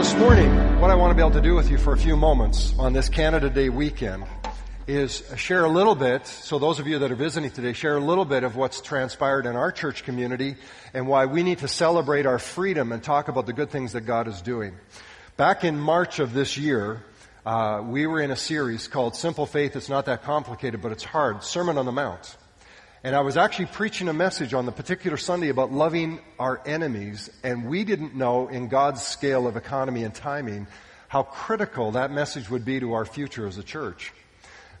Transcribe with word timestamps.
this 0.00 0.14
morning, 0.14 0.50
what 0.80 0.90
I 0.90 0.94
want 0.94 1.10
to 1.10 1.14
be 1.14 1.20
able 1.20 1.32
to 1.32 1.42
do 1.42 1.54
with 1.54 1.70
you 1.70 1.76
for 1.76 1.92
a 1.92 1.96
few 1.98 2.16
moments 2.16 2.74
on 2.78 2.94
this 2.94 3.10
Canada 3.10 3.50
Day 3.50 3.68
weekend 3.68 4.24
is 4.86 5.22
share 5.36 5.66
a 5.66 5.68
little 5.68 5.94
bit, 5.94 6.26
so 6.26 6.58
those 6.58 6.80
of 6.80 6.86
you 6.86 7.00
that 7.00 7.12
are 7.12 7.16
visiting 7.16 7.50
today, 7.50 7.74
share 7.74 7.98
a 7.98 8.00
little 8.00 8.24
bit 8.24 8.42
of 8.42 8.56
what's 8.56 8.80
transpired 8.80 9.44
in 9.44 9.56
our 9.56 9.70
church 9.70 10.04
community 10.04 10.56
and 10.94 11.06
why 11.06 11.26
we 11.26 11.42
need 11.42 11.58
to 11.58 11.68
celebrate 11.68 12.24
our 12.24 12.38
freedom 12.38 12.92
and 12.92 13.02
talk 13.02 13.28
about 13.28 13.44
the 13.44 13.52
good 13.52 13.68
things 13.68 13.92
that 13.92 14.06
God 14.06 14.26
is 14.26 14.40
doing. 14.40 14.74
Back 15.36 15.64
in 15.64 15.78
March 15.78 16.18
of 16.18 16.32
this 16.32 16.56
year, 16.56 17.04
uh, 17.44 17.82
we 17.84 18.06
were 18.06 18.22
in 18.22 18.30
a 18.30 18.36
series 18.36 18.88
called 18.88 19.14
Simple 19.14 19.44
Faith. 19.44 19.76
It's 19.76 19.90
not 19.90 20.06
that 20.06 20.22
complicated, 20.22 20.80
but 20.80 20.92
it's 20.92 21.04
hard. 21.04 21.44
Sermon 21.44 21.76
on 21.76 21.84
the 21.84 21.92
Mount. 21.92 22.38
And 23.02 23.16
I 23.16 23.20
was 23.20 23.38
actually 23.38 23.66
preaching 23.66 24.08
a 24.08 24.12
message 24.12 24.52
on 24.52 24.66
the 24.66 24.72
particular 24.72 25.16
Sunday 25.16 25.48
about 25.48 25.72
loving 25.72 26.20
our 26.38 26.60
enemies, 26.66 27.30
and 27.42 27.64
we 27.64 27.82
didn't 27.84 28.14
know 28.14 28.48
in 28.48 28.68
God's 28.68 29.02
scale 29.02 29.46
of 29.46 29.56
economy 29.56 30.04
and 30.04 30.14
timing 30.14 30.66
how 31.08 31.22
critical 31.22 31.92
that 31.92 32.10
message 32.10 32.50
would 32.50 32.66
be 32.66 32.78
to 32.78 32.92
our 32.92 33.06
future 33.06 33.46
as 33.46 33.56
a 33.56 33.62
church. 33.62 34.12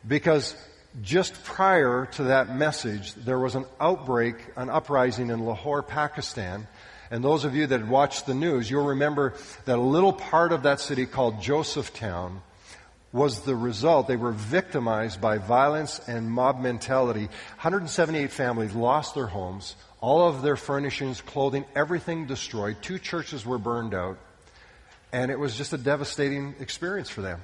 Because 0.06 0.54
just 1.00 1.44
prior 1.44 2.10
to 2.12 2.24
that 2.24 2.54
message, 2.54 3.14
there 3.14 3.38
was 3.38 3.54
an 3.54 3.64
outbreak, 3.80 4.34
an 4.54 4.68
uprising 4.68 5.30
in 5.30 5.46
Lahore, 5.46 5.82
Pakistan. 5.82 6.68
And 7.10 7.24
those 7.24 7.44
of 7.44 7.54
you 7.54 7.68
that 7.68 7.86
watched 7.86 8.26
the 8.26 8.34
news, 8.34 8.70
you'll 8.70 8.88
remember 8.88 9.32
that 9.64 9.78
a 9.78 9.80
little 9.80 10.12
part 10.12 10.52
of 10.52 10.64
that 10.64 10.80
city 10.80 11.06
called 11.06 11.40
Josephtown 11.40 12.42
was 13.12 13.40
the 13.40 13.56
result. 13.56 14.06
They 14.06 14.16
were 14.16 14.32
victimized 14.32 15.20
by 15.20 15.38
violence 15.38 16.00
and 16.06 16.30
mob 16.30 16.60
mentality. 16.60 17.26
178 17.26 18.30
families 18.30 18.74
lost 18.74 19.14
their 19.14 19.26
homes, 19.26 19.76
all 20.00 20.28
of 20.28 20.42
their 20.42 20.56
furnishings, 20.56 21.20
clothing, 21.20 21.64
everything 21.74 22.26
destroyed. 22.26 22.76
Two 22.82 22.98
churches 22.98 23.44
were 23.44 23.58
burned 23.58 23.94
out. 23.94 24.18
And 25.12 25.30
it 25.30 25.38
was 25.38 25.56
just 25.56 25.72
a 25.72 25.78
devastating 25.78 26.54
experience 26.60 27.10
for 27.10 27.20
them. 27.20 27.40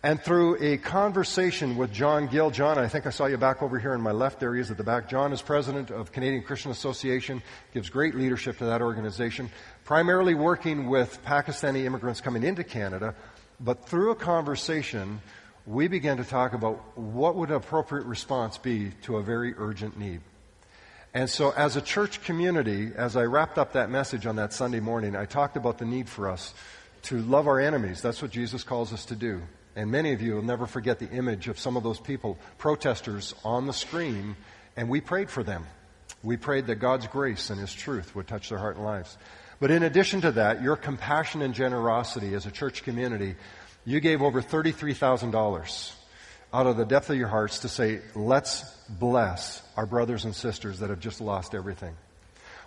And 0.00 0.22
through 0.22 0.62
a 0.62 0.76
conversation 0.76 1.76
with 1.76 1.92
John 1.92 2.28
Gill, 2.28 2.52
John, 2.52 2.78
I 2.78 2.86
think 2.86 3.04
I 3.04 3.10
saw 3.10 3.26
you 3.26 3.36
back 3.36 3.62
over 3.62 3.80
here 3.80 3.94
in 3.94 4.00
my 4.00 4.12
left 4.12 4.38
there 4.38 4.54
he 4.54 4.60
is 4.60 4.70
at 4.70 4.76
the 4.76 4.84
back. 4.84 5.08
John 5.08 5.32
is 5.32 5.42
president 5.42 5.90
of 5.90 6.12
Canadian 6.12 6.44
Christian 6.44 6.70
Association, 6.70 7.42
gives 7.74 7.90
great 7.90 8.14
leadership 8.14 8.58
to 8.58 8.66
that 8.66 8.80
organization, 8.80 9.50
primarily 9.84 10.34
working 10.36 10.88
with 10.88 11.18
Pakistani 11.24 11.84
immigrants 11.84 12.20
coming 12.20 12.44
into 12.44 12.62
Canada, 12.62 13.16
but 13.60 13.88
through 13.88 14.10
a 14.10 14.16
conversation, 14.16 15.20
we 15.66 15.88
began 15.88 16.16
to 16.16 16.24
talk 16.24 16.54
about 16.54 16.96
what 16.96 17.36
would 17.36 17.50
an 17.50 17.56
appropriate 17.56 18.06
response 18.06 18.58
be 18.58 18.90
to 19.02 19.16
a 19.16 19.22
very 19.22 19.54
urgent 19.56 19.98
need. 19.98 20.20
And 21.14 21.28
so, 21.28 21.50
as 21.50 21.76
a 21.76 21.80
church 21.80 22.22
community, 22.22 22.92
as 22.94 23.16
I 23.16 23.24
wrapped 23.24 23.58
up 23.58 23.72
that 23.72 23.90
message 23.90 24.26
on 24.26 24.36
that 24.36 24.52
Sunday 24.52 24.80
morning, 24.80 25.16
I 25.16 25.24
talked 25.24 25.56
about 25.56 25.78
the 25.78 25.84
need 25.84 26.08
for 26.08 26.28
us 26.28 26.54
to 27.04 27.18
love 27.18 27.48
our 27.48 27.60
enemies. 27.60 28.02
That's 28.02 28.20
what 28.20 28.30
Jesus 28.30 28.62
calls 28.62 28.92
us 28.92 29.06
to 29.06 29.16
do. 29.16 29.42
And 29.74 29.90
many 29.90 30.12
of 30.12 30.20
you 30.20 30.34
will 30.34 30.42
never 30.42 30.66
forget 30.66 30.98
the 30.98 31.08
image 31.10 31.48
of 31.48 31.58
some 31.58 31.76
of 31.76 31.82
those 31.82 32.00
people, 32.00 32.38
protesters 32.58 33.34
on 33.44 33.66
the 33.66 33.72
screen, 33.72 34.36
and 34.76 34.88
we 34.88 35.00
prayed 35.00 35.30
for 35.30 35.42
them. 35.42 35.66
We 36.22 36.36
prayed 36.36 36.66
that 36.66 36.76
God's 36.76 37.06
grace 37.06 37.50
and 37.50 37.60
His 37.60 37.72
truth 37.72 38.14
would 38.14 38.26
touch 38.26 38.48
their 38.48 38.58
heart 38.58 38.76
and 38.76 38.84
lives. 38.84 39.16
But 39.60 39.70
in 39.70 39.82
addition 39.82 40.20
to 40.20 40.32
that, 40.32 40.62
your 40.62 40.76
compassion 40.76 41.42
and 41.42 41.54
generosity 41.54 42.34
as 42.34 42.46
a 42.46 42.50
church 42.50 42.84
community, 42.84 43.34
you 43.84 44.00
gave 44.00 44.22
over 44.22 44.40
$33,000 44.40 45.92
out 46.52 46.66
of 46.66 46.76
the 46.76 46.84
depth 46.84 47.10
of 47.10 47.16
your 47.16 47.28
hearts 47.28 47.60
to 47.60 47.68
say, 47.68 48.00
let's 48.14 48.62
bless 48.88 49.62
our 49.76 49.86
brothers 49.86 50.24
and 50.24 50.34
sisters 50.34 50.78
that 50.78 50.90
have 50.90 51.00
just 51.00 51.20
lost 51.20 51.54
everything. 51.54 51.94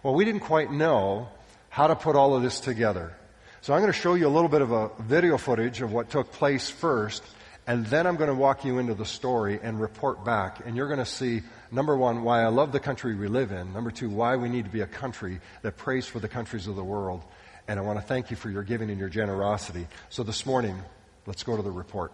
Well, 0.04 0.14
we 0.14 0.26
didn't 0.26 0.42
quite 0.42 0.72
know 0.72 1.30
how 1.70 1.88
to 1.88 1.96
put 1.96 2.16
all 2.16 2.36
of 2.36 2.44
this 2.44 2.60
together. 2.60 3.14
So 3.62 3.74
I'm 3.74 3.82
going 3.82 3.94
to 3.94 3.98
show 3.98 4.16
you 4.16 4.28
a 4.28 4.30
little 4.30 4.50
bit 4.50 4.62
of 4.62 4.72
a 4.72 4.90
video 5.00 5.38
footage 5.38 5.82
of 5.82 5.94
what 5.94 6.10
took 6.10 6.32
place 6.32 6.70
first, 6.70 7.24
and 7.68 7.86
then 7.88 8.08
I'm 8.08 8.16
going 8.16 8.30
to 8.30 8.36
walk 8.36 8.66
you 8.66 8.80
into 8.80 8.94
the 8.94 9.06
story 9.06 9.60
and 9.62 9.80
report 9.80 10.26
back. 10.26 10.66
And 10.66 10.76
you're 10.76 10.88
going 10.88 11.00
to 11.00 11.06
see 11.06 11.42
number 11.72 11.96
one, 11.96 12.24
why 12.24 12.42
I 12.44 12.48
love 12.48 12.72
the 12.72 12.80
country 12.80 13.16
we 13.16 13.28
live 13.28 13.52
in. 13.52 13.72
Number 13.74 13.92
two, 13.92 14.10
why 14.10 14.36
we 14.36 14.50
need 14.50 14.66
to 14.66 14.72
be 14.72 14.82
a 14.82 14.88
country 14.88 15.40
that 15.62 15.78
prays 15.78 16.06
for 16.06 16.20
the 16.20 16.28
countries 16.28 16.68
of 16.68 16.76
the 16.76 16.84
world. 16.84 17.24
And 17.68 17.80
I 17.80 17.84
want 17.84 18.00
to 18.00 18.06
thank 18.06 18.32
you 18.32 18.36
for 18.36 18.50
your 18.50 18.64
giving 18.64 18.90
and 18.90 19.00
your 19.00 19.10
generosity. 19.10 19.88
So 20.10 20.24
this 20.24 20.46
morning, 20.46 20.78
let's 21.28 21.44
go 21.44 21.56
to 21.56 21.62
the 21.62 21.72
report. 21.72 22.12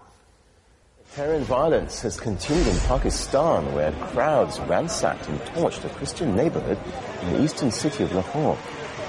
Terror 1.16 1.40
violence 1.40 2.02
has 2.02 2.19
continued 2.19 2.68
in 2.68 2.78
Pakistan, 2.81 3.74
where 3.74 3.94
crowds 3.94 4.59
ransacked 4.59 5.28
and 5.29 5.40
torched 5.40 5.85
a 5.85 5.90
Christian 5.90 6.35
neighborhood 6.35 6.78
in 7.22 7.34
the 7.34 7.44
eastern 7.44 7.72
city 7.72 8.03
of 8.03 8.14
Lahore. 8.14 8.58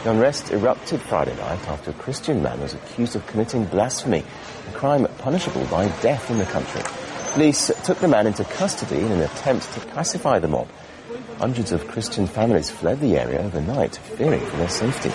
Unrest 0.08 0.52
erupted 0.52 1.02
Friday 1.02 1.36
night 1.36 1.68
after 1.68 1.90
a 1.90 1.94
Christian 1.94 2.42
man 2.42 2.58
was 2.62 2.72
accused 2.72 3.14
of 3.14 3.26
committing 3.26 3.66
blasphemy, 3.66 4.24
a 4.66 4.72
crime 4.72 5.06
punishable 5.18 5.66
by 5.66 5.86
death 6.00 6.30
in 6.30 6.38
the 6.38 6.46
country. 6.46 6.80
Police 7.34 7.70
took 7.84 7.98
the 7.98 8.08
man 8.08 8.26
into 8.26 8.42
custody 8.44 9.00
in 9.00 9.12
an 9.12 9.20
attempt 9.20 9.70
to 9.74 9.80
pacify 9.88 10.38
the 10.38 10.48
mob. 10.48 10.66
Hundreds 11.36 11.72
of 11.72 11.86
Christian 11.88 12.26
families 12.26 12.70
fled 12.70 13.00
the 13.00 13.18
area 13.18 13.40
overnight, 13.40 13.96
fearing 13.96 14.40
for 14.40 14.56
their 14.56 14.70
safety. 14.70 15.12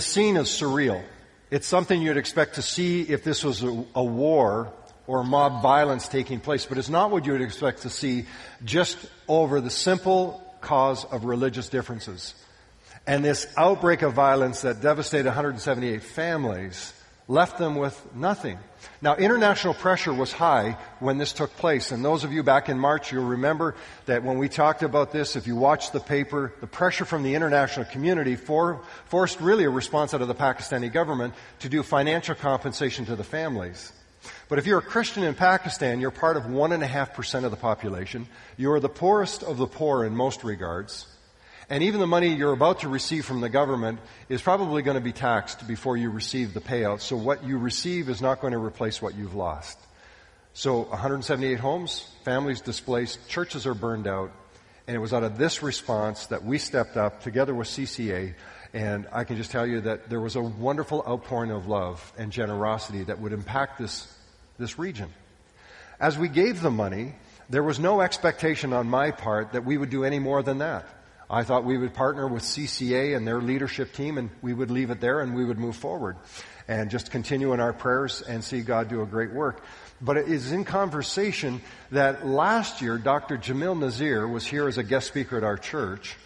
The 0.00 0.06
scene 0.06 0.38
is 0.38 0.48
surreal. 0.48 1.02
It's 1.50 1.66
something 1.66 2.00
you'd 2.00 2.16
expect 2.16 2.54
to 2.54 2.62
see 2.62 3.02
if 3.02 3.22
this 3.22 3.44
was 3.44 3.62
a, 3.62 3.84
a 3.94 4.02
war 4.02 4.72
or 5.06 5.22
mob 5.22 5.60
violence 5.60 6.08
taking 6.08 6.40
place, 6.40 6.64
but 6.64 6.78
it's 6.78 6.88
not 6.88 7.10
what 7.10 7.26
you 7.26 7.32
would 7.32 7.42
expect 7.42 7.82
to 7.82 7.90
see 7.90 8.24
just 8.64 8.96
over 9.28 9.60
the 9.60 9.68
simple 9.68 10.42
cause 10.62 11.04
of 11.04 11.26
religious 11.26 11.68
differences. 11.68 12.32
And 13.06 13.22
this 13.22 13.46
outbreak 13.58 14.00
of 14.00 14.14
violence 14.14 14.62
that 14.62 14.80
devastated 14.80 15.26
178 15.26 16.02
families 16.02 16.94
left 17.30 17.58
them 17.58 17.76
with 17.76 17.96
nothing. 18.12 18.58
Now, 19.00 19.14
international 19.14 19.74
pressure 19.74 20.12
was 20.12 20.32
high 20.32 20.76
when 20.98 21.16
this 21.16 21.32
took 21.32 21.56
place, 21.56 21.92
and 21.92 22.04
those 22.04 22.24
of 22.24 22.32
you 22.32 22.42
back 22.42 22.68
in 22.68 22.76
March, 22.76 23.12
you'll 23.12 23.24
remember 23.24 23.76
that 24.06 24.24
when 24.24 24.38
we 24.38 24.48
talked 24.48 24.82
about 24.82 25.12
this, 25.12 25.36
if 25.36 25.46
you 25.46 25.54
watched 25.54 25.92
the 25.92 26.00
paper, 26.00 26.52
the 26.60 26.66
pressure 26.66 27.04
from 27.04 27.22
the 27.22 27.36
international 27.36 27.86
community 27.86 28.34
for, 28.34 28.82
forced 29.04 29.40
really 29.40 29.62
a 29.62 29.70
response 29.70 30.12
out 30.12 30.22
of 30.22 30.28
the 30.28 30.34
Pakistani 30.34 30.92
government 30.92 31.34
to 31.60 31.68
do 31.68 31.84
financial 31.84 32.34
compensation 32.34 33.06
to 33.06 33.14
the 33.14 33.22
families. 33.22 33.92
But 34.48 34.58
if 34.58 34.66
you're 34.66 34.80
a 34.80 34.82
Christian 34.82 35.22
in 35.22 35.34
Pakistan, 35.34 36.00
you're 36.00 36.10
part 36.10 36.36
of 36.36 36.42
1.5% 36.42 37.44
of 37.44 37.52
the 37.52 37.56
population. 37.56 38.26
You're 38.56 38.80
the 38.80 38.88
poorest 38.88 39.44
of 39.44 39.56
the 39.56 39.68
poor 39.68 40.04
in 40.04 40.16
most 40.16 40.42
regards. 40.42 41.06
And 41.70 41.84
even 41.84 42.00
the 42.00 42.06
money 42.06 42.34
you're 42.34 42.52
about 42.52 42.80
to 42.80 42.88
receive 42.88 43.24
from 43.24 43.40
the 43.40 43.48
government 43.48 44.00
is 44.28 44.42
probably 44.42 44.82
going 44.82 44.96
to 44.96 45.00
be 45.00 45.12
taxed 45.12 45.68
before 45.68 45.96
you 45.96 46.10
receive 46.10 46.52
the 46.52 46.60
payout. 46.60 47.00
So 47.00 47.16
what 47.16 47.44
you 47.44 47.58
receive 47.58 48.08
is 48.08 48.20
not 48.20 48.40
going 48.40 48.52
to 48.52 48.58
replace 48.58 49.00
what 49.00 49.14
you've 49.14 49.36
lost. 49.36 49.78
So 50.52 50.80
178 50.82 51.60
homes, 51.60 52.12
families 52.24 52.60
displaced, 52.60 53.28
churches 53.28 53.68
are 53.68 53.74
burned 53.74 54.08
out. 54.08 54.32
And 54.88 54.96
it 54.96 54.98
was 54.98 55.14
out 55.14 55.22
of 55.22 55.38
this 55.38 55.62
response 55.62 56.26
that 56.26 56.44
we 56.44 56.58
stepped 56.58 56.96
up 56.96 57.22
together 57.22 57.54
with 57.54 57.68
CCA 57.68 58.34
And 58.72 59.06
I 59.12 59.24
can 59.24 59.36
just 59.36 59.50
tell 59.50 59.66
you 59.66 59.80
that 59.82 60.08
there 60.08 60.20
was 60.20 60.36
a 60.36 60.42
wonderful 60.42 61.04
outpouring 61.06 61.50
of 61.50 61.66
love 61.66 62.12
and 62.16 62.30
generosity 62.30 63.04
that 63.04 63.20
would 63.20 63.32
impact 63.32 63.78
this, 63.78 64.12
this 64.58 64.78
region. 64.78 65.12
As 65.98 66.16
we 66.16 66.28
gave 66.28 66.62
the 66.62 66.70
money, 66.70 67.14
there 67.48 67.62
was 67.62 67.78
no 67.78 68.00
expectation 68.00 68.72
on 68.72 68.88
my 68.88 69.10
part 69.10 69.52
that 69.52 69.64
we 69.64 69.76
would 69.76 69.90
do 69.90 70.04
any 70.04 70.18
more 70.18 70.42
than 70.42 70.58
that. 70.58 70.86
I 71.32 71.44
thought 71.44 71.64
we 71.64 71.78
would 71.78 71.94
partner 71.94 72.26
with 72.26 72.42
CCA 72.42 73.16
and 73.16 73.24
their 73.24 73.40
leadership 73.40 73.92
team 73.92 74.18
and 74.18 74.30
we 74.42 74.52
would 74.52 74.68
leave 74.72 74.90
it 74.90 75.00
there 75.00 75.20
and 75.20 75.36
we 75.36 75.44
would 75.44 75.60
move 75.60 75.76
forward 75.76 76.16
and 76.66 76.90
just 76.90 77.12
continue 77.12 77.52
in 77.52 77.60
our 77.60 77.72
prayers 77.72 78.20
and 78.20 78.42
see 78.42 78.62
God 78.62 78.88
do 78.88 79.00
a 79.02 79.06
great 79.06 79.32
work. 79.32 79.62
But 80.00 80.16
it 80.16 80.26
is 80.26 80.50
in 80.50 80.64
conversation 80.64 81.60
that 81.92 82.26
last 82.26 82.80
year 82.80 82.98
Dr. 82.98 83.38
Jamil 83.38 83.78
Nazir 83.78 84.26
was 84.26 84.44
here 84.44 84.66
as 84.66 84.76
a 84.76 84.82
guest 84.82 85.06
speaker 85.06 85.36
at 85.36 85.44
our 85.44 85.56
church. 85.56 86.16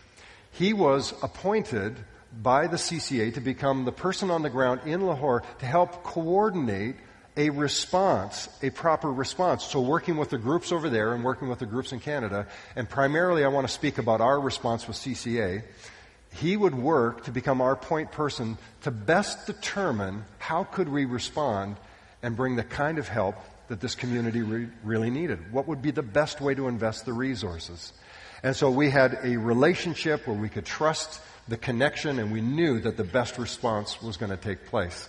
He 0.52 0.72
was 0.72 1.12
appointed 1.22 1.98
by 2.42 2.66
the 2.66 2.78
CCA 2.78 3.34
to 3.34 3.40
become 3.42 3.84
the 3.84 3.92
person 3.92 4.30
on 4.30 4.40
the 4.40 4.50
ground 4.50 4.80
in 4.86 5.06
Lahore 5.06 5.42
to 5.58 5.66
help 5.66 6.02
coordinate 6.02 6.96
a 7.36 7.50
response, 7.50 8.48
a 8.62 8.70
proper 8.70 9.12
response. 9.12 9.64
So 9.64 9.80
working 9.80 10.16
with 10.16 10.30
the 10.30 10.38
groups 10.38 10.70
over 10.70 10.88
there 10.88 11.14
and 11.14 11.24
working 11.24 11.48
with 11.48 11.58
the 11.58 11.66
groups 11.66 11.92
in 11.92 12.00
Canada, 12.00 12.46
and 12.76 12.88
primarily 12.88 13.44
I 13.44 13.48
want 13.48 13.66
to 13.66 13.72
speak 13.72 13.98
about 13.98 14.20
our 14.20 14.38
response 14.38 14.86
with 14.86 14.96
CCA. 14.96 15.62
He 16.34 16.56
would 16.56 16.74
work 16.74 17.24
to 17.24 17.32
become 17.32 17.60
our 17.60 17.76
point 17.76 18.12
person 18.12 18.58
to 18.82 18.90
best 18.90 19.46
determine 19.46 20.24
how 20.38 20.64
could 20.64 20.88
we 20.88 21.04
respond 21.04 21.76
and 22.22 22.36
bring 22.36 22.56
the 22.56 22.64
kind 22.64 22.98
of 22.98 23.08
help 23.08 23.36
that 23.68 23.80
this 23.80 23.94
community 23.94 24.42
re- 24.42 24.68
really 24.82 25.10
needed. 25.10 25.52
What 25.52 25.68
would 25.68 25.82
be 25.82 25.90
the 25.90 26.02
best 26.02 26.40
way 26.40 26.54
to 26.54 26.68
invest 26.68 27.04
the 27.06 27.12
resources? 27.12 27.92
And 28.42 28.54
so 28.54 28.70
we 28.70 28.90
had 28.90 29.18
a 29.22 29.36
relationship 29.36 30.26
where 30.26 30.36
we 30.36 30.48
could 30.48 30.66
trust 30.66 31.20
the 31.48 31.56
connection 31.56 32.18
and 32.18 32.32
we 32.32 32.40
knew 32.40 32.80
that 32.80 32.96
the 32.96 33.04
best 33.04 33.38
response 33.38 34.02
was 34.02 34.16
going 34.16 34.30
to 34.30 34.36
take 34.36 34.66
place. 34.66 35.08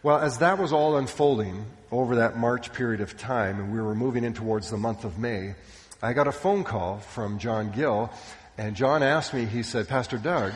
Well, 0.00 0.18
as 0.18 0.38
that 0.38 0.58
was 0.58 0.72
all 0.72 0.96
unfolding 0.96 1.66
over 1.90 2.16
that 2.16 2.36
March 2.36 2.72
period 2.72 3.00
of 3.00 3.18
time 3.18 3.58
and 3.58 3.72
we 3.72 3.80
were 3.80 3.96
moving 3.96 4.22
in 4.22 4.32
towards 4.32 4.70
the 4.70 4.76
month 4.76 5.04
of 5.04 5.18
May, 5.18 5.56
I 6.00 6.12
got 6.12 6.28
a 6.28 6.32
phone 6.32 6.62
call 6.62 6.98
from 6.98 7.40
John 7.40 7.72
Gill 7.72 8.12
and 8.56 8.76
John 8.76 9.02
asked 9.02 9.34
me, 9.34 9.44
he 9.44 9.64
said, 9.64 9.88
Pastor 9.88 10.16
Doug, 10.16 10.52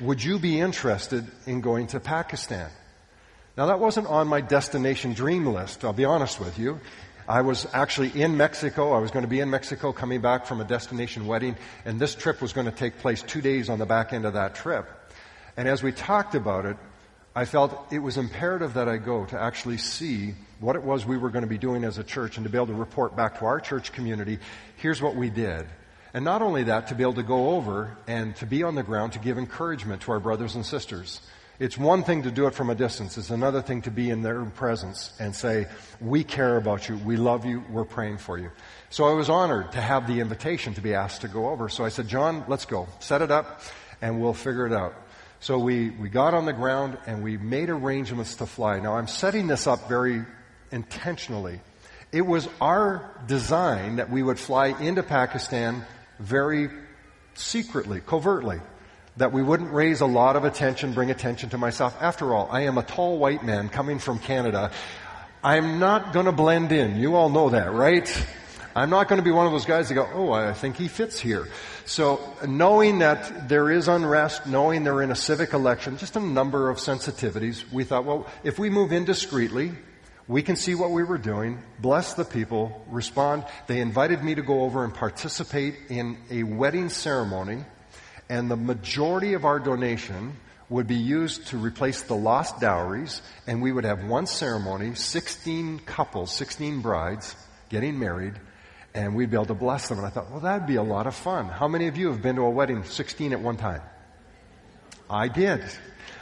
would 0.00 0.22
you 0.22 0.38
be 0.38 0.60
interested 0.60 1.26
in 1.46 1.62
going 1.62 1.86
to 1.88 2.00
Pakistan? 2.00 2.68
Now 3.56 3.66
that 3.66 3.80
wasn't 3.80 4.06
on 4.06 4.28
my 4.28 4.42
destination 4.42 5.14
dream 5.14 5.46
list, 5.46 5.82
I'll 5.82 5.94
be 5.94 6.04
honest 6.04 6.38
with 6.38 6.58
you. 6.58 6.78
I 7.26 7.40
was 7.40 7.66
actually 7.72 8.20
in 8.20 8.36
Mexico. 8.36 8.92
I 8.92 8.98
was 8.98 9.10
going 9.10 9.22
to 9.22 9.28
be 9.28 9.40
in 9.40 9.48
Mexico 9.48 9.94
coming 9.94 10.20
back 10.20 10.44
from 10.44 10.60
a 10.60 10.64
destination 10.64 11.26
wedding, 11.26 11.56
and 11.86 11.98
this 11.98 12.14
trip 12.14 12.42
was 12.42 12.52
going 12.52 12.66
to 12.66 12.72
take 12.72 12.98
place 12.98 13.22
two 13.22 13.40
days 13.40 13.70
on 13.70 13.78
the 13.78 13.86
back 13.86 14.12
end 14.12 14.26
of 14.26 14.34
that 14.34 14.54
trip. 14.54 14.86
And 15.56 15.66
as 15.66 15.82
we 15.82 15.90
talked 15.90 16.34
about 16.34 16.66
it, 16.66 16.76
I 17.36 17.44
felt 17.46 17.92
it 17.92 17.98
was 17.98 18.16
imperative 18.16 18.74
that 18.74 18.88
I 18.88 18.96
go 18.96 19.24
to 19.26 19.40
actually 19.40 19.78
see 19.78 20.34
what 20.60 20.76
it 20.76 20.82
was 20.82 21.04
we 21.04 21.16
were 21.16 21.30
going 21.30 21.42
to 21.42 21.48
be 21.48 21.58
doing 21.58 21.82
as 21.82 21.98
a 21.98 22.04
church 22.04 22.36
and 22.36 22.44
to 22.44 22.50
be 22.50 22.56
able 22.56 22.68
to 22.68 22.74
report 22.74 23.16
back 23.16 23.40
to 23.40 23.46
our 23.46 23.58
church 23.58 23.92
community, 23.92 24.38
here's 24.76 25.02
what 25.02 25.16
we 25.16 25.30
did. 25.30 25.66
And 26.12 26.24
not 26.24 26.42
only 26.42 26.62
that, 26.64 26.86
to 26.88 26.94
be 26.94 27.02
able 27.02 27.14
to 27.14 27.24
go 27.24 27.50
over 27.50 27.96
and 28.06 28.36
to 28.36 28.46
be 28.46 28.62
on 28.62 28.76
the 28.76 28.84
ground 28.84 29.14
to 29.14 29.18
give 29.18 29.36
encouragement 29.36 30.02
to 30.02 30.12
our 30.12 30.20
brothers 30.20 30.54
and 30.54 30.64
sisters. 30.64 31.20
It's 31.58 31.76
one 31.76 32.04
thing 32.04 32.22
to 32.22 32.30
do 32.30 32.46
it 32.46 32.54
from 32.54 32.70
a 32.70 32.74
distance. 32.74 33.18
It's 33.18 33.30
another 33.30 33.62
thing 33.62 33.82
to 33.82 33.90
be 33.90 34.10
in 34.10 34.22
their 34.22 34.44
presence 34.44 35.12
and 35.18 35.34
say, 35.34 35.66
we 36.00 36.22
care 36.22 36.56
about 36.56 36.88
you. 36.88 36.96
We 36.98 37.16
love 37.16 37.44
you. 37.44 37.64
We're 37.68 37.84
praying 37.84 38.18
for 38.18 38.38
you. 38.38 38.50
So 38.90 39.06
I 39.06 39.12
was 39.12 39.28
honored 39.28 39.72
to 39.72 39.80
have 39.80 40.06
the 40.06 40.20
invitation 40.20 40.74
to 40.74 40.80
be 40.80 40.94
asked 40.94 41.22
to 41.22 41.28
go 41.28 41.48
over. 41.48 41.68
So 41.68 41.84
I 41.84 41.88
said, 41.88 42.06
John, 42.06 42.44
let's 42.46 42.64
go. 42.64 42.86
Set 43.00 43.22
it 43.22 43.32
up 43.32 43.60
and 44.00 44.20
we'll 44.20 44.34
figure 44.34 44.66
it 44.66 44.72
out. 44.72 44.94
So 45.44 45.58
we, 45.58 45.90
we 45.90 46.08
got 46.08 46.32
on 46.32 46.46
the 46.46 46.54
ground 46.54 46.96
and 47.06 47.22
we 47.22 47.36
made 47.36 47.68
arrangements 47.68 48.36
to 48.36 48.46
fly. 48.46 48.80
Now 48.80 48.96
I'm 48.96 49.06
setting 49.06 49.46
this 49.46 49.66
up 49.66 49.90
very 49.90 50.24
intentionally. 50.72 51.60
It 52.12 52.22
was 52.22 52.48
our 52.62 53.10
design 53.26 53.96
that 53.96 54.08
we 54.08 54.22
would 54.22 54.38
fly 54.38 54.68
into 54.68 55.02
Pakistan 55.02 55.84
very 56.18 56.70
secretly, 57.34 58.00
covertly. 58.00 58.58
That 59.18 59.32
we 59.32 59.42
wouldn't 59.42 59.70
raise 59.70 60.00
a 60.00 60.06
lot 60.06 60.36
of 60.36 60.46
attention, 60.46 60.94
bring 60.94 61.10
attention 61.10 61.50
to 61.50 61.58
myself. 61.58 61.94
After 62.00 62.34
all, 62.34 62.48
I 62.50 62.62
am 62.62 62.78
a 62.78 62.82
tall 62.82 63.18
white 63.18 63.44
man 63.44 63.68
coming 63.68 63.98
from 63.98 64.20
Canada. 64.20 64.70
I'm 65.42 65.78
not 65.78 66.14
gonna 66.14 66.32
blend 66.32 66.72
in. 66.72 66.96
You 66.96 67.16
all 67.16 67.28
know 67.28 67.50
that, 67.50 67.70
right? 67.70 68.08
I'm 68.76 68.90
not 68.90 69.08
going 69.08 69.18
to 69.18 69.24
be 69.24 69.30
one 69.30 69.46
of 69.46 69.52
those 69.52 69.66
guys 69.66 69.88
that 69.88 69.94
go, 69.94 70.08
oh, 70.12 70.32
I 70.32 70.52
think 70.52 70.76
he 70.76 70.88
fits 70.88 71.20
here. 71.20 71.48
So 71.84 72.20
knowing 72.46 72.98
that 72.98 73.48
there 73.48 73.70
is 73.70 73.86
unrest, 73.86 74.46
knowing 74.46 74.82
they're 74.82 75.02
in 75.02 75.12
a 75.12 75.16
civic 75.16 75.52
election, 75.52 75.96
just 75.96 76.16
a 76.16 76.20
number 76.20 76.70
of 76.70 76.78
sensitivities, 76.78 77.70
we 77.72 77.84
thought, 77.84 78.04
well, 78.04 78.26
if 78.42 78.58
we 78.58 78.70
move 78.70 78.92
in 78.92 79.04
discreetly, 79.04 79.72
we 80.26 80.42
can 80.42 80.56
see 80.56 80.74
what 80.74 80.90
we 80.90 81.04
were 81.04 81.18
doing, 81.18 81.62
bless 81.78 82.14
the 82.14 82.24
people, 82.24 82.84
respond. 82.90 83.44
They 83.68 83.80
invited 83.80 84.24
me 84.24 84.34
to 84.34 84.42
go 84.42 84.62
over 84.62 84.82
and 84.82 84.92
participate 84.92 85.76
in 85.88 86.16
a 86.30 86.42
wedding 86.42 86.88
ceremony, 86.88 87.64
and 88.28 88.50
the 88.50 88.56
majority 88.56 89.34
of 89.34 89.44
our 89.44 89.60
donation 89.60 90.32
would 90.68 90.86
be 90.86 90.96
used 90.96 91.46
to 91.48 91.58
replace 91.58 92.02
the 92.02 92.16
lost 92.16 92.58
dowries, 92.58 93.22
and 93.46 93.62
we 93.62 93.70
would 93.70 93.84
have 93.84 94.04
one 94.04 94.26
ceremony, 94.26 94.94
16 94.94 95.80
couples, 95.80 96.34
16 96.34 96.80
brides 96.80 97.36
getting 97.68 97.98
married, 97.98 98.34
and 98.94 99.16
we'd 99.16 99.30
be 99.30 99.36
able 99.36 99.46
to 99.46 99.54
bless 99.54 99.88
them. 99.88 99.98
And 99.98 100.06
I 100.06 100.10
thought, 100.10 100.30
well, 100.30 100.40
that'd 100.40 100.68
be 100.68 100.76
a 100.76 100.82
lot 100.82 101.06
of 101.06 101.14
fun. 101.16 101.48
How 101.48 101.66
many 101.66 101.88
of 101.88 101.96
you 101.96 102.08
have 102.08 102.22
been 102.22 102.36
to 102.36 102.42
a 102.42 102.50
wedding 102.50 102.84
16 102.84 103.32
at 103.32 103.40
one 103.40 103.56
time? 103.56 103.82
I 105.10 105.26
did. 105.28 105.60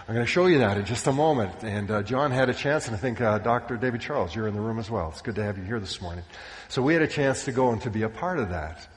I'm 0.08 0.14
going 0.14 0.26
to 0.26 0.30
show 0.30 0.46
you 0.46 0.58
that 0.58 0.78
in 0.78 0.84
just 0.86 1.06
a 1.06 1.12
moment. 1.12 1.62
And 1.62 1.90
uh, 1.90 2.02
John 2.02 2.30
had 2.30 2.48
a 2.48 2.54
chance, 2.54 2.86
and 2.86 2.96
I 2.96 2.98
think 2.98 3.20
uh, 3.20 3.38
Dr. 3.38 3.76
David 3.76 4.00
Charles, 4.00 4.34
you're 4.34 4.48
in 4.48 4.54
the 4.54 4.60
room 4.60 4.78
as 4.78 4.90
well. 4.90 5.10
It's 5.10 5.20
good 5.20 5.34
to 5.34 5.44
have 5.44 5.58
you 5.58 5.64
here 5.64 5.78
this 5.78 6.00
morning. 6.00 6.24
So 6.68 6.82
we 6.82 6.94
had 6.94 7.02
a 7.02 7.08
chance 7.08 7.44
to 7.44 7.52
go 7.52 7.70
and 7.70 7.80
to 7.82 7.90
be 7.90 8.02
a 8.02 8.08
part 8.08 8.38
of 8.38 8.48
that. 8.48 8.88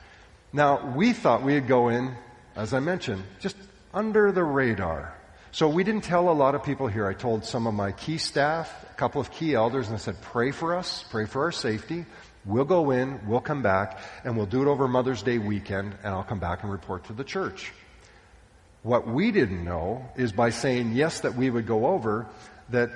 Now, 0.54 0.94
we 0.96 1.12
thought 1.12 1.44
we'd 1.44 1.68
go 1.68 1.90
in, 1.90 2.16
as 2.56 2.74
I 2.74 2.80
mentioned, 2.80 3.24
just 3.42 3.58
under 3.94 4.32
the 4.32 4.44
radar. 4.44 5.14
So 5.52 5.68
we 5.68 5.84
didn't 5.84 6.06
tell 6.06 6.30
a 6.30 6.34
lot 6.34 6.56
of 6.56 6.64
people 6.64 6.88
here. 6.88 7.06
I 7.08 7.14
told 7.14 7.46
some 7.46 7.68
of 7.68 7.74
my 7.74 7.92
key 7.92 8.18
staff, 8.18 8.70
a 8.90 8.94
couple 8.96 9.20
of 9.20 9.32
key 9.32 9.54
elders, 9.54 9.88
and 9.88 9.96
I 9.96 10.00
said, 10.00 10.22
pray 10.22 10.52
for 10.52 10.76
us, 10.76 11.04
pray 11.10 11.26
for 11.26 11.44
our 11.44 11.52
safety. 11.52 12.06
We'll 12.46 12.66
go 12.66 12.92
in, 12.92 13.28
we'll 13.28 13.42
come 13.42 13.64
back, 13.64 14.00
and 14.24 14.38
we'll 14.38 14.46
do 14.46 14.62
it 14.62 14.68
over 14.68 14.88
Mother's 14.88 15.24
Day 15.24 15.40
weekend, 15.40 15.96
and 16.04 16.14
I'll 16.14 16.24
come 16.24 16.40
back 16.40 16.62
and 16.62 16.72
report 16.72 17.06
to 17.06 17.14
the 17.14 17.24
church. 17.24 17.74
What 18.84 19.08
we 19.08 19.32
didn't 19.32 19.64
know 19.64 20.08
is 20.16 20.32
by 20.32 20.52
saying 20.52 20.94
yes 20.94 21.22
that 21.22 21.36
we 21.36 21.50
would 21.50 21.66
go 21.66 21.88
over, 21.88 22.28
that 22.70 22.92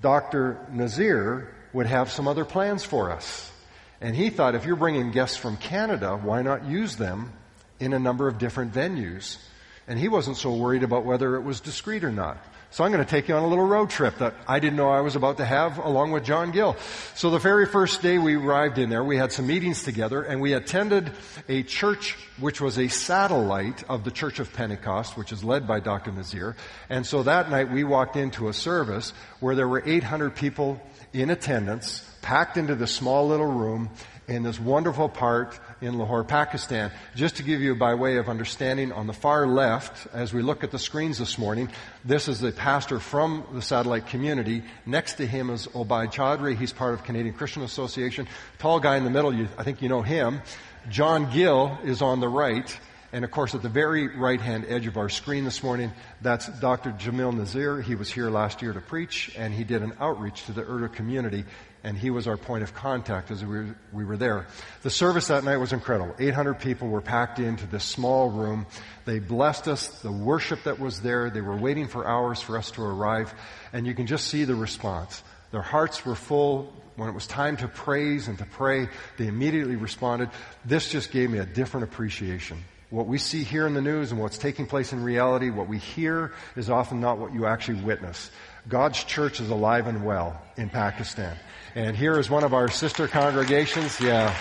Dr. 0.00 0.66
Nazir 0.72 1.54
would 1.72 1.86
have 1.86 2.10
some 2.10 2.26
other 2.26 2.44
plans 2.44 2.82
for 2.82 3.12
us. 3.12 3.52
And 4.00 4.16
he 4.16 4.30
thought 4.30 4.56
if 4.56 4.64
you're 4.64 4.76
bringing 4.76 5.12
guests 5.12 5.36
from 5.36 5.56
Canada, 5.56 6.16
why 6.16 6.42
not 6.42 6.64
use 6.64 6.96
them 6.96 7.32
in 7.78 7.92
a 7.92 7.98
number 7.98 8.26
of 8.26 8.38
different 8.38 8.72
venues? 8.72 9.38
And 9.86 9.98
he 9.98 10.08
wasn't 10.08 10.36
so 10.36 10.54
worried 10.54 10.82
about 10.82 11.04
whether 11.04 11.36
it 11.36 11.42
was 11.42 11.60
discreet 11.60 12.02
or 12.02 12.10
not. 12.10 12.38
So 12.72 12.84
I'm 12.84 12.92
going 12.92 13.04
to 13.04 13.10
take 13.10 13.26
you 13.26 13.34
on 13.34 13.42
a 13.42 13.48
little 13.48 13.66
road 13.66 13.90
trip 13.90 14.18
that 14.18 14.32
I 14.46 14.60
didn't 14.60 14.76
know 14.76 14.90
I 14.90 15.00
was 15.00 15.16
about 15.16 15.38
to 15.38 15.44
have 15.44 15.78
along 15.78 16.12
with 16.12 16.22
John 16.22 16.52
Gill. 16.52 16.76
So 17.16 17.30
the 17.30 17.40
very 17.40 17.66
first 17.66 18.00
day 18.00 18.16
we 18.16 18.36
arrived 18.36 18.78
in 18.78 18.90
there, 18.90 19.02
we 19.02 19.16
had 19.16 19.32
some 19.32 19.48
meetings 19.48 19.82
together 19.82 20.22
and 20.22 20.40
we 20.40 20.52
attended 20.52 21.10
a 21.48 21.64
church 21.64 22.16
which 22.38 22.60
was 22.60 22.78
a 22.78 22.86
satellite 22.86 23.82
of 23.88 24.04
the 24.04 24.12
Church 24.12 24.38
of 24.38 24.52
Pentecost, 24.52 25.16
which 25.16 25.32
is 25.32 25.42
led 25.42 25.66
by 25.66 25.80
Dr. 25.80 26.12
Nazir. 26.12 26.54
And 26.88 27.04
so 27.04 27.24
that 27.24 27.50
night 27.50 27.72
we 27.72 27.82
walked 27.82 28.14
into 28.14 28.48
a 28.48 28.52
service 28.52 29.12
where 29.40 29.56
there 29.56 29.66
were 29.66 29.82
800 29.84 30.36
people 30.36 30.80
in 31.12 31.30
attendance, 31.30 32.08
packed 32.22 32.56
into 32.56 32.76
this 32.76 32.92
small 32.92 33.26
little 33.26 33.50
room 33.50 33.90
in 34.28 34.44
this 34.44 34.60
wonderful 34.60 35.08
part 35.08 35.58
in 35.80 35.98
Lahore, 35.98 36.24
Pakistan. 36.24 36.90
Just 37.14 37.36
to 37.36 37.42
give 37.42 37.60
you 37.60 37.74
by 37.74 37.94
way 37.94 38.16
of 38.16 38.28
understanding, 38.28 38.92
on 38.92 39.06
the 39.06 39.12
far 39.12 39.46
left, 39.46 40.06
as 40.12 40.32
we 40.32 40.42
look 40.42 40.62
at 40.62 40.70
the 40.70 40.78
screens 40.78 41.18
this 41.18 41.38
morning, 41.38 41.70
this 42.04 42.28
is 42.28 42.40
the 42.40 42.52
pastor 42.52 43.00
from 43.00 43.44
the 43.52 43.62
satellite 43.62 44.06
community. 44.06 44.62
Next 44.86 45.14
to 45.14 45.26
him 45.26 45.50
is 45.50 45.66
Obaid 45.68 46.12
Chaudhry. 46.12 46.56
He's 46.56 46.72
part 46.72 46.94
of 46.94 47.04
Canadian 47.04 47.34
Christian 47.34 47.62
Association. 47.62 48.28
Tall 48.58 48.80
guy 48.80 48.96
in 48.96 49.04
the 49.04 49.10
middle, 49.10 49.34
you, 49.34 49.48
I 49.56 49.62
think 49.62 49.82
you 49.82 49.88
know 49.88 50.02
him. 50.02 50.42
John 50.88 51.30
Gill 51.32 51.78
is 51.84 52.02
on 52.02 52.20
the 52.20 52.28
right. 52.28 52.78
And 53.12 53.24
of 53.24 53.32
course, 53.32 53.56
at 53.56 53.62
the 53.62 53.68
very 53.68 54.06
right 54.16 54.40
hand 54.40 54.66
edge 54.68 54.86
of 54.86 54.96
our 54.96 55.08
screen 55.08 55.44
this 55.44 55.64
morning, 55.64 55.90
that's 56.22 56.46
Dr. 56.60 56.92
Jamil 56.92 57.36
Nazir. 57.36 57.82
He 57.82 57.96
was 57.96 58.10
here 58.10 58.30
last 58.30 58.62
year 58.62 58.72
to 58.72 58.80
preach, 58.80 59.34
and 59.36 59.52
he 59.52 59.64
did 59.64 59.82
an 59.82 59.94
outreach 59.98 60.44
to 60.46 60.52
the 60.52 60.62
Urdu 60.62 60.88
community 60.90 61.44
and 61.82 61.96
he 61.96 62.10
was 62.10 62.26
our 62.26 62.36
point 62.36 62.62
of 62.62 62.74
contact 62.74 63.30
as 63.30 63.44
we 63.44 63.58
were, 63.58 63.76
we 63.92 64.04
were 64.04 64.16
there. 64.16 64.46
The 64.82 64.90
service 64.90 65.28
that 65.28 65.44
night 65.44 65.56
was 65.56 65.72
incredible. 65.72 66.14
800 66.18 66.54
people 66.54 66.88
were 66.88 67.00
packed 67.00 67.38
into 67.38 67.66
this 67.66 67.84
small 67.84 68.30
room. 68.30 68.66
They 69.04 69.18
blessed 69.18 69.68
us, 69.68 69.88
the 70.00 70.12
worship 70.12 70.64
that 70.64 70.78
was 70.78 71.00
there. 71.00 71.30
They 71.30 71.40
were 71.40 71.56
waiting 71.56 71.88
for 71.88 72.06
hours 72.06 72.40
for 72.40 72.58
us 72.58 72.70
to 72.72 72.82
arrive, 72.82 73.32
and 73.72 73.86
you 73.86 73.94
can 73.94 74.06
just 74.06 74.28
see 74.28 74.44
the 74.44 74.54
response. 74.54 75.22
Their 75.52 75.62
hearts 75.62 76.04
were 76.04 76.14
full. 76.14 76.72
When 76.96 77.08
it 77.08 77.12
was 77.12 77.26
time 77.26 77.56
to 77.58 77.68
praise 77.68 78.28
and 78.28 78.36
to 78.38 78.44
pray, 78.44 78.88
they 79.16 79.26
immediately 79.26 79.76
responded. 79.76 80.28
This 80.66 80.90
just 80.90 81.10
gave 81.10 81.30
me 81.30 81.38
a 81.38 81.46
different 81.46 81.84
appreciation 81.84 82.62
What 82.90 83.06
we 83.06 83.18
see 83.18 83.44
here 83.44 83.68
in 83.68 83.74
the 83.74 83.80
news 83.80 84.10
and 84.10 84.20
what's 84.20 84.36
taking 84.36 84.66
place 84.66 84.92
in 84.92 85.02
reality, 85.02 85.50
what 85.50 85.68
we 85.68 85.78
hear 85.78 86.32
is 86.56 86.68
often 86.68 87.00
not 87.00 87.18
what 87.18 87.32
you 87.32 87.46
actually 87.46 87.82
witness. 87.82 88.32
God's 88.68 89.02
church 89.04 89.40
is 89.40 89.48
alive 89.48 89.86
and 89.86 90.04
well 90.04 90.42
in 90.56 90.70
Pakistan. 90.70 91.36
And 91.76 91.96
here 91.96 92.18
is 92.18 92.28
one 92.28 92.42
of 92.42 92.52
our 92.52 92.68
sister 92.68 93.06
congregations. 93.06 94.00
Yeah. 94.00 94.34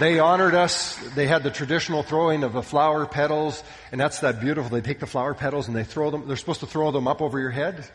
They 0.00 0.18
honored 0.18 0.56
us. 0.56 0.96
They 1.14 1.28
had 1.28 1.44
the 1.44 1.52
traditional 1.52 2.02
throwing 2.02 2.42
of 2.42 2.52
the 2.52 2.62
flower 2.62 3.06
petals, 3.06 3.62
and 3.92 4.00
that's 4.00 4.18
that 4.20 4.40
beautiful. 4.40 4.70
They 4.70 4.80
take 4.80 4.98
the 4.98 5.06
flower 5.06 5.34
petals 5.34 5.68
and 5.68 5.76
they 5.76 5.84
throw 5.84 6.10
them. 6.10 6.26
They're 6.26 6.36
supposed 6.36 6.60
to 6.60 6.66
throw 6.66 6.90
them 6.90 7.06
up 7.06 7.22
over 7.22 7.38
your 7.38 7.50
head, 7.50 7.88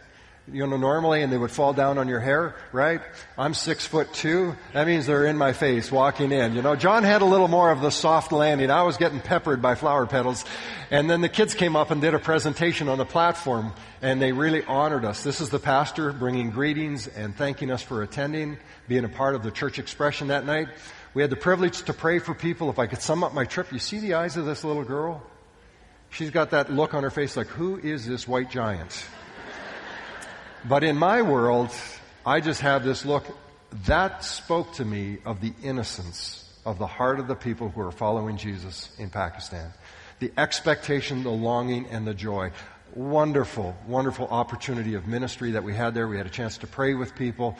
you 0.52 0.66
know, 0.66 0.78
normally, 0.78 1.22
and 1.22 1.32
they 1.32 1.38
would 1.38 1.52
fall 1.52 1.74
down 1.74 1.98
on 1.98 2.08
your 2.08 2.20
hair, 2.20 2.56
right? 2.72 3.02
I'm 3.38 3.54
six 3.54 3.86
foot 3.86 4.14
two. 4.14 4.56
That 4.74 4.88
means 4.88 5.06
they're 5.06 5.26
in 5.26 5.38
my 5.38 5.54
face 5.54 5.92
walking 5.92 6.32
in. 6.32 6.54
You 6.54 6.62
know, 6.62 6.76
John 6.76 7.04
had 7.04 7.22
a 7.22 7.26
little 7.26 7.48
more 7.48 7.72
of 7.72 7.82
the 7.82 7.90
soft 7.90 8.32
landing. 8.32 8.72
I 8.72 8.84
was 8.84 8.98
getting 8.98 9.20
peppered 9.20 9.62
by 9.62 9.76
flower 9.76 10.06
petals. 10.06 10.46
And 10.92 11.10
then 11.10 11.22
the 11.22 11.30
kids 11.30 11.54
came 11.54 11.76
up 11.76 11.92
and 11.92 12.02
did 12.02 12.14
a 12.14 12.20
presentation 12.20 12.90
on 12.90 12.98
the 12.98 13.06
platform, 13.06 13.74
and 14.02 14.22
they 14.22 14.32
really 14.32 14.64
honored 14.64 15.06
us. 15.06 15.24
This 15.24 15.42
is 15.42 15.50
the 15.50 15.60
pastor 15.60 16.12
bringing 16.12 16.50
greetings 16.50 17.08
and 17.08 17.36
thanking 17.36 17.72
us 17.72 17.82
for 17.82 18.02
attending, 18.02 18.58
being 18.88 19.06
a 19.06 19.10
part 19.10 19.36
of 19.36 19.44
the 19.44 19.52
church 19.52 19.80
expression 19.80 20.30
that 20.30 20.46
night. 20.46 20.68
We 21.14 21.22
had 21.22 21.32
the 21.32 21.36
privilege 21.36 21.84
to 21.84 21.94
pray 21.94 22.20
for 22.20 22.34
people. 22.34 22.70
If 22.70 22.80
I 22.80 22.88
could 22.88 23.02
sum 23.02 23.24
up 23.24 23.34
my 23.34 23.46
trip, 23.46 23.72
you 23.72 23.80
see 23.80 24.00
the 24.00 24.16
eyes 24.16 24.38
of 24.38 24.46
this 24.46 24.64
little 24.64 24.84
girl? 24.84 25.24
She's 26.12 26.32
got 26.32 26.52
that 26.52 26.72
look 26.72 26.94
on 26.94 27.04
her 27.04 27.12
face 27.12 27.38
like, 27.38 27.48
who 27.48 27.78
is 27.78 28.08
this 28.08 28.28
white 28.28 28.50
giant? 28.50 29.06
But 30.68 30.84
in 30.84 30.98
my 30.98 31.22
world, 31.22 31.70
I 32.26 32.42
just 32.42 32.62
have 32.62 32.84
this 32.84 33.06
look. 33.06 33.26
That 33.86 34.24
spoke 34.24 34.74
to 34.74 34.86
me 34.86 35.20
of 35.26 35.42
the 35.42 35.54
innocence 35.64 36.46
of 36.66 36.80
the 36.80 36.88
heart 36.88 37.20
of 37.20 37.28
the 37.28 37.36
people 37.36 37.70
who 37.70 37.82
are 37.82 37.92
following 37.92 38.38
Jesus 38.38 38.96
in 39.00 39.10
Pakistan. 39.10 39.72
The 40.20 40.32
expectation, 40.38 41.24
the 41.24 41.30
longing, 41.30 41.88
and 41.88 42.06
the 42.06 42.14
joy. 42.14 42.52
Wonderful, 42.96 43.76
wonderful 43.88 44.28
opportunity 44.28 44.96
of 44.96 45.08
ministry 45.08 45.52
that 45.52 45.64
we 45.64 45.74
had 45.74 45.94
there. 45.94 46.08
We 46.08 46.18
had 46.18 46.26
a 46.26 46.32
chance 46.32 46.58
to 46.60 46.68
pray 46.68 46.96
with 46.96 47.16
people 47.16 47.58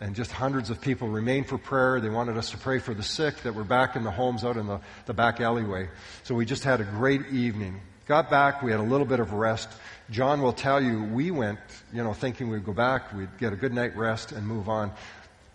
and 0.00 0.16
just 0.16 0.32
hundreds 0.32 0.68
of 0.68 0.80
people 0.80 1.08
remained 1.08 1.46
for 1.46 1.58
prayer. 1.58 2.00
They 2.00 2.10
wanted 2.10 2.36
us 2.36 2.50
to 2.50 2.58
pray 2.58 2.80
for 2.80 2.92
the 2.92 3.04
sick 3.04 3.36
that 3.44 3.54
were 3.54 3.64
back 3.64 3.94
in 3.94 4.02
the 4.02 4.10
homes 4.10 4.44
out 4.44 4.56
in 4.56 4.66
the, 4.66 4.80
the 5.06 5.14
back 5.14 5.40
alleyway. 5.40 5.88
So 6.24 6.34
we 6.34 6.44
just 6.44 6.64
had 6.64 6.80
a 6.80 6.84
great 6.84 7.26
evening. 7.30 7.80
Got 8.08 8.30
back, 8.30 8.62
we 8.62 8.72
had 8.72 8.80
a 8.80 8.84
little 8.84 9.06
bit 9.06 9.20
of 9.20 9.32
rest. 9.32 9.68
John 10.10 10.42
will 10.42 10.52
tell 10.52 10.82
you, 10.82 11.04
we 11.04 11.30
went, 11.30 11.60
you 11.92 12.02
know, 12.02 12.12
thinking 12.12 12.48
we'd 12.48 12.64
go 12.64 12.72
back, 12.72 13.14
we'd 13.14 13.38
get 13.38 13.52
a 13.52 13.56
good 13.56 13.72
night 13.72 13.96
rest 13.96 14.32
and 14.32 14.44
move 14.44 14.68
on. 14.68 14.90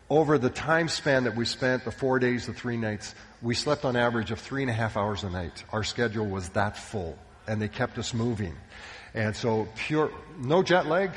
Over 0.10 0.38
the 0.38 0.50
time 0.50 0.88
span 0.88 1.26
that 1.26 1.36
we 1.36 1.44
spent, 1.44 1.84
the 1.84 1.92
four 1.92 2.20
days, 2.20 2.48
the 2.48 2.54
three 2.54 2.78
nights, 2.78 3.14
we 3.42 3.54
slept 3.54 3.84
on 3.84 3.98
average 3.98 4.32
of 4.32 4.40
three 4.40 4.62
and 4.62 4.72
a 4.72 4.74
half 4.74 4.96
hours 4.96 5.26
a 5.26 5.30
night. 5.30 5.66
Our 5.74 5.84
schedule 5.84 6.26
was 6.26 6.48
that 6.50 6.78
full, 6.78 7.18
and 7.48 7.62
they 7.62 7.68
kept 7.68 7.98
us 7.98 8.14
moving. 8.14 8.56
And 9.14 9.36
so 9.36 9.68
pure, 9.76 10.10
no 10.40 10.64
jet 10.64 10.86
lag, 10.86 11.12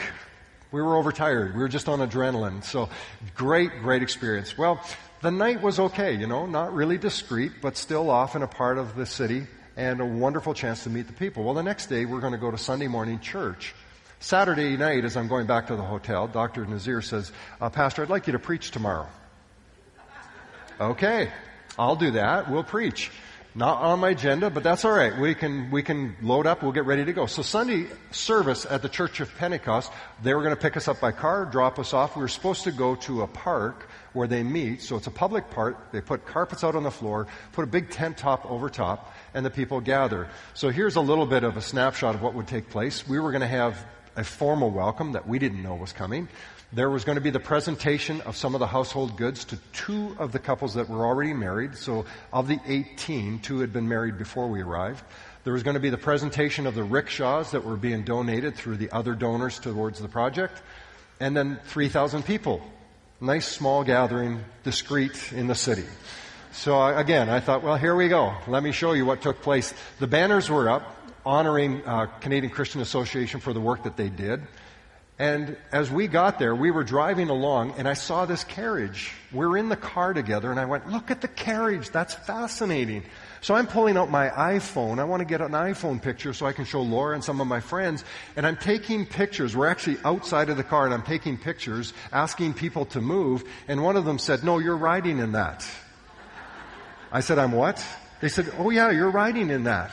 we 0.72 0.82
were 0.82 0.96
overtired. 0.96 1.54
We 1.54 1.60
were 1.60 1.68
just 1.68 1.88
on 1.88 2.00
adrenaline. 2.00 2.64
So 2.64 2.88
great, 3.36 3.70
great 3.82 4.02
experience. 4.02 4.58
Well, 4.58 4.84
the 5.20 5.30
night 5.30 5.62
was 5.62 5.78
okay, 5.78 6.12
you 6.12 6.26
know, 6.26 6.46
not 6.46 6.74
really 6.74 6.98
discreet, 6.98 7.52
but 7.62 7.76
still 7.76 8.10
off 8.10 8.34
in 8.34 8.42
a 8.42 8.48
part 8.48 8.78
of 8.78 8.96
the 8.96 9.06
city 9.06 9.46
and 9.76 10.00
a 10.00 10.04
wonderful 10.04 10.54
chance 10.54 10.84
to 10.84 10.90
meet 10.90 11.06
the 11.06 11.12
people. 11.12 11.44
Well, 11.44 11.54
the 11.54 11.62
next 11.62 11.86
day 11.86 12.04
we're 12.04 12.20
going 12.20 12.32
to 12.32 12.38
go 12.38 12.50
to 12.50 12.58
Sunday 12.58 12.88
morning 12.88 13.20
church. 13.20 13.74
Saturday 14.18 14.76
night, 14.76 15.04
as 15.04 15.16
I'm 15.16 15.28
going 15.28 15.46
back 15.46 15.68
to 15.68 15.76
the 15.76 15.82
hotel, 15.82 16.28
Dr. 16.28 16.66
Nazir 16.66 17.00
says, 17.00 17.32
uh, 17.60 17.70
Pastor, 17.70 18.02
I'd 18.02 18.10
like 18.10 18.26
you 18.26 18.34
to 18.34 18.38
preach 18.38 18.70
tomorrow. 18.70 19.08
Okay, 20.78 21.30
I'll 21.78 21.96
do 21.96 22.12
that. 22.12 22.50
We'll 22.50 22.64
preach. 22.64 23.10
Not 23.54 23.78
on 23.82 23.98
my 23.98 24.10
agenda, 24.10 24.48
but 24.48 24.62
that's 24.62 24.84
all 24.84 24.92
right. 24.92 25.18
We 25.18 25.34
can, 25.34 25.72
we 25.72 25.82
can 25.82 26.14
load 26.22 26.46
up. 26.46 26.62
We'll 26.62 26.70
get 26.70 26.84
ready 26.84 27.04
to 27.04 27.12
go. 27.12 27.26
So 27.26 27.42
Sunday 27.42 27.86
service 28.12 28.64
at 28.64 28.80
the 28.80 28.88
Church 28.88 29.18
of 29.18 29.34
Pentecost, 29.36 29.90
they 30.22 30.34
were 30.34 30.42
going 30.42 30.54
to 30.54 30.60
pick 30.60 30.76
us 30.76 30.86
up 30.86 31.00
by 31.00 31.10
car, 31.10 31.46
drop 31.46 31.78
us 31.80 31.92
off. 31.92 32.14
We 32.14 32.22
were 32.22 32.28
supposed 32.28 32.62
to 32.64 32.72
go 32.72 32.94
to 32.96 33.22
a 33.22 33.26
park 33.26 33.88
where 34.12 34.28
they 34.28 34.44
meet. 34.44 34.82
So 34.82 34.96
it's 34.96 35.08
a 35.08 35.10
public 35.10 35.50
park. 35.50 35.90
They 35.90 36.00
put 36.00 36.26
carpets 36.26 36.62
out 36.62 36.76
on 36.76 36.84
the 36.84 36.90
floor, 36.92 37.26
put 37.52 37.64
a 37.64 37.66
big 37.66 37.90
tent 37.90 38.18
top 38.18 38.48
over 38.48 38.68
top, 38.68 39.12
and 39.34 39.44
the 39.44 39.50
people 39.50 39.80
gather. 39.80 40.28
So 40.54 40.70
here's 40.70 40.96
a 40.96 41.00
little 41.00 41.26
bit 41.26 41.44
of 41.44 41.56
a 41.56 41.62
snapshot 41.62 42.14
of 42.14 42.22
what 42.22 42.34
would 42.34 42.46
take 42.46 42.70
place. 42.70 43.06
We 43.06 43.20
were 43.20 43.30
going 43.30 43.42
to 43.42 43.46
have 43.46 43.84
a 44.16 44.24
formal 44.24 44.70
welcome 44.70 45.12
that 45.12 45.28
we 45.28 45.38
didn't 45.38 45.62
know 45.62 45.74
was 45.74 45.92
coming. 45.92 46.28
There 46.72 46.90
was 46.90 47.04
going 47.04 47.16
to 47.16 47.20
be 47.20 47.30
the 47.30 47.40
presentation 47.40 48.20
of 48.20 48.36
some 48.36 48.54
of 48.54 48.60
the 48.60 48.66
household 48.66 49.16
goods 49.16 49.44
to 49.46 49.58
two 49.72 50.14
of 50.18 50.30
the 50.30 50.38
couples 50.38 50.74
that 50.74 50.88
were 50.88 51.04
already 51.04 51.32
married. 51.32 51.76
So 51.76 52.04
of 52.32 52.46
the 52.46 52.60
18, 52.64 53.40
two 53.40 53.58
had 53.58 53.72
been 53.72 53.88
married 53.88 54.18
before 54.18 54.46
we 54.46 54.62
arrived. 54.62 55.02
There 55.42 55.52
was 55.52 55.62
going 55.62 55.74
to 55.74 55.80
be 55.80 55.90
the 55.90 55.98
presentation 55.98 56.66
of 56.66 56.74
the 56.74 56.84
rickshaws 56.84 57.50
that 57.52 57.64
were 57.64 57.76
being 57.76 58.02
donated 58.02 58.54
through 58.54 58.76
the 58.76 58.90
other 58.92 59.14
donors 59.14 59.58
towards 59.58 59.98
the 59.98 60.08
project. 60.08 60.62
And 61.18 61.36
then 61.36 61.58
3,000 61.64 62.24
people. 62.24 62.62
Nice 63.20 63.48
small 63.48 63.82
gathering, 63.82 64.44
discreet 64.62 65.32
in 65.32 65.46
the 65.46 65.54
city. 65.54 65.86
So 66.52 66.84
again, 66.84 67.28
I 67.28 67.38
thought, 67.38 67.62
well, 67.62 67.76
here 67.76 67.94
we 67.94 68.08
go. 68.08 68.34
Let 68.48 68.62
me 68.62 68.72
show 68.72 68.92
you 68.92 69.06
what 69.06 69.22
took 69.22 69.40
place. 69.40 69.72
The 70.00 70.08
banners 70.08 70.50
were 70.50 70.68
up 70.68 70.96
honoring 71.24 71.82
uh, 71.86 72.06
Canadian 72.20 72.52
Christian 72.52 72.80
Association 72.80 73.40
for 73.40 73.52
the 73.52 73.60
work 73.60 73.84
that 73.84 73.96
they 73.96 74.08
did. 74.08 74.42
And 75.20 75.56
as 75.70 75.90
we 75.90 76.08
got 76.08 76.38
there, 76.38 76.54
we 76.56 76.70
were 76.70 76.82
driving 76.82 77.28
along 77.28 77.74
and 77.76 77.86
I 77.86 77.92
saw 77.92 78.24
this 78.24 78.42
carriage. 78.42 79.12
We're 79.32 79.58
in 79.58 79.68
the 79.68 79.76
car 79.76 80.12
together 80.12 80.50
and 80.50 80.58
I 80.58 80.64
went, 80.64 80.90
look 80.90 81.10
at 81.10 81.20
the 81.20 81.28
carriage. 81.28 81.90
That's 81.90 82.14
fascinating. 82.14 83.04
So 83.42 83.54
I'm 83.54 83.66
pulling 83.66 83.98
out 83.98 84.10
my 84.10 84.30
iPhone. 84.30 84.98
I 84.98 85.04
want 85.04 85.20
to 85.20 85.26
get 85.26 85.42
an 85.42 85.52
iPhone 85.52 86.02
picture 86.02 86.32
so 86.32 86.46
I 86.46 86.52
can 86.52 86.64
show 86.64 86.80
Laura 86.80 87.14
and 87.14 87.22
some 87.22 87.40
of 87.40 87.46
my 87.46 87.60
friends. 87.60 88.02
And 88.34 88.46
I'm 88.46 88.56
taking 88.56 89.04
pictures. 89.04 89.54
We're 89.54 89.68
actually 89.68 89.98
outside 90.04 90.48
of 90.48 90.56
the 90.56 90.64
car 90.64 90.86
and 90.86 90.94
I'm 90.94 91.02
taking 91.02 91.36
pictures, 91.36 91.92
asking 92.12 92.54
people 92.54 92.86
to 92.86 93.02
move. 93.02 93.44
And 93.68 93.84
one 93.84 93.96
of 93.96 94.06
them 94.06 94.18
said, 94.18 94.42
no, 94.42 94.58
you're 94.58 94.76
riding 94.76 95.18
in 95.18 95.32
that. 95.32 95.68
I 97.12 97.20
said, 97.20 97.38
I'm 97.38 97.52
what? 97.52 97.84
They 98.20 98.28
said, 98.28 98.52
oh 98.58 98.70
yeah, 98.70 98.90
you're 98.90 99.10
riding 99.10 99.50
in 99.50 99.64
that. 99.64 99.92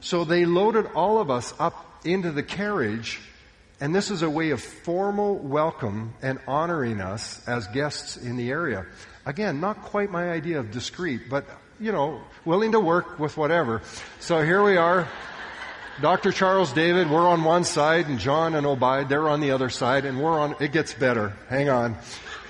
So 0.00 0.24
they 0.24 0.44
loaded 0.44 0.86
all 0.94 1.18
of 1.18 1.30
us 1.30 1.54
up 1.58 2.04
into 2.04 2.30
the 2.30 2.42
carriage 2.42 3.20
and 3.80 3.94
this 3.94 4.10
is 4.10 4.22
a 4.22 4.30
way 4.30 4.50
of 4.50 4.62
formal 4.62 5.36
welcome 5.36 6.14
and 6.22 6.38
honoring 6.46 7.00
us 7.00 7.46
as 7.48 7.66
guests 7.68 8.16
in 8.16 8.36
the 8.36 8.50
area. 8.50 8.86
Again, 9.26 9.60
not 9.60 9.82
quite 9.82 10.10
my 10.10 10.30
idea 10.30 10.60
of 10.60 10.70
discreet, 10.70 11.28
but, 11.28 11.44
you 11.80 11.90
know, 11.90 12.20
willing 12.44 12.72
to 12.72 12.80
work 12.80 13.18
with 13.18 13.36
whatever. 13.36 13.82
So 14.20 14.42
here 14.42 14.62
we 14.62 14.76
are. 14.76 15.08
Dr. 16.00 16.32
Charles 16.32 16.72
David, 16.72 17.10
we're 17.10 17.28
on 17.28 17.44
one 17.44 17.64
side, 17.64 18.06
and 18.06 18.18
John 18.18 18.54
and 18.54 18.66
Obaid, 18.66 19.08
they're 19.08 19.28
on 19.28 19.40
the 19.40 19.50
other 19.50 19.70
side, 19.70 20.04
and 20.04 20.20
we're 20.20 20.38
on, 20.38 20.56
it 20.60 20.72
gets 20.72 20.94
better. 20.94 21.34
Hang 21.48 21.68
on. 21.68 21.96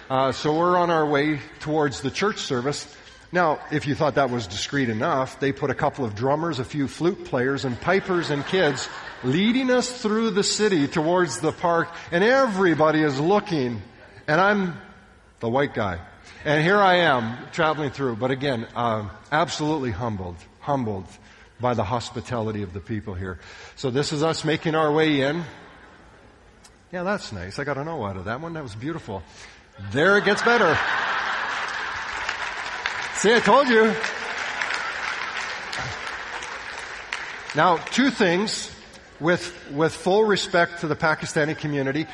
Uh, 0.09 0.33
so 0.33 0.57
we're 0.57 0.77
on 0.77 0.91
our 0.91 1.07
way 1.07 1.41
towards 1.61 2.01
the 2.01 2.11
church 2.11 2.39
service. 2.39 2.95
Now, 3.35 3.59
if 3.73 3.89
you 3.89 3.97
thought 3.97 4.15
that 4.15 4.31
was 4.31 4.47
discreet 4.47 4.89
enough, 4.89 5.41
they 5.41 5.51
put 5.51 5.69
a 5.69 5.75
couple 5.75 6.05
of 6.05 6.15
drummers, 6.15 6.61
a 6.61 6.65
few 6.65 6.87
flute 6.87 7.25
players, 7.25 7.65
and 7.65 7.79
pipers 7.81 8.31
and 8.31 8.47
kids 8.47 8.89
leading 9.25 9.73
us 9.73 9.91
through 9.91 10.31
the 10.31 10.45
city 10.45 10.87
towards 10.87 11.41
the 11.41 11.51
park, 11.51 11.89
and 12.13 12.23
everybody 12.23 13.03
is 13.03 13.19
looking, 13.19 13.83
and 14.29 14.41
I'm 14.41 14.77
the 15.41 15.49
white 15.49 15.75
guy. 15.75 15.99
And 16.45 16.63
here 16.63 16.79
I 16.79 16.99
am 16.99 17.37
traveling 17.51 17.91
through, 17.91 18.15
but 18.17 18.31
again, 18.31 18.69
uh, 18.77 19.09
absolutely 19.33 19.91
humbled, 19.91 20.37
humbled 20.61 21.07
by 21.61 21.75
the 21.75 21.83
hospitality 21.83 22.63
of 22.63 22.73
the 22.73 22.79
people 22.79 23.15
here. 23.15 23.41
So 23.75 23.91
this 23.91 24.13
is 24.13 24.23
us 24.23 24.45
making 24.45 24.77
our 24.77 24.93
way 24.93 25.23
in. 25.23 25.43
Yeah, 26.93 27.03
that's 27.03 27.33
nice. 27.33 27.59
I 27.59 27.65
got 27.65 27.79
a 27.79 27.85
no 27.85 28.05
out 28.05 28.17
of 28.17 28.27
that 28.27 28.41
one. 28.41 28.53
That 28.53 28.63
was 28.63 28.77
beautiful. 28.77 29.25
There 29.91 30.19
it 30.19 30.25
gets 30.25 30.43
better. 30.43 30.79
See, 33.25 33.35
I 33.35 33.41
told 33.41 33.71
you. 33.71 33.85
Now, 37.57 37.79
two 37.79 38.11
things 38.11 38.71
with, 39.19 39.71
with 39.73 39.95
full 39.95 40.25
respect 40.25 40.81
to 40.81 40.89
the 40.89 40.95
Pakistani 40.95 41.57
community. 41.57 42.07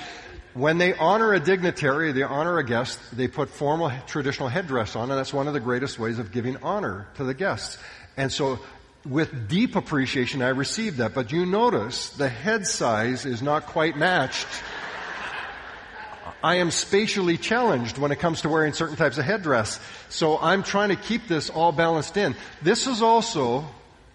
When 0.55 0.79
they 0.79 0.95
honor 0.95 1.33
a 1.33 1.41
dignitary, 1.41 2.13
they 2.13 2.23
honor 2.23 2.59
a 2.59 2.65
guest, 2.65 3.01
they 3.13 3.27
put 3.27 3.49
formal 3.49 3.91
traditional 4.07 4.49
headdress 4.49 4.95
on, 4.95 5.11
and 5.11 5.19
that's 5.19 5.33
one 5.33 5.49
of 5.49 5.53
the 5.53 5.59
greatest 5.59 5.99
ways 5.99 6.21
of 6.21 6.31
giving 6.31 6.59
honor 6.59 7.09
to 7.17 7.25
the 7.25 7.35
guests. 7.35 7.77
And 8.17 8.31
so, 8.31 8.61
with 9.05 9.49
deep 9.49 9.75
appreciation, 9.75 10.43
I 10.43 10.51
received 10.51 10.99
that. 10.99 11.13
But 11.13 11.33
you 11.33 11.45
notice 11.45 12.11
the 12.11 12.29
head 12.29 12.69
size 12.69 13.27
is 13.27 13.43
not 13.43 13.67
quite 13.67 13.97
matched 13.97 14.47
I 16.43 16.57
am 16.57 16.71
spatially 16.71 17.37
challenged 17.37 17.99
when 17.99 18.13
it 18.13 18.19
comes 18.19 18.43
to 18.43 18.49
wearing 18.49 18.73
certain 18.73 18.97
types 18.97 19.19
of 19.19 19.25
headdress. 19.25 19.81
So 20.09 20.39
I'm 20.39 20.63
trying 20.63 20.89
to 20.89 20.97
keep 20.97 21.29
this 21.29 21.51
all 21.51 21.73
balanced 21.73 22.17
in. 22.17 22.35
This 22.63 22.87
is 22.87 23.03
also, 23.03 23.67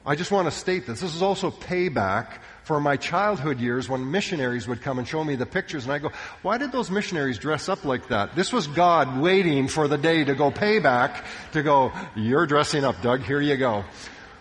I 0.06 0.16
just 0.16 0.32
want 0.32 0.48
to 0.48 0.52
state 0.52 0.88
this, 0.88 1.02
this 1.02 1.16
is 1.16 1.22
also 1.22 1.52
payback 1.52 2.40
for 2.64 2.80
my 2.80 2.98
childhood 2.98 3.60
years 3.60 3.88
when 3.88 4.10
missionaries 4.10 4.68
would 4.68 4.82
come 4.82 4.98
and 4.98 5.08
show 5.08 5.24
me 5.24 5.36
the 5.36 5.46
pictures 5.46 5.84
and 5.84 5.94
I 5.94 6.00
go, 6.00 6.10
why 6.42 6.58
did 6.58 6.72
those 6.72 6.90
missionaries 6.90 7.38
dress 7.38 7.70
up 7.70 7.86
like 7.86 8.08
that? 8.08 8.36
This 8.36 8.52
was 8.52 8.66
God 8.66 9.20
waiting 9.20 9.68
for 9.68 9.88
the 9.88 10.00
day 10.00 10.24
to 10.24 10.34
go 10.34 10.50
payback, 10.50 11.24
to 11.52 11.62
go, 11.62 11.92
you're 12.16 12.48
dressing 12.48 12.84
up, 12.84 13.00
Doug, 13.04 13.22
here 13.22 13.40
you 13.40 13.56
go. 13.56 13.86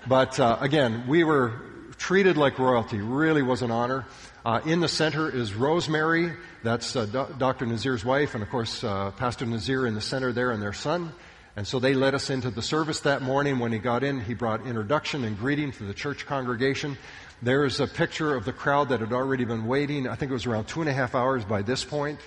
But 0.07 0.41
uh, 0.41 0.57
again, 0.61 1.07
we 1.07 1.23
were 1.23 1.61
treated 1.99 2.37
like 2.37 2.59
royalty. 2.59 2.99
Really 2.99 3.43
was 3.43 3.63
an 3.63 3.71
honor. 3.71 4.07
Uh, 4.45 4.61
in 4.67 4.81
the 4.81 4.89
center 4.89 5.31
is 5.35 5.55
Rosemary. 5.55 6.31
That's 6.63 6.95
uh, 6.95 7.07
Do- 7.07 7.35
Dr. 7.39 7.65
Nazir's 7.65 8.05
wife, 8.05 8.35
and 8.35 8.43
of 8.43 8.51
course, 8.51 8.85
uh, 8.85 9.11
Pastor 9.13 9.47
Nazir 9.47 9.87
in 9.87 9.95
the 9.95 10.03
center 10.03 10.33
there 10.33 10.51
and 10.51 10.61
their 10.61 10.75
son. 10.75 11.13
And 11.57 11.67
so 11.67 11.79
they 11.79 11.95
led 11.95 12.15
us 12.15 12.29
into 12.29 12.51
the 12.51 12.61
service 12.61 13.01
that 13.01 13.23
morning. 13.23 13.59
When 13.59 13.73
he 13.73 13.79
got 13.79 14.05
in, 14.05 14.21
he 14.21 14.35
brought 14.35 14.67
introduction 14.67 15.25
and 15.25 15.39
greeting 15.39 15.73
to 15.73 15.85
the 15.85 15.95
church 15.95 16.27
congregation. 16.27 16.99
There's 17.41 17.81
a 17.81 17.87
picture 17.87 18.35
of 18.35 18.45
the 18.45 18.53
crowd 18.53 18.91
that 18.91 19.01
had 19.01 19.15
already 19.15 19.47
been 19.47 19.67
waiting. 19.67 20.07
I 20.07 20.15
think 20.15 20.31
it 20.31 20.35
was 20.35 20.45
around 20.45 20.67
two 20.67 20.83
and 20.83 20.91
a 20.91 20.93
half 20.93 21.15
hours 21.15 21.43
by 21.47 21.63
this 21.63 21.83
point, 21.83 22.19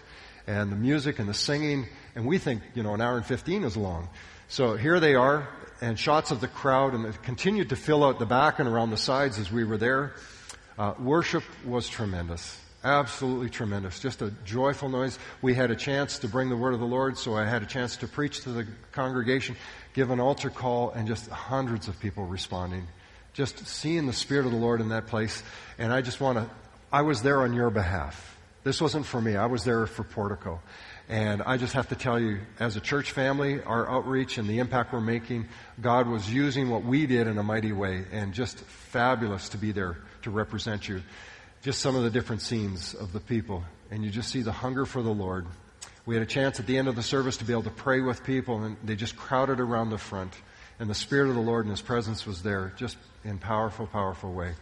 and 0.47 0.71
the 0.71 0.75
music 0.75 1.19
and 1.19 1.29
the 1.29 1.35
singing. 1.35 1.85
And 2.15 2.25
we 2.25 2.39
think, 2.39 2.63
you 2.73 2.81
know, 2.81 2.95
an 2.95 3.01
hour 3.01 3.17
and 3.17 3.25
15 3.27 3.63
is 3.63 3.77
long. 3.77 4.09
So 4.47 4.75
here 4.75 4.99
they 4.99 5.13
are, 5.13 5.47
and 5.81 5.99
shots 5.99 6.31
of 6.31 6.41
the 6.41 6.47
crowd, 6.47 6.95
and 6.95 7.05
it 7.05 7.21
continued 7.21 7.69
to 7.69 7.75
fill 7.75 8.03
out 8.03 8.17
the 8.17 8.25
back 8.25 8.57
and 8.57 8.67
around 8.67 8.89
the 8.89 8.97
sides 8.97 9.37
as 9.37 9.51
we 9.51 9.63
were 9.63 9.77
there. 9.77 10.13
Uh, 10.77 10.93
worship 10.99 11.43
was 11.65 11.89
tremendous. 11.89 12.59
Absolutely 12.83 13.49
tremendous. 13.49 13.99
Just 13.99 14.21
a 14.21 14.31
joyful 14.45 14.89
noise. 14.89 15.17
We 15.41 15.55
had 15.55 15.71
a 15.71 15.75
chance 15.75 16.19
to 16.19 16.27
bring 16.27 16.49
the 16.49 16.55
word 16.55 16.75
of 16.75 16.79
the 16.79 16.85
Lord, 16.85 17.17
so 17.17 17.35
I 17.35 17.45
had 17.45 17.63
a 17.63 17.65
chance 17.65 17.97
to 17.97 18.07
preach 18.07 18.41
to 18.41 18.49
the 18.49 18.67
congregation, 18.91 19.55
give 19.93 20.11
an 20.11 20.19
altar 20.19 20.51
call, 20.51 20.91
and 20.91 21.07
just 21.07 21.27
hundreds 21.29 21.87
of 21.87 21.99
people 21.99 22.25
responding. 22.25 22.87
Just 23.33 23.67
seeing 23.67 24.05
the 24.05 24.13
Spirit 24.13 24.45
of 24.45 24.51
the 24.51 24.57
Lord 24.57 24.79
in 24.79 24.89
that 24.89 25.07
place. 25.07 25.41
And 25.79 25.91
I 25.91 26.01
just 26.01 26.21
want 26.21 26.37
to, 26.37 26.49
I 26.91 27.01
was 27.01 27.23
there 27.23 27.41
on 27.41 27.53
your 27.53 27.71
behalf. 27.71 28.37
This 28.63 28.79
wasn't 28.79 29.05
for 29.05 29.19
me. 29.19 29.35
I 29.35 29.47
was 29.47 29.63
there 29.63 29.87
for 29.87 30.03
Portico. 30.03 30.61
And 31.09 31.41
I 31.41 31.57
just 31.57 31.73
have 31.73 31.89
to 31.89 31.95
tell 31.95 32.19
you, 32.19 32.39
as 32.59 32.75
a 32.75 32.81
church 32.81 33.11
family, 33.11 33.63
our 33.63 33.89
outreach 33.89 34.37
and 34.37 34.47
the 34.47 34.59
impact 34.59 34.93
we're 34.93 35.01
making, 35.01 35.47
God 35.81 36.07
was 36.07 36.31
using 36.31 36.69
what 36.69 36.83
we 36.83 37.07
did 37.07 37.27
in 37.27 37.37
a 37.37 37.43
mighty 37.43 37.71
way 37.71 38.05
and 38.11 38.33
just 38.33 38.59
fabulous 38.59 39.49
to 39.49 39.57
be 39.57 39.71
there 39.71 39.97
to 40.27 40.31
represent 40.31 40.89
you 40.89 41.01
just 41.63 41.79
some 41.79 41.95
of 41.95 42.03
the 42.03 42.09
different 42.09 42.41
scenes 42.41 42.93
of 42.93 43.13
the 43.13 43.19
people, 43.21 43.63
and 43.89 44.03
you 44.03 44.09
just 44.09 44.29
see 44.29 44.41
the 44.41 44.51
hunger 44.51 44.85
for 44.85 45.01
the 45.01 45.09
Lord. 45.09 45.45
We 46.05 46.15
had 46.15 46.21
a 46.21 46.27
chance 46.27 46.59
at 46.59 46.67
the 46.67 46.77
end 46.77 46.89
of 46.89 46.97
the 46.97 47.01
service 47.01 47.37
to 47.37 47.45
be 47.45 47.53
able 47.53 47.63
to 47.63 47.69
pray 47.69 48.01
with 48.01 48.25
people, 48.25 48.61
and 48.63 48.75
they 48.83 48.97
just 48.97 49.15
crowded 49.15 49.61
around 49.61 49.89
the 49.89 49.97
front. 49.97 50.33
And 50.79 50.89
the 50.89 50.95
Spirit 50.95 51.29
of 51.29 51.35
the 51.35 51.41
Lord 51.41 51.63
and 51.63 51.71
His 51.71 51.81
presence 51.81 52.25
was 52.25 52.43
there, 52.43 52.73
just 52.75 52.97
in 53.23 53.37
powerful, 53.37 53.87
powerful 53.87 54.33
way. 54.33 54.53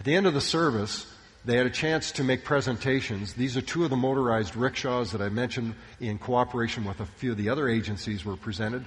At 0.00 0.04
the 0.04 0.14
end 0.16 0.26
of 0.26 0.34
the 0.34 0.40
service, 0.40 1.06
they 1.44 1.56
had 1.56 1.66
a 1.66 1.70
chance 1.70 2.10
to 2.12 2.24
make 2.24 2.44
presentations. 2.44 3.34
These 3.34 3.56
are 3.56 3.62
two 3.62 3.84
of 3.84 3.90
the 3.90 3.96
motorized 3.96 4.56
rickshaws 4.56 5.12
that 5.12 5.22
I 5.22 5.28
mentioned 5.28 5.76
in 6.00 6.18
cooperation 6.18 6.84
with 6.84 6.98
a 6.98 7.06
few 7.06 7.30
of 7.30 7.38
the 7.38 7.48
other 7.48 7.68
agencies 7.68 8.24
were 8.24 8.36
presented. 8.36 8.84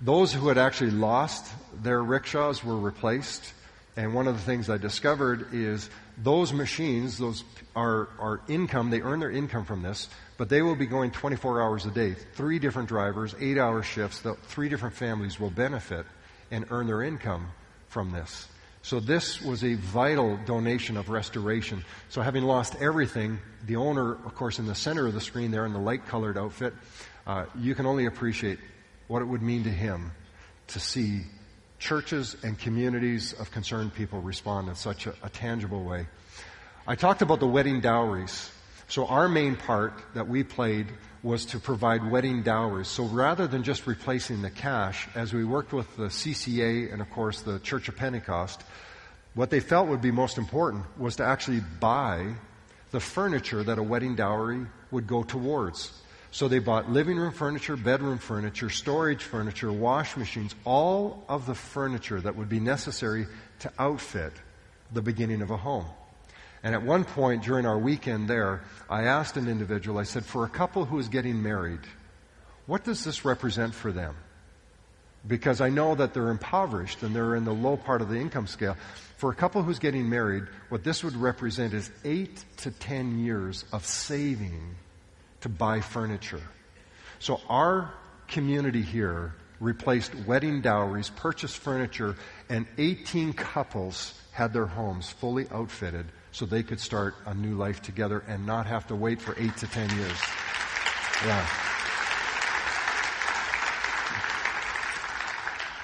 Those 0.00 0.32
who 0.32 0.48
had 0.48 0.56
actually 0.56 0.92
lost 0.92 1.52
their 1.82 2.02
rickshaws 2.02 2.64
were 2.64 2.78
replaced. 2.78 3.52
And 3.96 4.12
one 4.12 4.26
of 4.26 4.34
the 4.34 4.42
things 4.42 4.68
I 4.68 4.76
discovered 4.76 5.48
is 5.52 5.88
those 6.18 6.52
machines, 6.52 7.16
those 7.16 7.44
are, 7.76 8.08
are 8.18 8.40
income, 8.48 8.90
they 8.90 9.00
earn 9.00 9.20
their 9.20 9.30
income 9.30 9.64
from 9.64 9.82
this, 9.82 10.08
but 10.36 10.48
they 10.48 10.62
will 10.62 10.74
be 10.74 10.86
going 10.86 11.12
24 11.12 11.62
hours 11.62 11.86
a 11.86 11.90
day. 11.90 12.14
Three 12.34 12.58
different 12.58 12.88
drivers, 12.88 13.34
eight 13.38 13.56
hour 13.56 13.82
shifts, 13.82 14.20
the, 14.20 14.34
three 14.34 14.68
different 14.68 14.96
families 14.96 15.38
will 15.38 15.50
benefit 15.50 16.06
and 16.50 16.66
earn 16.70 16.88
their 16.88 17.02
income 17.02 17.48
from 17.88 18.10
this. 18.10 18.48
So 18.82 19.00
this 19.00 19.40
was 19.40 19.64
a 19.64 19.74
vital 19.74 20.38
donation 20.44 20.96
of 20.96 21.08
restoration. 21.08 21.84
So 22.10 22.20
having 22.20 22.42
lost 22.42 22.76
everything, 22.80 23.38
the 23.64 23.76
owner, 23.76 24.12
of 24.12 24.34
course, 24.34 24.58
in 24.58 24.66
the 24.66 24.74
center 24.74 25.06
of 25.06 25.14
the 25.14 25.20
screen 25.20 25.52
there 25.52 25.64
in 25.64 25.72
the 25.72 25.78
light 25.78 26.06
colored 26.06 26.36
outfit, 26.36 26.74
uh, 27.26 27.46
you 27.58 27.74
can 27.74 27.86
only 27.86 28.06
appreciate 28.06 28.58
what 29.06 29.22
it 29.22 29.24
would 29.24 29.40
mean 29.40 29.64
to 29.64 29.70
him 29.70 30.12
to 30.66 30.80
see 30.80 31.22
churches 31.84 32.34
and 32.42 32.58
communities 32.58 33.34
of 33.34 33.50
concerned 33.50 33.92
people 33.92 34.18
respond 34.22 34.68
in 34.70 34.74
such 34.74 35.06
a, 35.06 35.14
a 35.22 35.28
tangible 35.28 35.84
way. 35.84 36.06
I 36.86 36.94
talked 36.94 37.20
about 37.20 37.40
the 37.40 37.46
wedding 37.46 37.82
dowries. 37.82 38.50
So 38.88 39.06
our 39.06 39.28
main 39.28 39.54
part 39.54 39.92
that 40.14 40.26
we 40.26 40.44
played 40.44 40.86
was 41.22 41.44
to 41.46 41.58
provide 41.58 42.10
wedding 42.10 42.42
dowries. 42.42 42.88
So 42.88 43.04
rather 43.04 43.46
than 43.46 43.62
just 43.62 43.86
replacing 43.86 44.40
the 44.40 44.50
cash, 44.50 45.08
as 45.14 45.34
we 45.34 45.44
worked 45.44 45.74
with 45.74 45.94
the 45.98 46.04
CCA 46.04 46.90
and 46.90 47.02
of 47.02 47.10
course 47.10 47.42
the 47.42 47.58
Church 47.58 47.90
of 47.90 47.96
Pentecost, 47.96 48.64
what 49.34 49.50
they 49.50 49.60
felt 49.60 49.88
would 49.88 50.00
be 50.00 50.10
most 50.10 50.38
important 50.38 50.86
was 50.98 51.16
to 51.16 51.24
actually 51.24 51.60
buy 51.80 52.32
the 52.92 53.00
furniture 53.00 53.62
that 53.62 53.78
a 53.78 53.82
wedding 53.82 54.14
dowry 54.14 54.64
would 54.90 55.06
go 55.06 55.22
towards. 55.22 55.92
So 56.34 56.48
they 56.48 56.58
bought 56.58 56.90
living 56.90 57.16
room 57.16 57.32
furniture, 57.32 57.76
bedroom 57.76 58.18
furniture, 58.18 58.68
storage 58.68 59.22
furniture, 59.22 59.70
wash 59.70 60.16
machines, 60.16 60.52
all 60.64 61.22
of 61.28 61.46
the 61.46 61.54
furniture 61.54 62.20
that 62.20 62.34
would 62.34 62.48
be 62.48 62.58
necessary 62.58 63.28
to 63.60 63.72
outfit 63.78 64.32
the 64.92 65.00
beginning 65.00 65.42
of 65.42 65.52
a 65.52 65.56
home. 65.56 65.86
And 66.64 66.74
at 66.74 66.82
one 66.82 67.04
point 67.04 67.44
during 67.44 67.66
our 67.66 67.78
weekend 67.78 68.26
there, 68.26 68.64
I 68.90 69.04
asked 69.04 69.36
an 69.36 69.46
individual, 69.46 69.96
I 69.96 70.02
said, 70.02 70.24
for 70.24 70.44
a 70.44 70.48
couple 70.48 70.84
who 70.84 70.98
is 70.98 71.06
getting 71.06 71.40
married, 71.40 71.82
what 72.66 72.82
does 72.82 73.04
this 73.04 73.24
represent 73.24 73.72
for 73.72 73.92
them? 73.92 74.16
Because 75.24 75.60
I 75.60 75.68
know 75.68 75.94
that 75.94 76.14
they're 76.14 76.30
impoverished 76.30 77.04
and 77.04 77.14
they're 77.14 77.36
in 77.36 77.44
the 77.44 77.54
low 77.54 77.76
part 77.76 78.02
of 78.02 78.08
the 78.08 78.18
income 78.18 78.48
scale. 78.48 78.76
For 79.18 79.30
a 79.30 79.36
couple 79.36 79.62
who's 79.62 79.78
getting 79.78 80.10
married, 80.10 80.42
what 80.68 80.82
this 80.82 81.04
would 81.04 81.14
represent 81.14 81.74
is 81.74 81.92
eight 82.04 82.44
to 82.56 82.72
ten 82.72 83.20
years 83.20 83.64
of 83.72 83.86
saving 83.86 84.74
to 85.44 85.50
buy 85.50 85.78
furniture. 85.78 86.40
So 87.18 87.38
our 87.50 87.92
community 88.28 88.80
here 88.80 89.34
replaced 89.60 90.14
wedding 90.26 90.62
dowries, 90.62 91.10
purchased 91.10 91.58
furniture, 91.58 92.16
and 92.48 92.66
18 92.78 93.34
couples 93.34 94.18
had 94.32 94.54
their 94.54 94.64
homes 94.64 95.10
fully 95.10 95.46
outfitted 95.50 96.06
so 96.32 96.46
they 96.46 96.62
could 96.62 96.80
start 96.80 97.14
a 97.26 97.34
new 97.34 97.56
life 97.56 97.82
together 97.82 98.24
and 98.26 98.46
not 98.46 98.64
have 98.64 98.86
to 98.86 98.96
wait 98.96 99.20
for 99.20 99.36
eight 99.38 99.54
to 99.58 99.66
ten 99.66 99.88
years. 99.96 100.18
Yeah. 101.26 101.46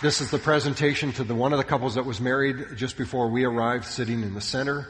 This 0.01 0.23
is 0.23 0.31
the 0.31 0.39
presentation 0.39 1.13
to 1.13 1.25
the 1.25 1.35
one 1.35 1.53
of 1.53 1.59
the 1.59 1.65
couples 1.65 1.97
that 1.97 2.07
was 2.07 2.19
married 2.19 2.77
just 2.77 2.97
before 2.97 3.29
we 3.29 3.45
arrived, 3.45 3.85
sitting 3.85 4.23
in 4.23 4.33
the 4.33 4.41
center. 4.41 4.89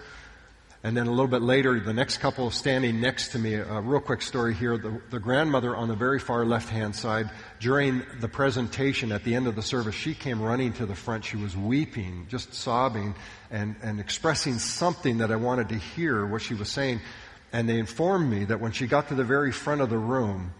And 0.83 0.97
then 0.97 1.07
a 1.07 1.11
little 1.11 1.27
bit 1.27 1.43
later, 1.43 1.79
the 1.79 1.93
next 1.93 2.19
couple 2.19 2.51
standing 2.51 3.03
next 3.03 3.33
to 3.33 3.38
me, 3.38 3.53
a 3.53 3.81
real 3.83 4.01
quick 4.01 4.23
story 4.23 4.55
here. 4.55 4.79
The, 4.79 4.99
the 5.11 5.21
grandmother 5.21 5.77
on 5.77 5.88
the 5.88 5.95
very 5.95 6.19
far 6.19 6.47
left 6.47 6.71
hand 6.71 6.97
side, 6.97 7.29
during 7.59 8.03
the 8.21 8.29
presentation 8.29 9.12
at 9.12 9.23
the 9.23 9.35
end 9.35 9.47
of 9.47 9.57
the 9.57 9.62
service, 9.62 9.95
she 9.95 10.14
came 10.14 10.40
running 10.40 10.73
to 10.75 10.87
the 10.87 10.95
front. 10.95 11.27
She 11.27 11.37
was 11.37 11.55
weeping, 11.55 12.29
just 12.31 12.55
sobbing 12.55 13.14
and, 13.51 13.77
and 13.83 14.01
expressing 14.01 14.59
something 14.59 15.19
that 15.19 15.31
I 15.31 15.37
wanted 15.37 15.69
to 15.69 15.77
hear 15.77 16.25
what 16.25 16.40
she 16.40 16.55
was 16.55 16.71
saying. 16.71 17.01
And 17.53 17.69
they 17.69 17.79
informed 17.79 18.31
me 18.31 18.47
that 18.47 18.61
when 18.61 18.73
she 18.73 18.87
got 18.87 19.09
to 19.09 19.14
the 19.14 19.25
very 19.25 19.53
front 19.53 19.83
of 19.83 19.90
the 19.90 19.99
room, 19.99 20.55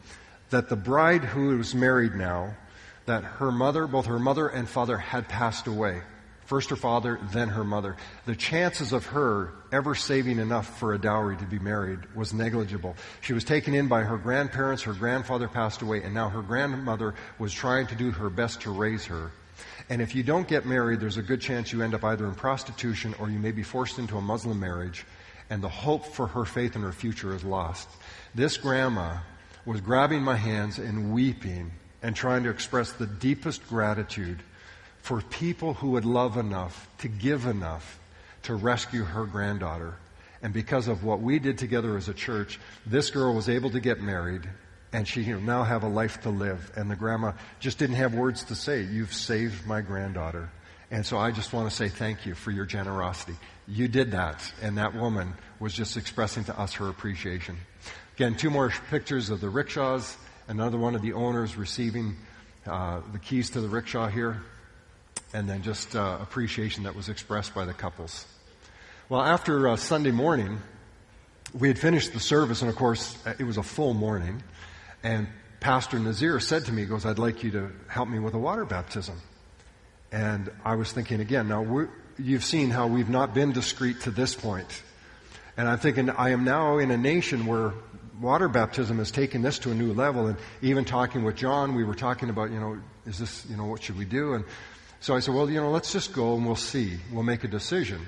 that 0.51 0.69
the 0.69 0.77
bride 0.77 1.25
who 1.25 1.57
was 1.57 1.75
married 1.75 2.15
now, 2.15 2.57
that 3.07 3.25
her 3.25 3.51
mother, 3.51 3.87
both 3.87 4.05
her 4.05 4.19
mother 4.19 4.49
and 4.49 4.69
father 4.69 4.99
had 4.99 5.29
passed 5.29 5.67
away. 5.67 6.03
First 6.51 6.71
her 6.71 6.77
father, 6.77 7.21
then 7.31 7.47
her 7.51 7.63
mother. 7.63 7.97
The 8.27 8.35
chances 8.35 8.93
of 8.93 9.07
her 9.07 9.53
ever 9.71 9.95
saving 9.95 10.41
enough 10.41 10.81
for 10.81 10.93
a 10.93 10.99
dowry 10.99 11.37
to 11.37 11.45
be 11.45 11.61
married 11.61 12.01
was 12.17 12.35
negligible. 12.35 12.97
She 13.21 13.33
was 13.33 13.45
taken 13.45 13.73
in 13.73 13.87
by 13.87 14.03
her 14.03 14.19
grandparents, 14.19 14.83
her 14.83 14.93
grandfather 14.93 15.47
passed 15.47 15.81
away, 15.81 16.03
and 16.03 16.13
now 16.13 16.29
her 16.29 16.43
grandmother 16.43 17.15
was 17.39 17.53
trying 17.53 17.87
to 17.87 17.95
do 17.95 18.11
her 18.11 18.29
best 18.29 18.63
to 18.63 18.73
raise 18.73 19.05
her. 19.05 19.31
And 19.89 20.03
if 20.03 20.17
you 20.17 20.25
don't 20.25 20.49
get 20.49 20.67
married, 20.67 20.99
there's 20.99 21.19
a 21.19 21.23
good 21.23 21.41
chance 21.41 21.73
you 21.73 21.83
end 21.83 21.95
up 21.95 22.03
either 22.03 22.27
in 22.27 22.35
prostitution 22.35 23.15
or 23.21 23.31
you 23.31 23.39
may 23.39 23.53
be 23.53 23.63
forced 23.63 24.01
into 24.01 24.17
a 24.17 24.21
Muslim 24.21 24.59
marriage, 24.59 25.07
and 25.51 25.63
the 25.63 25.69
hope 25.69 26.05
for 26.05 26.27
her 26.27 26.45
faith 26.45 26.75
and 26.75 26.83
her 26.83 26.91
future 26.91 27.33
is 27.33 27.45
lost. 27.45 27.89
This 28.35 28.57
grandma 28.57 29.19
was 29.65 29.81
grabbing 29.81 30.23
my 30.23 30.35
hands 30.35 30.81
and 30.81 31.13
weeping 31.15 31.71
and 32.03 32.17
trying 32.17 32.43
to 32.43 32.51
express 32.51 32.91
the 32.91 33.07
deepest 33.07 33.69
gratitude 33.69 34.43
for 35.03 35.23
people 35.23 35.75
who 35.75 35.91
would 35.91 36.05
love 36.05 36.37
enough 36.37 36.89
to 36.99 37.09
give 37.09 37.47
enough 37.47 37.99
to 38.43 38.55
rescue 38.55 39.05
her 39.05 39.25
granddaughter. 39.25 39.95
And 40.43 40.53
because 40.53 40.89
of 40.89 41.05
what 41.05 41.21
we 41.21 41.39
did 41.39 41.59
together 41.59 41.97
as 41.97 42.09
a 42.09 42.15
church, 42.15 42.59
this 42.87 43.11
girl 43.11 43.35
was 43.35 43.49
able 43.49 43.71
to 43.71 43.81
get 43.81 44.01
married 44.01 44.49
and 44.93 45.07
she 45.07 45.25
now 45.25 45.63
have 45.63 45.83
a 45.83 45.89
life 45.89 46.23
to 46.23 46.31
live. 46.31 46.73
And 46.77 46.91
the 46.91 46.97
grandma 46.97 47.33
just 47.61 47.79
didn't 47.79 47.97
have 47.97 48.15
words 48.15 48.45
to 48.45 48.55
say. 48.55 48.83
You've 48.83 49.13
saved 49.13 49.67
my 49.67 49.83
granddaughter. 49.83 50.51
And 50.91 51.07
so 51.07 51.17
I 51.19 51.31
just 51.31 51.53
want 51.53 51.71
to 51.71 51.77
say 51.77 51.89
thank 51.89 52.27
you 52.27 52.35
for 52.35 52.51
your 52.51 52.67
generosity. 52.67 53.37
You 53.69 53.87
did 53.87 54.11
that. 54.13 54.53
And 54.61 54.79
that 54.79 54.95
woman 54.95 55.35
was 55.61 55.75
just 55.75 55.97
expressing 55.97 56.45
to 56.45 56.59
us 56.59 56.75
her 56.75 56.89
appreciation. 56.89 57.59
Again, 58.17 58.35
two 58.35 58.51
more 58.51 58.73
pictures 58.91 59.31
of 59.31 59.41
the 59.41 59.49
rickshaws. 59.49 60.17
Another 60.49 60.77
one 60.77 60.97
of 60.97 61.03
the 61.03 61.13
owners 61.13 61.57
receiving 61.57 62.17
uh, 62.67 63.01
the 63.13 63.21
keys 63.21 63.51
to 63.51 63.61
the 63.61 63.69
rickshaw 63.69 64.09
here 64.09 64.43
and 65.33 65.49
then 65.49 65.62
just 65.62 65.95
uh, 65.95 66.19
appreciation 66.21 66.85
that 66.85 66.95
was 66.95 67.09
expressed 67.09 67.55
by 67.55 67.64
the 67.64 67.73
couples. 67.75 68.27
Well, 69.09 69.23
after 69.23 69.69
uh, 69.69 69.77
Sunday 69.77 70.11
morning, 70.11 70.59
we 71.59 71.69
had 71.69 71.79
finished 71.79 72.12
the 72.12 72.21
service, 72.21 72.62
and 72.62 72.71
of 72.71 72.77
course, 72.77 73.16
it 73.38 73.45
was 73.45 73.57
a 73.57 73.62
full 73.62 73.95
morning. 73.95 74.43
And 75.03 75.29
Pastor 75.61 75.99
Nazir 75.99 76.40
said 76.40 76.66
to 76.66 76.73
me, 76.73 76.85
goes, 76.85 77.05
I'd 77.05 77.19
like 77.19 77.43
you 77.43 77.51
to 77.53 77.71
help 77.88 78.09
me 78.09 78.19
with 78.19 78.35
a 78.35 78.38
water 78.38 78.64
baptism. 78.64 79.21
And 80.12 80.51
I 80.64 80.75
was 80.77 80.93
thinking 80.93 81.21
again, 81.21 81.49
now 81.49 81.88
you've 82.19 82.45
seen 82.45 82.71
how 82.71 82.87
we've 82.87 83.09
not 83.09 83.35
been 83.35 83.53
discreet 83.53 84.01
to 84.03 84.11
this 84.11 84.35
point. 84.35 84.83
And 85.57 85.69
I'm 85.69 85.79
thinking, 85.79 86.11
I 86.11 86.31
am 86.31 86.45
now 86.45 86.79
in 86.79 86.90
a 86.90 86.97
nation 86.97 87.47
where 87.47 87.75
water 88.21 88.49
baptism 88.49 88.99
has 88.99 89.11
taken 89.11 89.43
this 89.43 89.59
to 89.61 89.71
a 89.71 89.75
new 89.75 89.93
level. 89.93 90.27
And 90.27 90.38
even 90.62 90.85
talking 90.85 91.23
with 91.23 91.37
John, 91.37 91.75
we 91.75 91.85
were 91.85 91.95
talking 91.95 92.31
about, 92.31 92.51
you 92.51 92.61
know, 92.61 92.79
is 93.07 93.19
this, 93.19 93.47
you 93.49 93.57
know, 93.57 93.66
what 93.66 93.83
should 93.83 93.99
we 93.99 94.05
do? 94.05 94.35
And 94.35 94.45
so 95.01 95.17
I 95.17 95.21
said, 95.21 95.35
well, 95.35 95.51
you 95.51 95.61
know, 95.61 95.71
let's 95.71 95.93
just 95.93 96.13
go 96.13 96.35
and 96.35 96.47
we'll 96.47 96.57
see. 96.57 96.99
We'll 97.11 97.23
make 97.23 97.45
a 97.45 97.49
decision. 97.49 98.07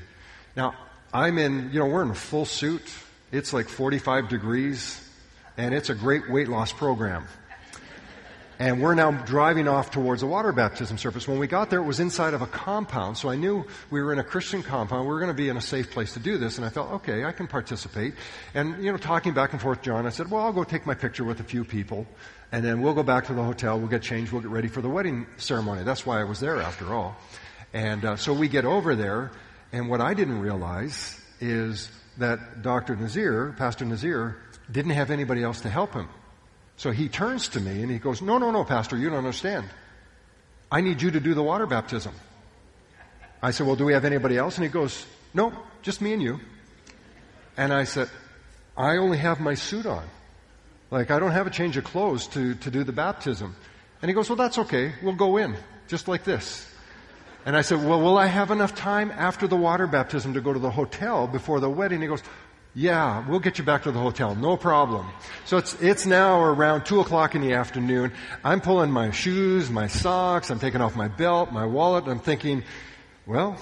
Now, 0.57 0.75
I'm 1.13 1.39
in, 1.39 1.71
you 1.73 1.79
know, 1.79 1.87
we're 1.87 2.03
in 2.03 2.11
a 2.11 2.15
full 2.15 2.45
suit. 2.45 2.83
It's 3.33 3.53
like 3.53 3.69
45 3.69 4.29
degrees 4.29 5.09
and 5.57 5.75
it's 5.75 5.91
a 5.91 5.95
great 5.95 6.31
weight 6.31 6.49
loss 6.49 6.73
program. 6.73 7.27
And 8.59 8.81
we're 8.81 8.95
now 8.95 9.11
driving 9.11 9.67
off 9.67 9.91
towards 9.91 10.23
a 10.23 10.27
water 10.27 10.53
baptism 10.53 10.97
surface. 10.97 11.27
When 11.27 11.39
we 11.39 11.49
got 11.49 11.69
there, 11.69 11.81
it 11.81 11.85
was 11.85 11.99
inside 11.99 12.33
of 12.33 12.43
a 12.43 12.47
compound, 12.47 13.19
so 13.19 13.29
I 13.29 13.35
knew 13.35 13.65
we 13.91 14.01
were 14.01 14.13
in 14.13 14.21
a 14.21 14.25
Christian 14.25 14.63
compound. 14.63 15.07
We 15.07 15.13
were 15.13 15.19
going 15.19 15.31
to 15.31 15.35
be 15.35 15.49
in 15.49 15.57
a 15.57 15.61
safe 15.61 15.91
place 15.91 16.13
to 16.13 16.21
do 16.21 16.39
this, 16.39 16.59
and 16.59 16.65
I 16.65 16.69
felt, 16.69 16.93
okay, 16.93 17.25
I 17.25 17.33
can 17.33 17.49
participate. 17.49 18.15
And, 18.55 18.85
you 18.85 18.93
know, 18.93 18.99
talking 18.99 19.35
back 19.35 19.53
and 19.53 19.61
forth, 19.61 19.83
John, 19.83 20.07
I 20.07 20.11
said, 20.11 20.31
well, 20.31 20.43
I'll 20.43 20.53
go 20.53 20.63
take 20.63 20.87
my 20.87 20.95
picture 20.95 21.25
with 21.25 21.41
a 21.41 21.45
few 21.45 21.65
people, 21.65 22.07
and 22.53 22.63
then 22.63 22.83
we'll 22.83 22.95
go 22.95 23.03
back 23.03 23.27
to 23.27 23.35
the 23.35 23.43
hotel, 23.43 23.79
we'll 23.79 23.89
get 23.89 24.03
changed, 24.03 24.31
we'll 24.31 24.43
get 24.43 24.51
ready 24.51 24.69
for 24.69 24.83
the 24.83 24.89
wedding 24.89 25.27
ceremony. 25.39 25.83
That's 25.83 26.05
why 26.05 26.21
I 26.21 26.25
was 26.25 26.39
there, 26.39 26.61
after 26.61 26.95
all. 26.95 27.17
And 27.73 28.05
uh, 28.05 28.17
so 28.17 28.35
we 28.35 28.49
get 28.49 28.67
over 28.67 28.95
there, 28.95 29.33
and 29.73 29.89
what 29.89 30.03
I 30.03 30.13
didn't 30.13 30.39
realize 30.39 31.19
is 31.41 31.91
that 32.19 32.61
Dr. 32.63 32.95
Nazir, 32.95 33.55
Pastor 33.57 33.87
Nazir, 33.87 34.37
didn't 34.71 34.93
have 34.93 35.11
anybody 35.11 35.43
else 35.43 35.63
to 35.63 35.71
help 35.71 35.95
him. 35.95 36.09
So 36.77 36.91
he 36.91 37.09
turns 37.09 37.49
to 37.49 37.61
me 37.61 37.83
and 37.83 37.91
he 37.91 37.99
goes, 37.99 38.21
No, 38.21 38.39
no, 38.39 38.51
no, 38.51 38.65
Pastor, 38.65 38.97
you 38.97 39.09
don't 39.09 39.19
understand. 39.19 39.69
I 40.71 40.81
need 40.81 41.03
you 41.03 41.11
to 41.11 41.21
do 41.21 41.35
the 41.35 41.43
water 41.43 41.67
baptism. 41.67 42.15
I 43.43 43.51
said, 43.51 43.67
Well, 43.67 43.77
do 43.77 43.85
we 43.85 43.93
have 43.93 44.05
anybody 44.05 44.37
else? 44.37 44.57
And 44.57 44.65
he 44.65 44.71
goes, 44.71 45.07
No, 45.35 45.53
just 45.83 46.01
me 46.01 46.13
and 46.13 46.23
you. 46.23 46.41
And 47.57 47.73
I 47.73 47.85
said, 47.85 48.09
I 48.77 48.97
only 48.97 49.19
have 49.19 49.41
my 49.41 49.55
suit 49.55 49.87
on. 49.87 50.05
Like, 50.93 51.11
I 51.11 51.19
don't 51.19 51.31
have 51.31 51.47
a 51.47 51.51
change 51.51 51.79
of 51.79 51.85
clothes 51.85 52.27
to, 52.29 52.55
to 52.55 52.71
do 52.71 52.85
the 52.85 52.93
baptism. 52.93 53.57
And 54.03 54.11
he 54.11 54.15
goes, 54.15 54.29
Well, 54.29 54.37
that's 54.37 54.59
okay. 54.59 54.93
We'll 55.03 55.15
go 55.15 55.39
in, 55.39 55.57
just 55.89 56.07
like 56.07 56.23
this. 56.23 56.69
And 57.47 57.57
I 57.57 57.63
said, 57.63 57.83
Well, 57.83 58.03
will 58.03 58.19
I 58.19 58.27
have 58.27 58.51
enough 58.51 58.75
time 58.75 59.11
after 59.11 59.49
the 59.49 59.57
water 59.57 59.87
baptism 59.87 60.35
to 60.35 60.43
go 60.43 60.53
to 60.53 60.59
the 60.59 60.71
hotel 60.71 61.27
before 61.27 61.61
the 61.61 61.71
wedding? 61.71 62.03
He 62.03 62.07
goes, 62.07 62.23
yeah, 62.75 63.27
we'll 63.29 63.41
get 63.41 63.59
you 63.59 63.65
back 63.65 63.83
to 63.83 63.93
the 63.93 63.99
hotel. 63.99 64.35
No 64.35 64.57
problem. 64.57 65.07
So 65.45 65.59
it's, 65.59 65.75
it's 65.83 66.07
now 66.07 66.43
around 66.43 66.85
two 66.85 67.01
o'clock 67.01 67.35
in 67.35 67.43
the 67.43 67.53
afternoon. 67.53 68.13
I'm 68.43 68.63
pulling 68.63 68.91
my 68.91 69.11
shoes, 69.11 69.71
my 69.71 69.89
socks, 69.89 70.51
I'm 70.51 70.59
taking 70.59 70.81
off 70.81 70.97
my 70.97 71.09
belt, 71.09 71.53
my 71.53 71.67
wallet. 71.67 72.07
I'm 72.07 72.19
thinking, 72.19 72.65
well, 73.27 73.59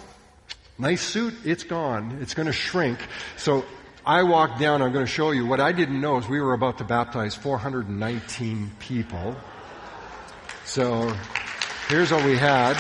nice 0.79 1.01
suit, 1.01 1.35
it's 1.45 1.65
gone. 1.65 2.19
It's 2.21 2.35
going 2.35 2.47
to 2.47 2.53
shrink. 2.53 3.01
So 3.37 3.65
I 4.11 4.25
walked 4.25 4.59
down, 4.59 4.83
I'm 4.83 4.93
going 4.93 5.07
to 5.07 5.13
show 5.13 5.31
you. 5.31 5.47
What 5.47 5.61
I 5.61 5.71
didn't 5.71 6.01
know 6.01 6.19
is 6.19 6.29
we 6.29 6.41
were 6.41 6.53
about 6.53 6.79
to 6.79 6.85
baptize 6.85 7.37
419 7.37 8.73
people. 8.81 9.37
So 10.65 11.15
here's 11.87 12.11
what 12.11 12.25
we 12.25 12.37
had. 12.37 12.77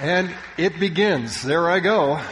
And 0.00 0.34
it 0.56 0.80
begins. 0.80 1.42
There 1.42 1.68
I 1.68 1.78
go. 1.80 2.22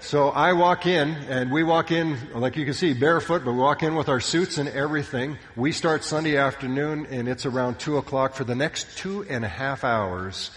So 0.00 0.30
I 0.30 0.54
walk 0.54 0.86
in, 0.86 1.10
and 1.28 1.52
we 1.52 1.62
walk 1.62 1.92
in, 1.92 2.18
like 2.34 2.56
you 2.56 2.64
can 2.64 2.74
see, 2.74 2.92
barefoot, 2.92 3.44
but 3.44 3.52
we 3.52 3.58
walk 3.58 3.84
in 3.84 3.94
with 3.94 4.08
our 4.08 4.18
suits 4.18 4.58
and 4.58 4.68
everything. 4.68 5.38
We 5.54 5.70
start 5.70 6.02
Sunday 6.02 6.38
afternoon, 6.38 7.06
and 7.08 7.28
it's 7.28 7.46
around 7.46 7.78
2 7.78 7.98
o'clock. 7.98 8.34
For 8.34 8.42
the 8.42 8.56
next 8.56 8.98
two 8.98 9.24
and 9.28 9.44
a 9.44 9.48
half 9.48 9.84
hours, 9.84 10.50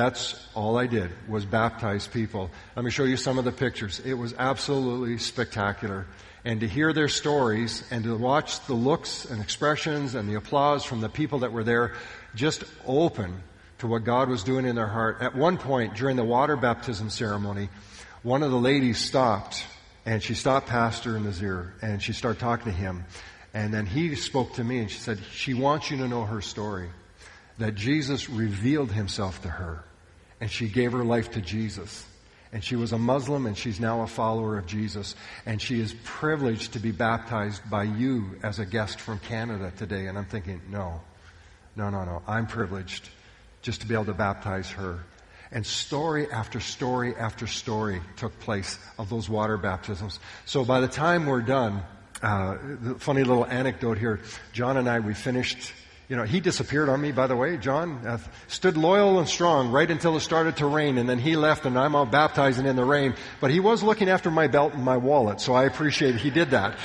that's 0.00 0.34
all 0.54 0.78
I 0.78 0.86
did, 0.86 1.10
was 1.28 1.44
baptize 1.44 2.08
people. 2.08 2.50
Let 2.74 2.86
me 2.86 2.90
show 2.90 3.04
you 3.04 3.18
some 3.18 3.38
of 3.38 3.44
the 3.44 3.52
pictures. 3.52 4.00
It 4.02 4.14
was 4.14 4.34
absolutely 4.38 5.18
spectacular. 5.18 6.06
And 6.42 6.60
to 6.60 6.66
hear 6.66 6.94
their 6.94 7.08
stories, 7.08 7.84
and 7.90 8.04
to 8.04 8.16
watch 8.16 8.64
the 8.66 8.72
looks 8.72 9.26
and 9.26 9.42
expressions 9.42 10.14
and 10.14 10.26
the 10.26 10.36
applause 10.36 10.84
from 10.84 11.02
the 11.02 11.10
people 11.10 11.40
that 11.40 11.52
were 11.52 11.64
there, 11.64 11.92
just 12.34 12.64
open 12.86 13.42
to 13.80 13.86
what 13.86 14.04
God 14.04 14.30
was 14.30 14.42
doing 14.42 14.64
in 14.64 14.74
their 14.74 14.86
heart. 14.86 15.18
At 15.20 15.36
one 15.36 15.58
point 15.58 15.94
during 15.96 16.16
the 16.16 16.24
water 16.24 16.56
baptism 16.56 17.10
ceremony, 17.10 17.68
one 18.22 18.42
of 18.42 18.50
the 18.50 18.58
ladies 18.58 18.98
stopped 18.98 19.66
and 20.06 20.22
she 20.22 20.32
stopped 20.34 20.66
Pastor 20.66 21.20
Nazir 21.20 21.74
and 21.82 22.02
she 22.02 22.14
started 22.14 22.40
talking 22.40 22.72
to 22.72 22.78
him. 22.78 23.04
And 23.52 23.74
then 23.74 23.84
he 23.84 24.14
spoke 24.14 24.54
to 24.54 24.64
me 24.64 24.78
and 24.78 24.90
she 24.90 24.98
said, 24.98 25.18
she 25.32 25.52
wants 25.52 25.90
you 25.90 25.98
to 25.98 26.08
know 26.08 26.24
her 26.24 26.40
story. 26.40 26.88
That 27.58 27.74
Jesus 27.74 28.30
revealed 28.30 28.92
himself 28.92 29.42
to 29.42 29.48
her 29.48 29.84
and 30.40 30.50
she 30.50 30.68
gave 30.68 30.92
her 30.92 31.04
life 31.04 31.32
to 31.32 31.40
Jesus. 31.40 32.04
And 32.52 32.64
she 32.64 32.74
was 32.74 32.92
a 32.92 32.98
Muslim 32.98 33.46
and 33.46 33.56
she's 33.56 33.78
now 33.78 34.02
a 34.02 34.06
follower 34.06 34.58
of 34.58 34.66
Jesus. 34.66 35.14
And 35.46 35.62
she 35.62 35.80
is 35.80 35.94
privileged 36.02 36.72
to 36.72 36.80
be 36.80 36.90
baptized 36.90 37.68
by 37.70 37.84
you 37.84 38.36
as 38.42 38.58
a 38.58 38.66
guest 38.66 39.00
from 39.00 39.20
Canada 39.20 39.72
today. 39.76 40.06
And 40.06 40.18
I'm 40.18 40.24
thinking, 40.24 40.60
no, 40.68 41.00
no, 41.76 41.90
no, 41.90 42.04
no. 42.04 42.22
I'm 42.26 42.46
privileged 42.46 43.08
just 43.62 43.82
to 43.82 43.86
be 43.86 43.94
able 43.94 44.06
to 44.06 44.14
baptize 44.14 44.68
her. 44.70 45.04
And 45.52 45.64
story 45.64 46.30
after 46.30 46.60
story 46.60 47.14
after 47.16 47.46
story 47.46 48.00
took 48.16 48.38
place 48.40 48.78
of 48.98 49.10
those 49.10 49.28
water 49.28 49.56
baptisms. 49.56 50.18
So 50.44 50.64
by 50.64 50.80
the 50.80 50.88
time 50.88 51.26
we're 51.26 51.42
done, 51.42 51.82
uh, 52.22 52.56
the 52.82 52.94
funny 52.96 53.24
little 53.24 53.46
anecdote 53.46 53.98
here, 53.98 54.20
John 54.52 54.76
and 54.76 54.88
I, 54.88 55.00
we 55.00 55.14
finished, 55.14 55.72
you 56.10 56.16
know, 56.16 56.24
he 56.24 56.40
disappeared 56.40 56.88
on 56.88 57.00
me, 57.00 57.12
by 57.12 57.28
the 57.28 57.36
way. 57.36 57.56
John 57.56 58.04
uh, 58.04 58.18
stood 58.48 58.76
loyal 58.76 59.20
and 59.20 59.28
strong 59.28 59.70
right 59.70 59.88
until 59.88 60.16
it 60.16 60.20
started 60.20 60.56
to 60.56 60.66
rain, 60.66 60.98
and 60.98 61.08
then 61.08 61.20
he 61.20 61.36
left, 61.36 61.66
and 61.66 61.78
I'm 61.78 61.94
out 61.94 62.10
baptizing 62.10 62.66
in 62.66 62.74
the 62.74 62.84
rain. 62.84 63.14
But 63.40 63.52
he 63.52 63.60
was 63.60 63.84
looking 63.84 64.08
after 64.08 64.28
my 64.28 64.48
belt 64.48 64.74
and 64.74 64.82
my 64.82 64.96
wallet, 64.96 65.40
so 65.40 65.54
I 65.54 65.66
appreciate 65.66 66.16
he 66.16 66.30
did 66.30 66.50
that. 66.50 66.76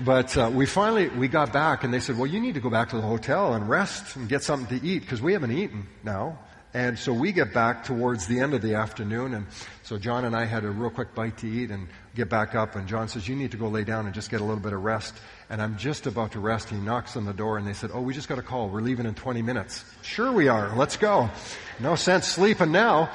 But 0.00 0.36
uh, 0.36 0.50
we 0.52 0.66
finally 0.66 1.08
we 1.10 1.28
got 1.28 1.52
back, 1.52 1.84
and 1.84 1.94
they 1.94 2.00
said, 2.00 2.18
"Well, 2.18 2.26
you 2.26 2.40
need 2.40 2.54
to 2.54 2.60
go 2.60 2.68
back 2.68 2.90
to 2.90 2.96
the 2.96 3.02
hotel 3.02 3.54
and 3.54 3.68
rest 3.68 4.16
and 4.16 4.28
get 4.28 4.42
something 4.42 4.80
to 4.80 4.84
eat 4.84 5.02
because 5.02 5.22
we 5.22 5.32
haven't 5.32 5.52
eaten 5.52 5.86
now." 6.02 6.40
And 6.76 6.98
so 6.98 7.10
we 7.10 7.32
get 7.32 7.54
back 7.54 7.84
towards 7.84 8.26
the 8.26 8.40
end 8.40 8.52
of 8.52 8.60
the 8.60 8.74
afternoon, 8.74 9.32
and 9.32 9.46
so 9.82 9.96
John 9.96 10.26
and 10.26 10.36
I 10.36 10.44
had 10.44 10.62
a 10.62 10.68
real 10.68 10.90
quick 10.90 11.14
bite 11.14 11.38
to 11.38 11.48
eat 11.48 11.70
and 11.70 11.88
get 12.14 12.28
back 12.28 12.54
up. 12.54 12.76
And 12.76 12.86
John 12.86 13.08
says, 13.08 13.26
"You 13.26 13.34
need 13.34 13.52
to 13.52 13.56
go 13.56 13.68
lay 13.68 13.82
down 13.82 14.04
and 14.04 14.14
just 14.14 14.30
get 14.30 14.42
a 14.42 14.44
little 14.44 14.60
bit 14.60 14.74
of 14.74 14.84
rest." 14.84 15.14
And 15.48 15.62
I'm 15.62 15.78
just 15.78 16.06
about 16.06 16.32
to 16.32 16.38
rest. 16.38 16.68
He 16.68 16.76
knocks 16.76 17.16
on 17.16 17.24
the 17.24 17.32
door, 17.32 17.56
and 17.56 17.66
they 17.66 17.72
said, 17.72 17.92
"Oh, 17.94 18.02
we 18.02 18.12
just 18.12 18.28
got 18.28 18.38
a 18.38 18.42
call. 18.42 18.68
We're 18.68 18.82
leaving 18.82 19.06
in 19.06 19.14
20 19.14 19.40
minutes." 19.40 19.86
Sure, 20.02 20.30
we 20.30 20.48
are. 20.48 20.76
Let's 20.76 20.98
go. 20.98 21.30
No 21.80 21.94
sense 21.94 22.26
sleeping 22.28 22.72
now. 22.72 23.08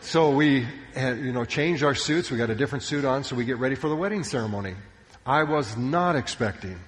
So 0.00 0.30
we, 0.30 0.66
had, 0.94 1.18
you 1.18 1.34
know, 1.34 1.44
changed 1.44 1.84
our 1.84 1.94
suits. 1.94 2.30
We 2.30 2.38
got 2.38 2.48
a 2.48 2.54
different 2.54 2.82
suit 2.82 3.04
on, 3.04 3.24
so 3.24 3.36
we 3.36 3.44
get 3.44 3.58
ready 3.58 3.74
for 3.74 3.90
the 3.90 3.96
wedding 3.96 4.24
ceremony. 4.24 4.74
I 5.26 5.42
was 5.42 5.76
not 5.76 6.16
expecting. 6.16 6.80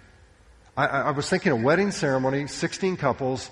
I, 0.75 0.87
I 0.87 1.11
was 1.11 1.29
thinking 1.29 1.53
a 1.53 1.57
wedding 1.57 1.91
ceremony, 1.91 2.47
16 2.47 2.97
couples, 2.97 3.51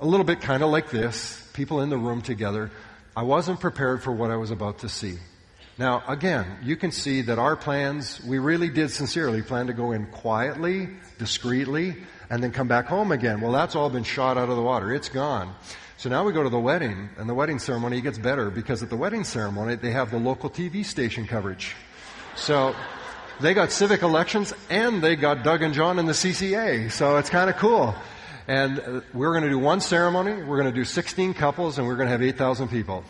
a 0.00 0.06
little 0.06 0.24
bit 0.24 0.40
kind 0.40 0.62
of 0.62 0.70
like 0.70 0.88
this, 0.90 1.41
people 1.52 1.80
in 1.80 1.90
the 1.90 1.96
room 1.96 2.22
together. 2.22 2.70
I 3.16 3.22
wasn't 3.22 3.60
prepared 3.60 4.02
for 4.02 4.12
what 4.12 4.30
I 4.30 4.36
was 4.36 4.50
about 4.50 4.78
to 4.80 4.88
see. 4.88 5.18
Now, 5.78 6.02
again, 6.06 6.46
you 6.62 6.76
can 6.76 6.92
see 6.92 7.22
that 7.22 7.38
our 7.38 7.56
plans, 7.56 8.22
we 8.24 8.38
really 8.38 8.68
did 8.68 8.90
sincerely 8.90 9.42
plan 9.42 9.66
to 9.68 9.72
go 9.72 9.92
in 9.92 10.06
quietly, 10.06 10.88
discreetly, 11.18 11.96
and 12.30 12.42
then 12.42 12.52
come 12.52 12.68
back 12.68 12.86
home 12.86 13.12
again. 13.12 13.40
Well, 13.40 13.52
that's 13.52 13.74
all 13.74 13.90
been 13.90 14.04
shot 14.04 14.36
out 14.36 14.48
of 14.48 14.56
the 14.56 14.62
water. 14.62 14.92
It's 14.92 15.08
gone. 15.08 15.54
So 15.96 16.10
now 16.10 16.24
we 16.24 16.32
go 16.32 16.42
to 16.42 16.50
the 16.50 16.58
wedding, 16.58 17.08
and 17.16 17.28
the 17.28 17.34
wedding 17.34 17.58
ceremony 17.58 18.00
gets 18.00 18.18
better 18.18 18.50
because 18.50 18.82
at 18.82 18.90
the 18.90 18.96
wedding 18.96 19.24
ceremony, 19.24 19.76
they 19.76 19.92
have 19.92 20.10
the 20.10 20.18
local 20.18 20.50
TV 20.50 20.84
station 20.84 21.26
coverage. 21.26 21.74
So, 22.34 22.74
they 23.40 23.54
got 23.54 23.72
civic 23.72 24.02
elections 24.02 24.54
and 24.70 25.02
they 25.02 25.16
got 25.16 25.42
Doug 25.42 25.62
and 25.62 25.74
John 25.74 25.98
in 25.98 26.06
the 26.06 26.12
CCA. 26.12 26.90
So 26.92 27.16
it's 27.16 27.30
kind 27.30 27.50
of 27.50 27.56
cool. 27.56 27.94
And 28.48 28.80
uh, 28.80 29.00
we're 29.14 29.32
going 29.32 29.44
to 29.44 29.50
do 29.50 29.58
one 29.58 29.80
ceremony. 29.80 30.42
We're 30.42 30.60
going 30.60 30.72
to 30.72 30.74
do 30.74 30.84
16 30.84 31.34
couples 31.34 31.78
and 31.78 31.86
we're 31.86 31.96
going 31.96 32.06
to 32.06 32.12
have 32.12 32.22
8,000 32.22 32.68
people. 32.68 33.04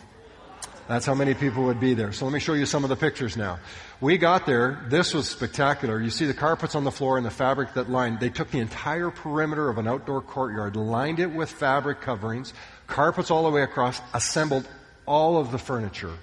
That's 0.87 1.05
how 1.05 1.15
many 1.15 1.33
people 1.33 1.63
would 1.65 1.79
be 1.79 1.93
there. 1.93 2.11
So 2.11 2.25
let 2.25 2.33
me 2.33 2.39
show 2.39 2.53
you 2.53 2.65
some 2.65 2.83
of 2.83 2.89
the 2.89 2.97
pictures 2.97 3.37
now. 3.37 3.59
We 4.01 4.17
got 4.17 4.45
there. 4.45 4.85
This 4.89 5.13
was 5.13 5.29
spectacular. 5.29 6.01
You 6.01 6.09
see 6.09 6.25
the 6.25 6.33
carpets 6.33 6.75
on 6.75 6.83
the 6.83 6.91
floor 6.91 7.17
and 7.17 7.25
the 7.25 7.31
fabric 7.31 7.73
that 7.75 7.89
lined. 7.89 8.19
They 8.19 8.29
took 8.29 8.51
the 8.51 8.59
entire 8.59 9.09
perimeter 9.09 9.69
of 9.69 9.77
an 9.77 9.87
outdoor 9.87 10.21
courtyard, 10.21 10.75
lined 10.75 11.19
it 11.19 11.31
with 11.31 11.49
fabric 11.49 12.01
coverings, 12.01 12.53
carpets 12.87 13.31
all 13.31 13.43
the 13.43 13.49
way 13.49 13.63
across, 13.63 14.01
assembled 14.13 14.67
all 15.05 15.37
of 15.37 15.51
the 15.51 15.57
furniture 15.57 16.13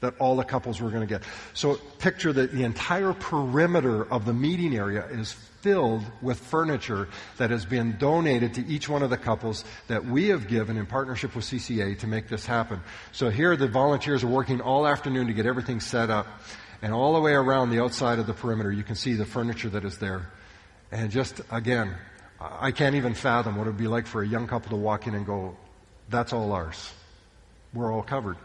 that 0.00 0.14
all 0.18 0.36
the 0.36 0.44
couples 0.44 0.80
were 0.80 0.90
going 0.90 1.00
to 1.00 1.06
get. 1.06 1.22
So 1.54 1.74
picture 1.98 2.32
that 2.32 2.52
the 2.52 2.62
entire 2.62 3.14
perimeter 3.14 4.04
of 4.12 4.26
the 4.26 4.34
meeting 4.34 4.76
area 4.76 5.06
is 5.06 5.34
filled 5.64 6.04
with 6.20 6.38
furniture 6.38 7.08
that 7.38 7.48
has 7.48 7.64
been 7.64 7.96
donated 7.96 8.52
to 8.52 8.66
each 8.66 8.86
one 8.86 9.02
of 9.02 9.08
the 9.08 9.16
couples 9.16 9.64
that 9.88 10.04
we 10.04 10.28
have 10.28 10.46
given 10.46 10.76
in 10.76 10.84
partnership 10.84 11.34
with 11.34 11.42
CCA 11.42 11.98
to 11.98 12.06
make 12.06 12.28
this 12.28 12.44
happen. 12.44 12.78
So 13.12 13.30
here 13.30 13.56
the 13.56 13.66
volunteers 13.66 14.22
are 14.22 14.28
working 14.28 14.60
all 14.60 14.86
afternoon 14.86 15.26
to 15.28 15.32
get 15.32 15.46
everything 15.46 15.80
set 15.80 16.10
up. 16.10 16.26
And 16.82 16.92
all 16.92 17.14
the 17.14 17.20
way 17.20 17.32
around 17.32 17.70
the 17.70 17.82
outside 17.82 18.18
of 18.18 18.26
the 18.26 18.34
perimeter, 18.34 18.70
you 18.70 18.82
can 18.82 18.94
see 18.94 19.14
the 19.14 19.24
furniture 19.24 19.70
that 19.70 19.86
is 19.86 19.96
there. 19.96 20.30
And 20.92 21.10
just, 21.10 21.40
again, 21.50 21.94
I 22.38 22.70
can't 22.70 22.94
even 22.96 23.14
fathom 23.14 23.56
what 23.56 23.66
it 23.66 23.70
would 23.70 23.78
be 23.78 23.88
like 23.88 24.06
for 24.06 24.22
a 24.22 24.28
young 24.28 24.46
couple 24.46 24.68
to 24.68 24.76
walk 24.76 25.06
in 25.06 25.14
and 25.14 25.24
go, 25.24 25.56
that's 26.10 26.34
all 26.34 26.52
ours. 26.52 26.92
We're 27.72 27.90
all 27.90 28.02
covered 28.02 28.36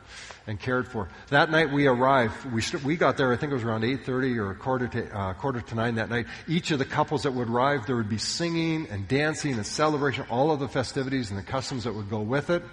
and 0.50 0.60
cared 0.60 0.88
for. 0.88 1.08
That 1.30 1.52
night 1.52 1.72
we 1.72 1.86
arrived. 1.86 2.52
We, 2.52 2.64
st- 2.64 2.84
we 2.84 2.98
got 2.98 3.18
there. 3.18 3.32
I 3.32 3.38
think 3.38 3.52
it 3.52 3.56
was 3.56 3.64
around 3.64 3.84
8:30 3.84 4.38
or 4.38 4.56
quarter 4.56 4.88
to 4.88 5.16
uh, 5.16 5.34
quarter 5.34 5.62
to 5.62 5.76
nine 5.76 5.96
that 5.96 6.10
night. 6.10 6.26
Each 6.48 6.72
of 6.72 6.80
the 6.80 6.86
couples 6.86 7.24
that 7.24 7.34
would 7.34 7.48
arrive, 7.48 7.86
there 7.86 7.96
would 7.96 8.10
be 8.10 8.18
singing 8.18 8.88
and 8.90 9.08
dancing 9.08 9.54
and 9.54 9.66
celebration, 9.66 10.26
all 10.28 10.50
of 10.50 10.60
the 10.60 10.68
festivities 10.68 11.30
and 11.30 11.38
the 11.38 11.44
customs 11.44 11.84
that 11.84 11.94
would 11.94 12.10
go 12.10 12.22
with 12.22 12.50
it. 12.50 12.64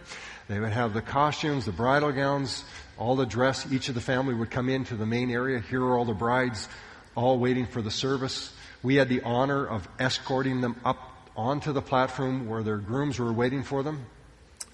They 0.49 0.59
would 0.59 0.73
have 0.73 0.95
the 0.95 1.03
costumes, 1.03 1.67
the 1.67 1.73
bridal 1.73 2.13
gowns, 2.13 2.65
all 2.97 3.15
the 3.15 3.27
dress. 3.27 3.71
Each 3.71 3.91
of 3.91 3.95
the 3.95 4.01
family 4.01 4.33
would 4.33 4.51
come 4.51 4.71
into 4.71 4.97
the 4.97 5.07
main 5.07 5.31
area. 5.31 5.61
Here 5.61 5.83
are 5.83 5.99
all 5.99 6.07
the 6.07 6.15
brides, 6.15 6.71
all 7.15 7.39
waiting 7.39 7.67
for 7.67 7.83
the 7.83 7.91
service. 7.91 8.55
We 8.83 8.95
had 8.95 9.11
the 9.11 9.21
honor 9.21 9.67
of 9.67 9.87
escorting 9.99 10.63
them 10.63 10.77
up 10.83 10.97
onto 11.37 11.75
the 11.75 11.83
platform 11.83 12.49
where 12.49 12.63
their 12.63 12.79
grooms 12.79 13.19
were 13.19 13.35
waiting 13.35 13.63
for 13.63 13.83
them. 13.83 14.07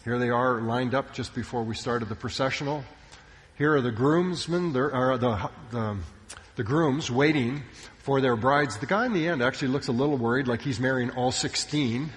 Here 0.05 0.19
they 0.19 0.31
are 0.31 0.61
lined 0.61 0.97
up 0.97 1.12
just 1.12 1.33
before 1.33 1.62
we 1.62 1.77
started 1.77 2.09
the 2.09 2.17
processional. 2.17 2.85
Here 3.57 3.77
are 3.77 3.81
the 3.81 3.93
groomsmen, 3.93 4.77
or 4.77 5.17
the, 5.17 5.49
the, 5.71 5.97
the 6.57 6.65
grooms 6.65 7.09
waiting 7.09 7.62
for 7.99 8.21
their 8.21 8.35
brides. 8.35 8.77
The 8.79 8.87
guy 8.87 9.07
in 9.07 9.12
the 9.12 9.29
end 9.29 9.43
actually 9.43 9.69
looks 9.69 9.87
a 9.87 9.93
little 9.93 10.17
worried, 10.17 10.49
like 10.49 10.61
he's 10.61 10.81
marrying 10.81 11.11
all 11.11 11.31
16. 11.31 12.11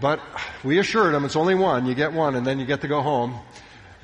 But 0.00 0.20
we 0.64 0.78
assured 0.78 1.14
him 1.14 1.26
it's 1.26 1.36
only 1.36 1.54
one. 1.54 1.84
You 1.84 1.94
get 1.94 2.14
one 2.14 2.34
and 2.34 2.46
then 2.46 2.58
you 2.58 2.64
get 2.64 2.80
to 2.80 2.88
go 2.88 3.02
home. 3.02 3.38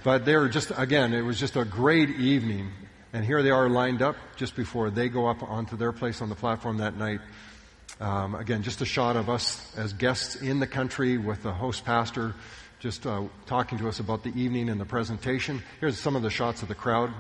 But 0.05 0.27
they 0.27 0.37
were 0.37 0.51
just, 0.51 0.73
again, 0.77 1.15
it 1.15 1.23
was 1.23 1.41
just 1.41 1.57
a 1.57 1.65
great 1.65 2.11
evening. 2.11 2.71
And 3.15 3.25
here 3.25 3.43
they 3.43 3.51
are 3.51 3.71
lined 3.71 4.03
up 4.03 4.17
just 4.37 4.55
before 4.55 4.91
they 4.91 5.09
go 5.09 5.27
up 5.27 5.43
onto 5.43 5.75
their 5.75 5.93
place 5.93 6.21
on 6.21 6.29
the 6.29 6.35
platform 6.35 6.77
that 6.79 6.99
night. 6.99 7.21
Um, 7.99 8.35
again, 8.35 8.63
just 8.63 8.83
a 8.83 8.85
shot 8.85 9.17
of 9.17 9.31
us 9.31 9.75
as 9.77 9.93
guests 9.93 10.37
in 10.37 10.61
the 10.61 10.67
country 10.67 11.17
with 11.17 11.43
the 11.43 11.53
host 11.53 11.85
pastor 11.85 12.35
just 12.79 13.07
uh, 13.07 13.23
talking 13.47 13.79
to 13.79 13.89
us 13.89 14.01
about 14.01 14.23
the 14.23 14.31
evening 14.41 14.69
and 14.69 14.81
the 14.81 14.85
presentation. 14.85 15.63
Here's 15.81 15.99
some 15.99 16.15
of 16.15 16.23
the 16.23 16.31
shots 16.31 16.63
of 16.63 16.69
the 16.69 16.75
crowd 16.75 17.11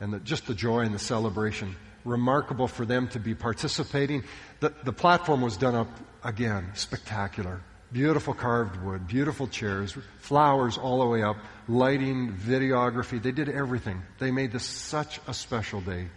and 0.00 0.12
the, 0.12 0.18
just 0.20 0.46
the 0.46 0.54
joy 0.54 0.80
and 0.80 0.94
the 0.94 0.98
celebration. 0.98 1.76
Remarkable 2.04 2.68
for 2.68 2.84
them 2.84 3.08
to 3.08 3.20
be 3.20 3.34
participating. 3.34 4.24
The, 4.60 4.74
the 4.84 4.92
platform 4.92 5.40
was 5.40 5.56
done 5.56 5.74
up 5.74 5.88
again, 6.24 6.70
spectacular. 6.74 7.60
Beautiful 7.92 8.34
carved 8.34 8.82
wood, 8.82 9.06
beautiful 9.06 9.46
chairs, 9.46 9.96
flowers 10.18 10.76
all 10.76 10.98
the 10.98 11.06
way 11.06 11.22
up, 11.22 11.36
lighting, 11.68 12.32
videography. 12.32 13.22
They 13.22 13.32
did 13.32 13.48
everything. 13.48 14.02
They 14.18 14.30
made 14.30 14.52
this 14.52 14.64
such 14.64 15.20
a 15.26 15.32
special 15.32 15.80
day. 15.80 16.08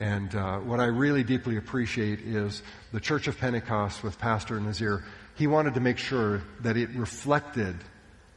And 0.00 0.34
uh, 0.34 0.58
what 0.60 0.80
I 0.80 0.86
really 0.86 1.22
deeply 1.22 1.56
appreciate 1.56 2.20
is 2.20 2.62
the 2.92 3.00
Church 3.00 3.28
of 3.28 3.38
Pentecost 3.38 4.02
with 4.02 4.18
Pastor 4.18 4.58
Nazir. 4.58 5.04
He 5.36 5.46
wanted 5.46 5.74
to 5.74 5.80
make 5.80 5.98
sure 5.98 6.42
that 6.60 6.76
it 6.76 6.88
reflected 6.90 7.76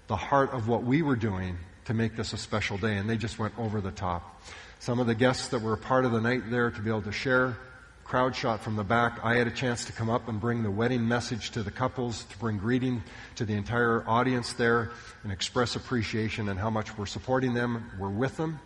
the 0.08 0.18
heart 0.18 0.52
of 0.52 0.68
what 0.68 0.84
we 0.84 1.02
were 1.02 1.16
doing 1.16 1.58
to 1.86 1.94
make 1.94 2.16
this 2.16 2.34
a 2.34 2.38
special 2.38 2.78
day, 2.78 2.98
and 2.98 3.10
they 3.10 3.18
just 3.18 3.40
went 3.40 3.58
over 3.58 3.80
the 3.80 3.92
top. 3.92 4.42
Some 4.80 5.00
of 5.00 5.08
the 5.08 5.16
guests 5.16 5.48
that 5.50 5.62
were 5.62 5.74
a 5.74 5.78
part 5.78 6.04
of 6.04 6.12
the 6.12 6.20
night 6.20 6.52
there 6.52 6.70
to 6.70 6.82
be 6.82 6.90
able 6.90 7.02
to 7.04 7.12
share 7.14 7.58
crowd 8.04 8.36
shot 8.36 8.62
from 8.62 8.76
the 8.76 8.84
back. 8.84 9.20
I 9.24 9.36
had 9.36 9.48
a 9.48 9.52
chance 9.52 9.86
to 9.86 9.94
come 9.94 10.10
up 10.10 10.28
and 10.28 10.40
bring 10.40 10.62
the 10.62 10.70
wedding 10.70 11.08
message 11.08 11.52
to 11.52 11.64
the 11.64 11.72
couples, 11.72 12.26
to 12.26 12.38
bring 12.38 12.58
greeting 12.58 13.04
to 13.36 13.46
the 13.46 13.54
entire 13.54 14.04
audience 14.08 14.54
there, 14.54 14.92
and 15.24 15.32
express 15.32 15.76
appreciation 15.76 16.50
and 16.50 16.60
how 16.60 16.70
much 16.70 16.98
we're 16.98 17.06
supporting 17.06 17.54
them, 17.54 17.90
we're 17.98 18.10
with 18.10 18.38
them. 18.38 18.60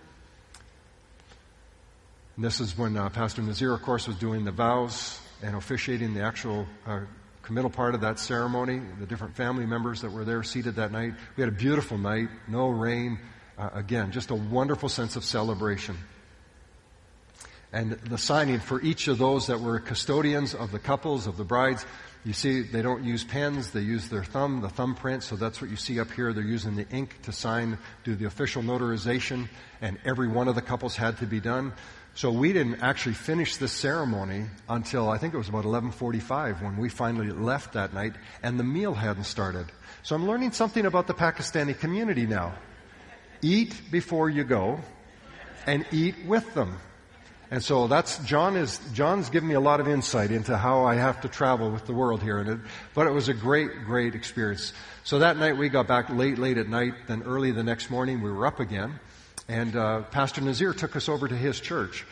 And 2.37 2.45
this 2.45 2.61
is 2.61 2.77
when 2.77 2.95
uh, 2.95 3.09
Pastor 3.09 3.41
Nazir, 3.41 3.73
of 3.73 3.81
course, 3.81 4.07
was 4.07 4.15
doing 4.15 4.45
the 4.45 4.51
vows 4.51 5.19
and 5.41 5.55
officiating 5.55 6.13
the 6.13 6.21
actual 6.21 6.67
uh, 6.85 7.01
committal 7.41 7.71
part 7.71 7.95
of 7.95 8.01
that 8.01 8.19
ceremony. 8.19 8.79
The 8.99 9.07
different 9.07 9.35
family 9.35 9.65
members 9.65 10.01
that 10.01 10.11
were 10.11 10.23
there 10.23 10.43
seated 10.43 10.75
that 10.75 10.91
night. 10.91 11.15
We 11.35 11.41
had 11.41 11.51
a 11.51 11.55
beautiful 11.55 11.97
night, 11.97 12.29
no 12.47 12.69
rain. 12.69 13.17
Uh, 13.57 13.71
again, 13.73 14.11
just 14.11 14.29
a 14.29 14.35
wonderful 14.35 14.87
sense 14.87 15.15
of 15.15 15.25
celebration 15.25 15.97
and 17.73 17.91
the 17.91 18.17
signing 18.17 18.59
for 18.59 18.81
each 18.81 19.07
of 19.07 19.17
those 19.17 19.47
that 19.47 19.59
were 19.59 19.79
custodians 19.79 20.53
of 20.55 20.71
the 20.71 20.79
couples, 20.79 21.27
of 21.27 21.37
the 21.37 21.43
brides. 21.43 21.85
You 22.23 22.33
see, 22.33 22.61
they 22.61 22.81
don't 22.81 23.03
use 23.03 23.23
pens, 23.23 23.71
they 23.71 23.81
use 23.81 24.09
their 24.09 24.23
thumb, 24.23 24.61
the 24.61 24.69
thumbprint, 24.69 25.23
so 25.23 25.35
that's 25.35 25.61
what 25.61 25.69
you 25.69 25.75
see 25.75 25.99
up 25.99 26.11
here. 26.11 26.33
They're 26.33 26.43
using 26.43 26.75
the 26.75 26.87
ink 26.89 27.21
to 27.23 27.31
sign, 27.31 27.77
do 28.03 28.15
the 28.15 28.25
official 28.25 28.63
notarization, 28.63 29.47
and 29.81 29.97
every 30.03 30.27
one 30.27 30.47
of 30.47 30.55
the 30.55 30.61
couples 30.61 30.95
had 30.95 31.17
to 31.19 31.25
be 31.25 31.39
done. 31.39 31.73
So 32.17 32.31
we 32.31 32.51
didn't 32.51 32.81
actually 32.81 33.13
finish 33.13 33.57
this 33.57 33.71
ceremony 33.71 34.47
until 34.67 35.07
I 35.07 35.19
think 35.19 35.35
it 35.35 35.37
was 35.37 35.49
about 35.49 35.65
11:45 35.65 36.63
when 36.63 36.75
we 36.77 36.89
finally 36.89 37.29
left 37.29 37.73
that 37.73 37.93
night 37.93 38.15
and 38.41 38.59
the 38.59 38.63
meal 38.63 38.95
hadn't 38.95 39.25
started. 39.25 39.67
So 40.01 40.15
I'm 40.15 40.25
learning 40.25 40.53
something 40.53 40.87
about 40.87 41.05
the 41.05 41.13
Pakistani 41.13 41.77
community 41.77 42.25
now. 42.25 42.55
Eat 43.43 43.91
before 43.91 44.31
you 44.31 44.43
go 44.43 44.79
and 45.67 45.85
eat 45.91 46.15
with 46.25 46.55
them. 46.55 46.79
And 47.51 47.63
so 47.63 47.85
that's, 47.85 48.17
John 48.25 48.55
is, 48.57 48.79
John's 48.93 49.29
given 49.29 49.47
me 49.47 49.53
a 49.53 49.59
lot 49.59 49.79
of 49.79 49.87
insight 49.87 50.31
into 50.31 50.57
how 50.57 50.85
I 50.85 50.95
have 50.95 51.21
to 51.21 51.29
travel 51.29 51.69
with 51.69 51.85
the 51.85 51.93
world 51.93 52.23
here. 52.23 52.39
And 52.39 52.49
it, 52.49 52.59
but 52.95 53.05
it 53.05 53.11
was 53.11 53.29
a 53.29 53.33
great, 53.35 53.85
great 53.85 54.15
experience. 54.15 54.73
So 55.03 55.19
that 55.19 55.37
night 55.37 55.55
we 55.55 55.69
got 55.69 55.87
back 55.87 56.09
late, 56.09 56.39
late 56.39 56.57
at 56.57 56.67
night. 56.67 56.95
Then 57.05 57.21
early 57.21 57.51
the 57.51 57.63
next 57.63 57.91
morning 57.91 58.23
we 58.23 58.31
were 58.31 58.47
up 58.47 58.59
again. 58.59 58.99
And, 59.47 59.75
uh, 59.75 60.01
Pastor 60.03 60.41
Nazir 60.41 60.73
took 60.73 60.95
us 60.95 61.07
over 61.07 61.27
to 61.27 61.35
his 61.35 61.59
church. 61.59 62.05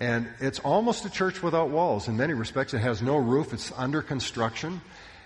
And 0.00 0.28
it's 0.40 0.58
almost 0.60 1.04
a 1.04 1.10
church 1.10 1.42
without 1.42 1.68
walls 1.68 2.08
in 2.08 2.16
many 2.16 2.32
respects. 2.32 2.72
It 2.72 2.78
has 2.78 3.02
no 3.02 3.16
roof. 3.16 3.52
It's 3.52 3.70
under 3.76 4.00
construction. 4.00 4.80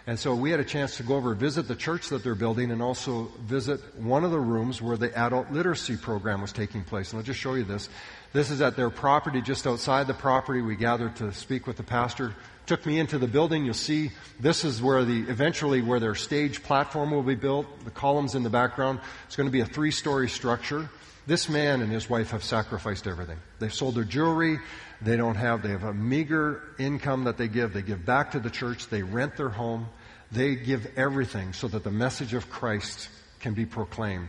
And 0.06 0.18
so 0.18 0.34
we 0.34 0.50
had 0.50 0.60
a 0.60 0.64
chance 0.64 0.98
to 0.98 1.02
go 1.02 1.16
over 1.16 1.30
and 1.30 1.40
visit 1.40 1.66
the 1.66 1.74
church 1.74 2.10
that 2.10 2.22
they're 2.22 2.34
building 2.34 2.70
and 2.70 2.82
also 2.82 3.30
visit 3.40 3.80
one 3.98 4.22
of 4.22 4.32
the 4.32 4.38
rooms 4.38 4.82
where 4.82 4.98
the 4.98 5.16
adult 5.16 5.50
literacy 5.50 5.96
program 5.96 6.42
was 6.42 6.52
taking 6.52 6.84
place. 6.84 7.12
And 7.12 7.18
I'll 7.18 7.24
just 7.24 7.40
show 7.40 7.54
you 7.54 7.64
this. 7.64 7.88
This 8.34 8.50
is 8.50 8.60
at 8.60 8.76
their 8.76 8.90
property, 8.90 9.40
just 9.40 9.66
outside 9.66 10.06
the 10.06 10.14
property. 10.14 10.60
We 10.60 10.76
gathered 10.76 11.16
to 11.16 11.32
speak 11.32 11.66
with 11.66 11.78
the 11.78 11.84
pastor. 11.84 12.34
Took 12.66 12.84
me 12.84 12.98
into 12.98 13.16
the 13.16 13.26
building. 13.26 13.64
You'll 13.64 13.74
see 13.74 14.10
this 14.40 14.64
is 14.64 14.82
where 14.82 15.04
the, 15.04 15.20
eventually 15.20 15.80
where 15.80 16.00
their 16.00 16.14
stage 16.14 16.62
platform 16.62 17.10
will 17.10 17.22
be 17.22 17.34
built. 17.34 17.66
The 17.86 17.90
columns 17.90 18.34
in 18.34 18.42
the 18.42 18.50
background. 18.50 19.00
It's 19.26 19.36
going 19.36 19.48
to 19.48 19.52
be 19.52 19.60
a 19.60 19.66
three-story 19.66 20.28
structure. 20.28 20.90
This 21.26 21.48
man 21.48 21.80
and 21.80 21.90
his 21.90 22.10
wife 22.10 22.30
have 22.32 22.44
sacrificed 22.44 23.06
everything. 23.06 23.38
They've 23.58 23.72
sold 23.72 23.94
their 23.94 24.04
jewelry. 24.04 24.58
They 25.00 25.16
don't 25.16 25.36
have, 25.36 25.62
they 25.62 25.70
have 25.70 25.84
a 25.84 25.94
meager 25.94 26.62
income 26.78 27.24
that 27.24 27.38
they 27.38 27.48
give. 27.48 27.72
They 27.72 27.82
give 27.82 28.04
back 28.04 28.32
to 28.32 28.40
the 28.40 28.50
church. 28.50 28.88
They 28.88 29.02
rent 29.02 29.36
their 29.36 29.48
home. 29.48 29.88
They 30.30 30.54
give 30.54 30.86
everything 30.96 31.52
so 31.52 31.68
that 31.68 31.82
the 31.82 31.90
message 31.90 32.34
of 32.34 32.50
Christ 32.50 33.08
can 33.40 33.54
be 33.54 33.64
proclaimed. 33.64 34.28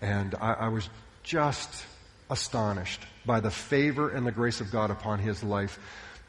And 0.00 0.34
I, 0.34 0.52
I 0.54 0.68
was 0.68 0.88
just 1.22 1.84
astonished 2.28 3.00
by 3.24 3.40
the 3.40 3.50
favor 3.50 4.10
and 4.10 4.26
the 4.26 4.32
grace 4.32 4.60
of 4.60 4.72
God 4.72 4.90
upon 4.90 5.20
his 5.20 5.44
life. 5.44 5.78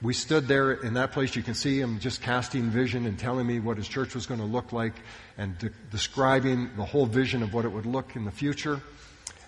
We 0.02 0.14
stood 0.14 0.48
there 0.48 0.74
in 0.74 0.96
that 0.96 1.14
place. 1.14 1.36
You 1.36 1.44
can 1.44 1.54
see 1.54 1.80
him 1.80 2.00
just 2.00 2.22
casting 2.22 2.70
vision 2.70 3.06
and 3.06 3.18
telling 3.18 3.48
me 3.48 3.60
what 3.60 3.78
his 3.78 3.88
church 3.88 4.14
was 4.14 4.26
going 4.26 4.42
to 4.42 4.46
look 4.46 4.74
like 4.74 4.94
and 5.38 5.58
de- 5.58 5.70
describing 5.92 6.70
the 6.76 6.84
whole 6.84 7.06
vision 7.06 7.42
of 7.42 7.54
what 7.54 7.66
it 7.66 7.70
would 7.70 7.86
look 7.86 8.16
in 8.16 8.26
the 8.26 8.32
future. 8.32 8.82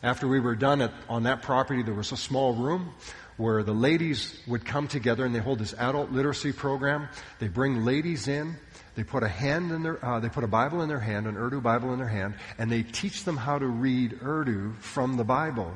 After 0.05 0.27
we 0.27 0.39
were 0.39 0.53
done 0.53 0.83
at, 0.83 0.91
on 1.09 1.23
that 1.23 1.41
property, 1.41 1.81
there 1.81 1.95
was 1.95 2.11
a 2.11 2.17
small 2.17 2.53
room 2.53 2.93
where 3.37 3.63
the 3.63 3.73
ladies 3.73 4.39
would 4.45 4.63
come 4.63 4.87
together 4.87 5.25
and 5.25 5.33
they 5.33 5.39
hold 5.39 5.57
this 5.57 5.73
adult 5.73 6.11
literacy 6.11 6.51
program. 6.51 7.09
They 7.39 7.47
bring 7.47 7.83
ladies 7.83 8.27
in. 8.27 8.55
They 8.93 9.03
put 9.03 9.23
a 9.23 9.27
hand 9.27 9.71
in 9.71 9.81
their, 9.81 10.05
uh, 10.05 10.19
they 10.19 10.29
put 10.29 10.43
a 10.43 10.47
Bible 10.47 10.83
in 10.83 10.89
their 10.89 10.99
hand, 10.99 11.25
an 11.25 11.35
Urdu 11.35 11.59
Bible 11.59 11.91
in 11.91 11.97
their 11.97 12.07
hand, 12.07 12.35
and 12.59 12.71
they 12.71 12.83
teach 12.83 13.23
them 13.23 13.35
how 13.35 13.57
to 13.57 13.65
read 13.65 14.19
Urdu 14.21 14.73
from 14.79 15.17
the 15.17 15.23
Bible. 15.23 15.75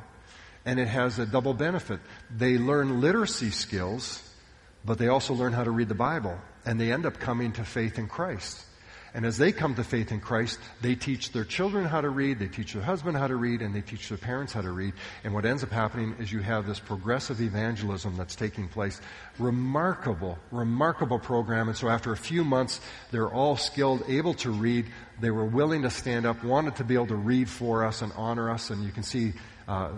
And 0.63 0.79
it 0.79 0.87
has 0.87 1.17
a 1.17 1.25
double 1.25 1.55
benefit. 1.55 1.99
They 2.29 2.59
learn 2.59 3.01
literacy 3.01 3.49
skills, 3.49 4.21
but 4.85 4.99
they 4.99 5.07
also 5.07 5.33
learn 5.33 5.53
how 5.53 5.63
to 5.63 5.71
read 5.71 5.89
the 5.89 5.95
Bible. 5.95 6.37
And 6.67 6.79
they 6.79 6.91
end 6.93 7.07
up 7.07 7.19
coming 7.19 7.53
to 7.53 7.63
faith 7.63 7.97
in 7.97 8.05
Christ. 8.05 8.63
And 9.13 9.25
as 9.25 9.37
they 9.37 9.51
come 9.51 9.75
to 9.75 9.83
faith 9.83 10.11
in 10.11 10.19
Christ, 10.19 10.59
they 10.81 10.95
teach 10.95 11.31
their 11.31 11.43
children 11.43 11.85
how 11.85 12.01
to 12.01 12.09
read, 12.09 12.39
they 12.39 12.47
teach 12.47 12.73
their 12.73 12.81
husband 12.81 13.17
how 13.17 13.27
to 13.27 13.35
read, 13.35 13.61
and 13.61 13.73
they 13.73 13.81
teach 13.81 14.09
their 14.09 14.17
parents 14.17 14.53
how 14.53 14.61
to 14.61 14.71
read. 14.71 14.93
And 15.23 15.33
what 15.33 15.45
ends 15.45 15.63
up 15.63 15.71
happening 15.71 16.15
is 16.19 16.31
you 16.31 16.39
have 16.39 16.67
this 16.67 16.79
progressive 16.79 17.41
evangelism 17.41 18.17
that's 18.17 18.35
taking 18.35 18.67
place. 18.67 19.01
Remarkable, 19.39 20.37
remarkable 20.51 21.19
program. 21.19 21.67
And 21.67 21.77
so 21.77 21.89
after 21.89 22.11
a 22.11 22.17
few 22.17 22.43
months, 22.43 22.81
they're 23.11 23.29
all 23.29 23.57
skilled, 23.57 24.03
able 24.07 24.35
to 24.35 24.51
read. 24.51 24.85
They 25.19 25.31
were 25.31 25.45
willing 25.45 25.81
to 25.83 25.89
stand 25.89 26.25
up, 26.25 26.43
wanted 26.43 26.75
to 26.77 26.83
be 26.83 26.93
able 26.93 27.07
to 27.07 27.15
read 27.15 27.49
for 27.49 27.85
us 27.85 28.01
and 28.01 28.11
honor 28.15 28.51
us. 28.51 28.69
And 28.69 28.83
you 28.83 28.91
can 28.91 29.03
see 29.03 29.33
uh, 29.67 29.91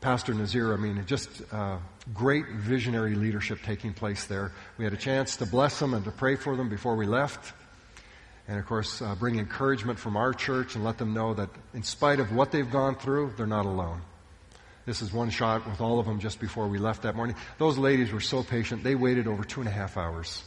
Pastor 0.00 0.34
Nazir, 0.34 0.72
I 0.72 0.76
mean, 0.76 1.02
just 1.06 1.30
uh, 1.52 1.78
great 2.12 2.46
visionary 2.48 3.14
leadership 3.14 3.60
taking 3.62 3.94
place 3.94 4.26
there. 4.26 4.52
We 4.76 4.84
had 4.84 4.92
a 4.92 4.98
chance 4.98 5.36
to 5.38 5.46
bless 5.46 5.78
them 5.78 5.94
and 5.94 6.04
to 6.04 6.10
pray 6.10 6.36
for 6.36 6.56
them 6.56 6.68
before 6.68 6.96
we 6.96 7.06
left 7.06 7.54
and 8.48 8.58
of 8.58 8.66
course 8.66 9.00
uh, 9.00 9.14
bring 9.14 9.38
encouragement 9.38 9.98
from 9.98 10.16
our 10.16 10.32
church 10.32 10.74
and 10.74 10.84
let 10.84 10.98
them 10.98 11.14
know 11.14 11.34
that 11.34 11.48
in 11.72 11.82
spite 11.82 12.20
of 12.20 12.32
what 12.32 12.50
they've 12.50 12.70
gone 12.70 12.96
through, 12.96 13.34
they're 13.36 13.46
not 13.46 13.66
alone. 13.66 14.00
This 14.86 15.00
is 15.00 15.12
one 15.12 15.30
shot 15.30 15.66
with 15.66 15.80
all 15.80 15.98
of 15.98 16.06
them 16.06 16.20
just 16.20 16.40
before 16.40 16.68
we 16.68 16.78
left 16.78 17.02
that 17.02 17.16
morning. 17.16 17.36
Those 17.56 17.78
ladies 17.78 18.12
were 18.12 18.20
so 18.20 18.42
patient. 18.42 18.84
They 18.84 18.94
waited 18.94 19.26
over 19.26 19.42
two 19.42 19.60
and 19.60 19.68
a 19.68 19.72
half 19.72 19.96
hours. 19.96 20.42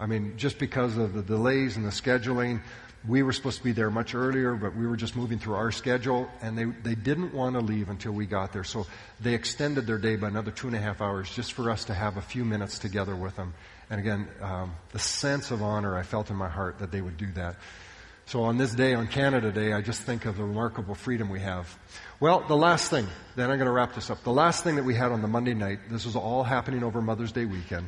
I 0.00 0.06
mean, 0.06 0.34
just 0.38 0.58
because 0.58 0.96
of 0.96 1.12
the 1.12 1.22
delays 1.22 1.76
and 1.76 1.84
the 1.84 1.90
scheduling, 1.90 2.62
we 3.06 3.22
were 3.22 3.32
supposed 3.32 3.58
to 3.58 3.64
be 3.64 3.72
there 3.72 3.90
much 3.90 4.14
earlier, 4.14 4.54
but 4.54 4.74
we 4.74 4.86
were 4.86 4.96
just 4.96 5.14
moving 5.14 5.38
through 5.38 5.54
our 5.54 5.70
schedule, 5.70 6.28
and 6.40 6.56
they, 6.56 6.64
they 6.64 6.94
didn't 6.94 7.34
want 7.34 7.54
to 7.54 7.60
leave 7.60 7.90
until 7.90 8.12
we 8.12 8.24
got 8.24 8.52
there. 8.52 8.64
So 8.64 8.86
they 9.20 9.34
extended 9.34 9.86
their 9.86 9.98
day 9.98 10.16
by 10.16 10.28
another 10.28 10.50
two 10.50 10.68
and 10.68 10.76
a 10.76 10.80
half 10.80 11.02
hours 11.02 11.30
just 11.30 11.52
for 11.52 11.70
us 11.70 11.84
to 11.86 11.94
have 11.94 12.16
a 12.16 12.22
few 12.22 12.44
minutes 12.44 12.78
together 12.78 13.14
with 13.14 13.36
them. 13.36 13.52
And 13.94 14.00
again, 14.00 14.28
um, 14.40 14.74
the 14.90 14.98
sense 14.98 15.52
of 15.52 15.62
honor 15.62 15.96
I 15.96 16.02
felt 16.02 16.28
in 16.28 16.34
my 16.34 16.48
heart 16.48 16.80
that 16.80 16.90
they 16.90 17.00
would 17.00 17.16
do 17.16 17.30
that. 17.34 17.54
So 18.26 18.42
on 18.42 18.58
this 18.58 18.74
day, 18.74 18.92
on 18.92 19.06
Canada 19.06 19.52
Day, 19.52 19.72
I 19.72 19.82
just 19.82 20.02
think 20.02 20.24
of 20.24 20.36
the 20.36 20.42
remarkable 20.42 20.96
freedom 20.96 21.30
we 21.30 21.38
have. 21.38 21.78
Well, 22.18 22.40
the 22.40 22.56
last 22.56 22.90
thing, 22.90 23.06
then 23.36 23.52
I'm 23.52 23.56
going 23.56 23.66
to 23.66 23.72
wrap 23.72 23.94
this 23.94 24.10
up. 24.10 24.24
The 24.24 24.32
last 24.32 24.64
thing 24.64 24.74
that 24.74 24.84
we 24.84 24.96
had 24.96 25.12
on 25.12 25.22
the 25.22 25.28
Monday 25.28 25.54
night, 25.54 25.78
this 25.90 26.06
was 26.06 26.16
all 26.16 26.42
happening 26.42 26.82
over 26.82 27.00
Mother's 27.00 27.30
Day 27.30 27.44
weekend. 27.44 27.86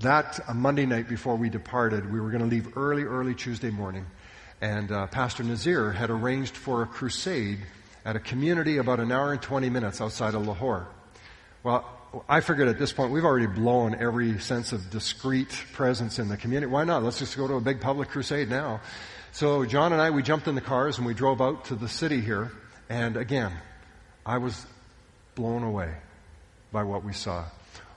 That 0.00 0.40
uh, 0.48 0.54
Monday 0.54 0.86
night 0.86 1.06
before 1.06 1.36
we 1.36 1.50
departed, 1.50 2.10
we 2.10 2.18
were 2.18 2.30
going 2.30 2.42
to 2.42 2.48
leave 2.48 2.74
early, 2.74 3.02
early 3.02 3.34
Tuesday 3.34 3.68
morning. 3.68 4.06
And 4.62 4.90
uh, 4.90 5.08
Pastor 5.08 5.42
Nazir 5.42 5.92
had 5.92 6.08
arranged 6.08 6.56
for 6.56 6.82
a 6.82 6.86
crusade 6.86 7.58
at 8.06 8.16
a 8.16 8.20
community 8.20 8.78
about 8.78 9.00
an 9.00 9.12
hour 9.12 9.32
and 9.32 9.42
20 9.42 9.68
minutes 9.68 10.00
outside 10.00 10.32
of 10.32 10.46
Lahore. 10.46 10.88
Well, 11.62 11.84
I 12.28 12.40
figured 12.40 12.68
at 12.68 12.78
this 12.78 12.92
point 12.92 13.12
we've 13.12 13.24
already 13.24 13.46
blown 13.46 13.94
every 13.94 14.38
sense 14.38 14.72
of 14.72 14.90
discreet 14.90 15.48
presence 15.72 16.18
in 16.18 16.28
the 16.28 16.36
community. 16.36 16.70
Why 16.70 16.84
not? 16.84 17.02
Let's 17.02 17.18
just 17.18 17.36
go 17.36 17.48
to 17.48 17.54
a 17.54 17.60
big 17.60 17.80
public 17.80 18.08
crusade 18.08 18.48
now. 18.48 18.80
So 19.32 19.64
John 19.64 19.92
and 19.92 20.00
I, 20.00 20.10
we 20.10 20.22
jumped 20.22 20.46
in 20.46 20.54
the 20.54 20.60
cars 20.60 20.98
and 20.98 21.06
we 21.06 21.14
drove 21.14 21.40
out 21.40 21.66
to 21.66 21.74
the 21.74 21.88
city 21.88 22.20
here. 22.20 22.52
And 22.88 23.16
again, 23.16 23.52
I 24.24 24.38
was 24.38 24.64
blown 25.34 25.62
away 25.62 25.92
by 26.70 26.84
what 26.84 27.04
we 27.04 27.12
saw. 27.12 27.44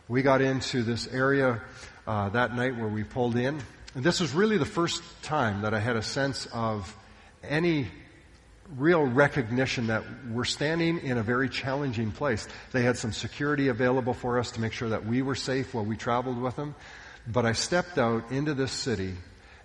We 0.08 0.21
got 0.21 0.41
into 0.41 0.84
this 0.84 1.08
area 1.08 1.62
uh, 2.08 2.30
that 2.30 2.56
night 2.56 2.77
where 2.77 2.88
we 2.88 3.03
pulled 3.03 3.36
in. 3.36 3.60
And 3.93 4.03
this 4.03 4.19
was 4.19 4.34
really 4.34 4.58
the 4.58 4.65
first 4.65 5.03
time 5.23 5.62
that 5.62 5.73
I 5.73 5.80
had 5.80 5.95
a 5.95 6.01
sense 6.01 6.47
of 6.53 6.95
any 7.43 7.88
real 8.75 9.03
recognition 9.03 9.88
that 9.88 10.03
we're 10.30 10.43
standing 10.43 10.99
in 10.99 11.17
a 11.17 11.23
very 11.23 11.49
challenging 11.49 12.12
place. 12.12 12.47
They 12.71 12.84
had 12.84 12.97
some 12.97 13.13
security 13.13 13.69
available 13.69 14.13
for 14.13 14.39
us 14.39 14.51
to 14.51 14.62
make 14.62 14.73
sure 14.73 14.89
that 14.89 15.06
we 15.06 15.21
were 15.21 15.36
safe 15.36 15.73
while 15.73 15.86
we 15.86 15.95
traveled 15.95 16.41
with 16.41 16.56
them. 16.56 16.75
But 17.25 17.45
I 17.45 17.53
stepped 17.53 17.97
out 17.97 18.32
into 18.32 18.53
this 18.53 18.71
city, 18.71 19.13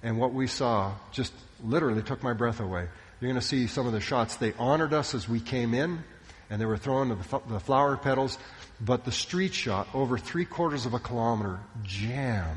and 0.02 0.18
what 0.18 0.32
we 0.32 0.46
saw 0.46 0.94
just 1.10 1.32
literally 1.62 2.02
took 2.02 2.22
my 2.22 2.32
breath 2.32 2.60
away. 2.60 2.88
You're 3.20 3.30
going 3.30 3.40
to 3.40 3.46
see 3.46 3.66
some 3.66 3.86
of 3.86 3.92
the 3.92 4.00
shots. 4.00 4.36
They 4.36 4.52
honored 4.58 4.92
us 4.92 5.14
as 5.14 5.28
we 5.28 5.40
came 5.40 5.74
in, 5.74 6.02
and 6.50 6.60
they 6.60 6.66
were 6.66 6.76
throwing 6.76 7.08
the, 7.08 7.60
flower 7.60 7.96
petals. 7.96 8.36
But 8.80 9.04
the 9.04 9.12
street 9.12 9.54
shot, 9.54 9.88
over 9.94 10.18
three 10.18 10.44
quarters 10.44 10.86
of 10.86 10.94
a 10.94 10.98
kilometer, 10.98 11.60
jammed 11.84 12.56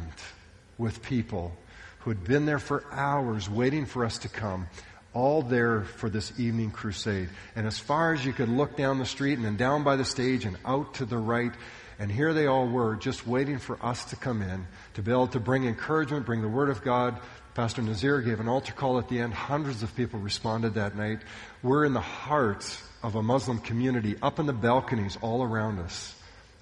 with 0.77 1.03
people 1.03 1.55
who 1.99 2.09
had 2.09 2.23
been 2.23 2.45
there 2.45 2.59
for 2.59 2.83
hours 2.91 3.49
waiting 3.49 3.85
for 3.85 4.05
us 4.05 4.19
to 4.19 4.29
come 4.29 4.67
all 5.15 5.41
there 5.41 5.81
for 5.81 6.09
this 6.09 6.37
evening 6.39 6.69
crusade. 6.69 7.29
And 7.55 7.65
as 7.65 7.79
far 7.79 8.13
as 8.13 8.23
you 8.23 8.33
could 8.33 8.49
look 8.49 8.77
down 8.77 8.99
the 8.99 9.05
street 9.05 9.33
and 9.33 9.45
then 9.45 9.55
down 9.55 9.83
by 9.83 9.95
the 9.95 10.05
stage 10.05 10.45
and 10.45 10.57
out 10.65 10.95
to 10.95 11.05
the 11.05 11.17
right, 11.17 11.53
and 11.97 12.11
here 12.11 12.33
they 12.33 12.45
all 12.45 12.67
were 12.67 12.95
just 12.95 13.25
waiting 13.25 13.57
for 13.57 13.83
us 13.83 14.05
to 14.05 14.15
come 14.17 14.41
in 14.41 14.67
to 14.95 15.01
be 15.01 15.11
able 15.11 15.27
to 15.27 15.39
bring 15.39 15.65
encouragement, 15.65 16.25
bring 16.25 16.41
the 16.41 16.47
Word 16.47 16.69
of 16.69 16.83
God. 16.83 17.17
Pastor 17.55 17.81
Nazir 17.81 18.21
gave 18.21 18.41
an 18.41 18.49
altar 18.49 18.73
call 18.73 18.99
at 18.99 19.07
the 19.07 19.19
end. 19.19 19.33
Hundreds 19.33 19.81
of 19.81 19.95
people 19.95 20.19
responded 20.19 20.73
that 20.73 20.97
night. 20.97 21.19
We're 21.63 21.85
in 21.85 21.93
the 21.93 22.01
heart 22.01 22.65
of 23.01 23.15
a 23.15 23.23
Muslim 23.23 23.59
community 23.59 24.17
up 24.21 24.39
in 24.39 24.45
the 24.45 24.53
balconies 24.53 25.17
all 25.21 25.41
around 25.41 25.79
us. 25.79 26.13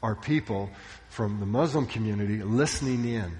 Are 0.03 0.15
people 0.15 0.69
from 1.09 1.39
the 1.39 1.45
Muslim 1.47 1.87
community 1.87 2.43
listening 2.43 3.05
in 3.05 3.31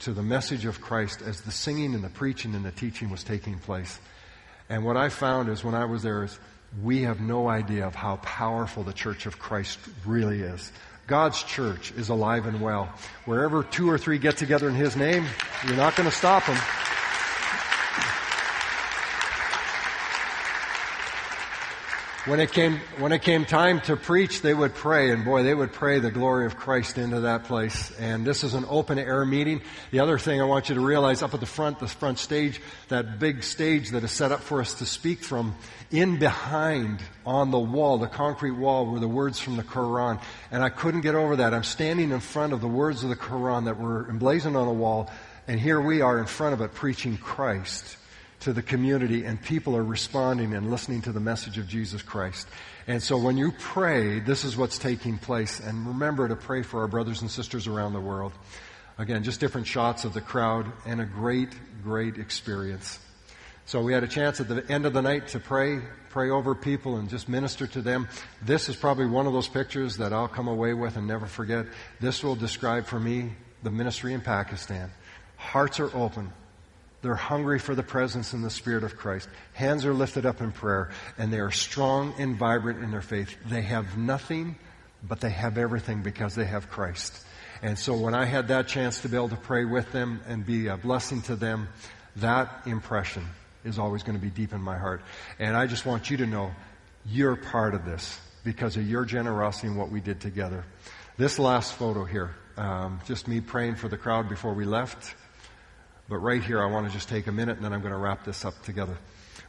to 0.00 0.12
the 0.12 0.22
message 0.22 0.66
of 0.66 0.80
Christ 0.80 1.22
as 1.22 1.40
the 1.40 1.50
singing 1.50 1.94
and 1.94 2.04
the 2.04 2.10
preaching 2.10 2.54
and 2.54 2.64
the 2.64 2.70
teaching 2.70 3.10
was 3.10 3.24
taking 3.24 3.58
place. 3.58 3.98
And 4.68 4.84
what 4.84 4.96
I 4.96 5.08
found 5.08 5.48
is 5.48 5.62
when 5.62 5.74
I 5.74 5.84
was 5.84 6.02
there 6.02 6.24
is 6.24 6.38
we 6.82 7.02
have 7.02 7.20
no 7.20 7.48
idea 7.48 7.86
of 7.86 7.94
how 7.94 8.16
powerful 8.16 8.82
the 8.82 8.92
church 8.92 9.26
of 9.26 9.38
Christ 9.38 9.78
really 10.04 10.40
is. 10.40 10.72
God's 11.06 11.42
church 11.42 11.92
is 11.92 12.08
alive 12.08 12.46
and 12.46 12.60
well. 12.60 12.88
Wherever 13.26 13.62
two 13.62 13.90
or 13.90 13.98
three 13.98 14.18
get 14.18 14.36
together 14.36 14.68
in 14.68 14.74
His 14.74 14.96
name, 14.96 15.26
you're 15.66 15.76
not 15.76 15.96
going 15.96 16.08
to 16.08 16.14
stop 16.16 16.46
them. 16.46 16.58
When 22.26 22.40
it 22.40 22.52
came 22.52 22.80
when 22.98 23.12
it 23.12 23.20
came 23.20 23.44
time 23.44 23.82
to 23.82 23.96
preach, 23.96 24.40
they 24.40 24.54
would 24.54 24.74
pray, 24.74 25.10
and 25.10 25.26
boy, 25.26 25.42
they 25.42 25.54
would 25.54 25.72
pray 25.72 25.98
the 25.98 26.10
glory 26.10 26.46
of 26.46 26.56
Christ 26.56 26.96
into 26.96 27.20
that 27.20 27.44
place. 27.44 27.92
And 27.98 28.26
this 28.26 28.42
is 28.42 28.54
an 28.54 28.64
open 28.68 28.98
air 28.98 29.26
meeting. 29.26 29.60
The 29.90 30.00
other 30.00 30.18
thing 30.18 30.40
I 30.40 30.44
want 30.44 30.70
you 30.70 30.74
to 30.74 30.80
realize 30.80 31.22
up 31.22 31.34
at 31.34 31.40
the 31.40 31.46
front, 31.46 31.80
the 31.80 31.88
front 31.88 32.18
stage, 32.18 32.62
that 32.88 33.18
big 33.18 33.42
stage 33.42 33.90
that 33.90 34.04
is 34.04 34.10
set 34.10 34.32
up 34.32 34.40
for 34.40 34.62
us 34.62 34.72
to 34.74 34.86
speak 34.86 35.22
from, 35.22 35.54
in 35.90 36.18
behind 36.18 37.02
on 37.26 37.50
the 37.50 37.58
wall, 37.58 37.98
the 37.98 38.06
concrete 38.06 38.52
wall, 38.52 38.86
were 38.86 39.00
the 39.00 39.08
words 39.08 39.38
from 39.38 39.56
the 39.56 39.62
Quran. 39.62 40.18
And 40.50 40.62
I 40.62 40.70
couldn't 40.70 41.02
get 41.02 41.14
over 41.14 41.36
that. 41.36 41.52
I'm 41.52 41.62
standing 41.62 42.10
in 42.10 42.20
front 42.20 42.54
of 42.54 42.62
the 42.62 42.68
words 42.68 43.02
of 43.02 43.10
the 43.10 43.16
Quran 43.16 43.66
that 43.66 43.78
were 43.78 44.08
emblazoned 44.08 44.56
on 44.56 44.66
the 44.66 44.72
wall, 44.72 45.10
and 45.46 45.60
here 45.60 45.80
we 45.80 46.00
are 46.00 46.18
in 46.18 46.26
front 46.26 46.54
of 46.54 46.62
it 46.62 46.72
preaching 46.72 47.18
Christ 47.18 47.98
to 48.44 48.52
the 48.52 48.62
community 48.62 49.24
and 49.24 49.40
people 49.40 49.74
are 49.74 49.82
responding 49.82 50.52
and 50.52 50.70
listening 50.70 51.00
to 51.02 51.12
the 51.12 51.20
message 51.20 51.56
of 51.56 51.66
Jesus 51.66 52.02
Christ. 52.02 52.46
And 52.86 53.02
so 53.02 53.16
when 53.16 53.38
you 53.38 53.52
pray, 53.58 54.20
this 54.20 54.44
is 54.44 54.54
what's 54.54 54.78
taking 54.78 55.16
place. 55.16 55.60
And 55.60 55.86
remember 55.86 56.28
to 56.28 56.36
pray 56.36 56.62
for 56.62 56.80
our 56.80 56.86
brothers 56.86 57.22
and 57.22 57.30
sisters 57.30 57.66
around 57.66 57.94
the 57.94 58.00
world. 58.00 58.32
Again, 58.98 59.24
just 59.24 59.40
different 59.40 59.66
shots 59.66 60.04
of 60.04 60.12
the 60.12 60.20
crowd 60.20 60.70
and 60.84 61.00
a 61.00 61.06
great, 61.06 61.48
great 61.82 62.18
experience. 62.18 62.98
So 63.64 63.80
we 63.80 63.94
had 63.94 64.04
a 64.04 64.08
chance 64.08 64.40
at 64.40 64.48
the 64.48 64.62
end 64.70 64.84
of 64.84 64.92
the 64.92 65.00
night 65.00 65.28
to 65.28 65.40
pray, 65.40 65.80
pray 66.10 66.28
over 66.28 66.54
people 66.54 66.98
and 66.98 67.08
just 67.08 67.30
minister 67.30 67.66
to 67.68 67.80
them. 67.80 68.08
This 68.42 68.68
is 68.68 68.76
probably 68.76 69.06
one 69.06 69.26
of 69.26 69.32
those 69.32 69.48
pictures 69.48 69.96
that 69.96 70.12
I'll 70.12 70.28
come 70.28 70.48
away 70.48 70.74
with 70.74 70.98
and 70.98 71.06
never 71.06 71.24
forget. 71.24 71.64
This 71.98 72.22
will 72.22 72.36
describe 72.36 72.84
for 72.84 73.00
me 73.00 73.32
the 73.62 73.70
ministry 73.70 74.12
in 74.12 74.20
Pakistan. 74.20 74.90
Hearts 75.36 75.80
are 75.80 75.96
open. 75.96 76.30
They're 77.04 77.14
hungry 77.14 77.58
for 77.58 77.74
the 77.74 77.82
presence 77.82 78.32
and 78.32 78.42
the 78.42 78.48
Spirit 78.48 78.82
of 78.82 78.96
Christ. 78.96 79.28
Hands 79.52 79.84
are 79.84 79.92
lifted 79.92 80.24
up 80.24 80.40
in 80.40 80.52
prayer, 80.52 80.88
and 81.18 81.30
they 81.30 81.38
are 81.38 81.50
strong 81.50 82.14
and 82.18 82.34
vibrant 82.34 82.82
in 82.82 82.90
their 82.90 83.02
faith. 83.02 83.36
They 83.44 83.60
have 83.60 83.98
nothing, 83.98 84.56
but 85.06 85.20
they 85.20 85.28
have 85.28 85.58
everything 85.58 86.00
because 86.00 86.34
they 86.34 86.46
have 86.46 86.70
Christ. 86.70 87.22
And 87.60 87.78
so 87.78 87.94
when 87.94 88.14
I 88.14 88.24
had 88.24 88.48
that 88.48 88.68
chance 88.68 89.02
to 89.02 89.10
be 89.10 89.18
able 89.18 89.28
to 89.28 89.36
pray 89.36 89.66
with 89.66 89.92
them 89.92 90.22
and 90.26 90.46
be 90.46 90.68
a 90.68 90.78
blessing 90.78 91.20
to 91.22 91.36
them, 91.36 91.68
that 92.16 92.62
impression 92.64 93.26
is 93.66 93.78
always 93.78 94.02
going 94.02 94.16
to 94.16 94.24
be 94.24 94.30
deep 94.30 94.54
in 94.54 94.62
my 94.62 94.78
heart. 94.78 95.02
And 95.38 95.54
I 95.54 95.66
just 95.66 95.84
want 95.84 96.08
you 96.08 96.16
to 96.16 96.26
know 96.26 96.52
you're 97.04 97.36
part 97.36 97.74
of 97.74 97.84
this 97.84 98.18
because 98.44 98.78
of 98.78 98.88
your 98.88 99.04
generosity 99.04 99.68
and 99.68 99.76
what 99.76 99.90
we 99.90 100.00
did 100.00 100.22
together. 100.22 100.64
This 101.18 101.38
last 101.38 101.74
photo 101.74 102.04
here, 102.04 102.34
um, 102.56 102.98
just 103.04 103.28
me 103.28 103.42
praying 103.42 103.74
for 103.74 103.88
the 103.88 103.98
crowd 103.98 104.30
before 104.30 104.54
we 104.54 104.64
left. 104.64 105.14
But 106.08 106.18
right 106.18 106.42
here, 106.42 106.62
I 106.62 106.66
want 106.66 106.86
to 106.86 106.92
just 106.92 107.08
take 107.08 107.26
a 107.26 107.32
minute 107.32 107.56
and 107.56 107.64
then 107.64 107.72
I'm 107.72 107.80
going 107.80 107.92
to 107.92 107.98
wrap 107.98 108.24
this 108.24 108.44
up 108.44 108.62
together. 108.62 108.98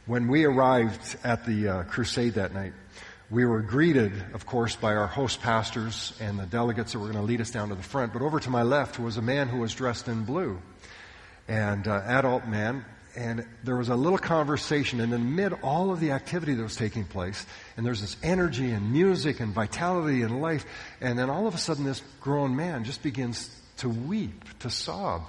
When 0.06 0.28
we 0.28 0.44
arrived 0.44 1.16
at 1.24 1.44
the 1.44 1.68
uh, 1.68 1.82
crusade 1.84 2.34
that 2.34 2.54
night, 2.54 2.72
we 3.30 3.44
were 3.44 3.60
greeted, 3.60 4.12
of 4.34 4.46
course, 4.46 4.76
by 4.76 4.94
our 4.94 5.08
host 5.08 5.42
pastors 5.42 6.12
and 6.20 6.38
the 6.38 6.46
delegates 6.46 6.92
that 6.92 7.00
were 7.00 7.06
going 7.06 7.18
to 7.18 7.22
lead 7.22 7.40
us 7.40 7.50
down 7.50 7.70
to 7.70 7.74
the 7.74 7.82
front. 7.82 8.12
But 8.12 8.22
over 8.22 8.38
to 8.38 8.50
my 8.50 8.62
left 8.62 8.98
was 8.98 9.16
a 9.16 9.22
man 9.22 9.48
who 9.48 9.58
was 9.58 9.74
dressed 9.74 10.06
in 10.06 10.24
blue, 10.24 10.60
and 11.48 11.88
uh, 11.88 12.02
adult 12.06 12.46
man. 12.46 12.84
And 13.16 13.46
there 13.64 13.76
was 13.76 13.88
a 13.88 13.96
little 13.96 14.18
conversation, 14.18 15.00
and 15.00 15.12
amid 15.12 15.54
all 15.62 15.90
of 15.90 16.00
the 16.00 16.12
activity 16.12 16.54
that 16.54 16.62
was 16.62 16.76
taking 16.76 17.04
place, 17.04 17.44
and 17.76 17.84
there's 17.84 18.02
this 18.02 18.16
energy 18.22 18.70
and 18.70 18.92
music 18.92 19.40
and 19.40 19.52
vitality 19.52 20.22
and 20.22 20.40
life, 20.40 20.64
and 21.00 21.18
then 21.18 21.28
all 21.28 21.46
of 21.46 21.54
a 21.54 21.58
sudden, 21.58 21.84
this 21.84 22.02
grown 22.20 22.54
man 22.54 22.84
just 22.84 23.02
begins 23.02 23.50
to 23.78 23.88
weep, 23.88 24.44
to 24.60 24.70
sob. 24.70 25.22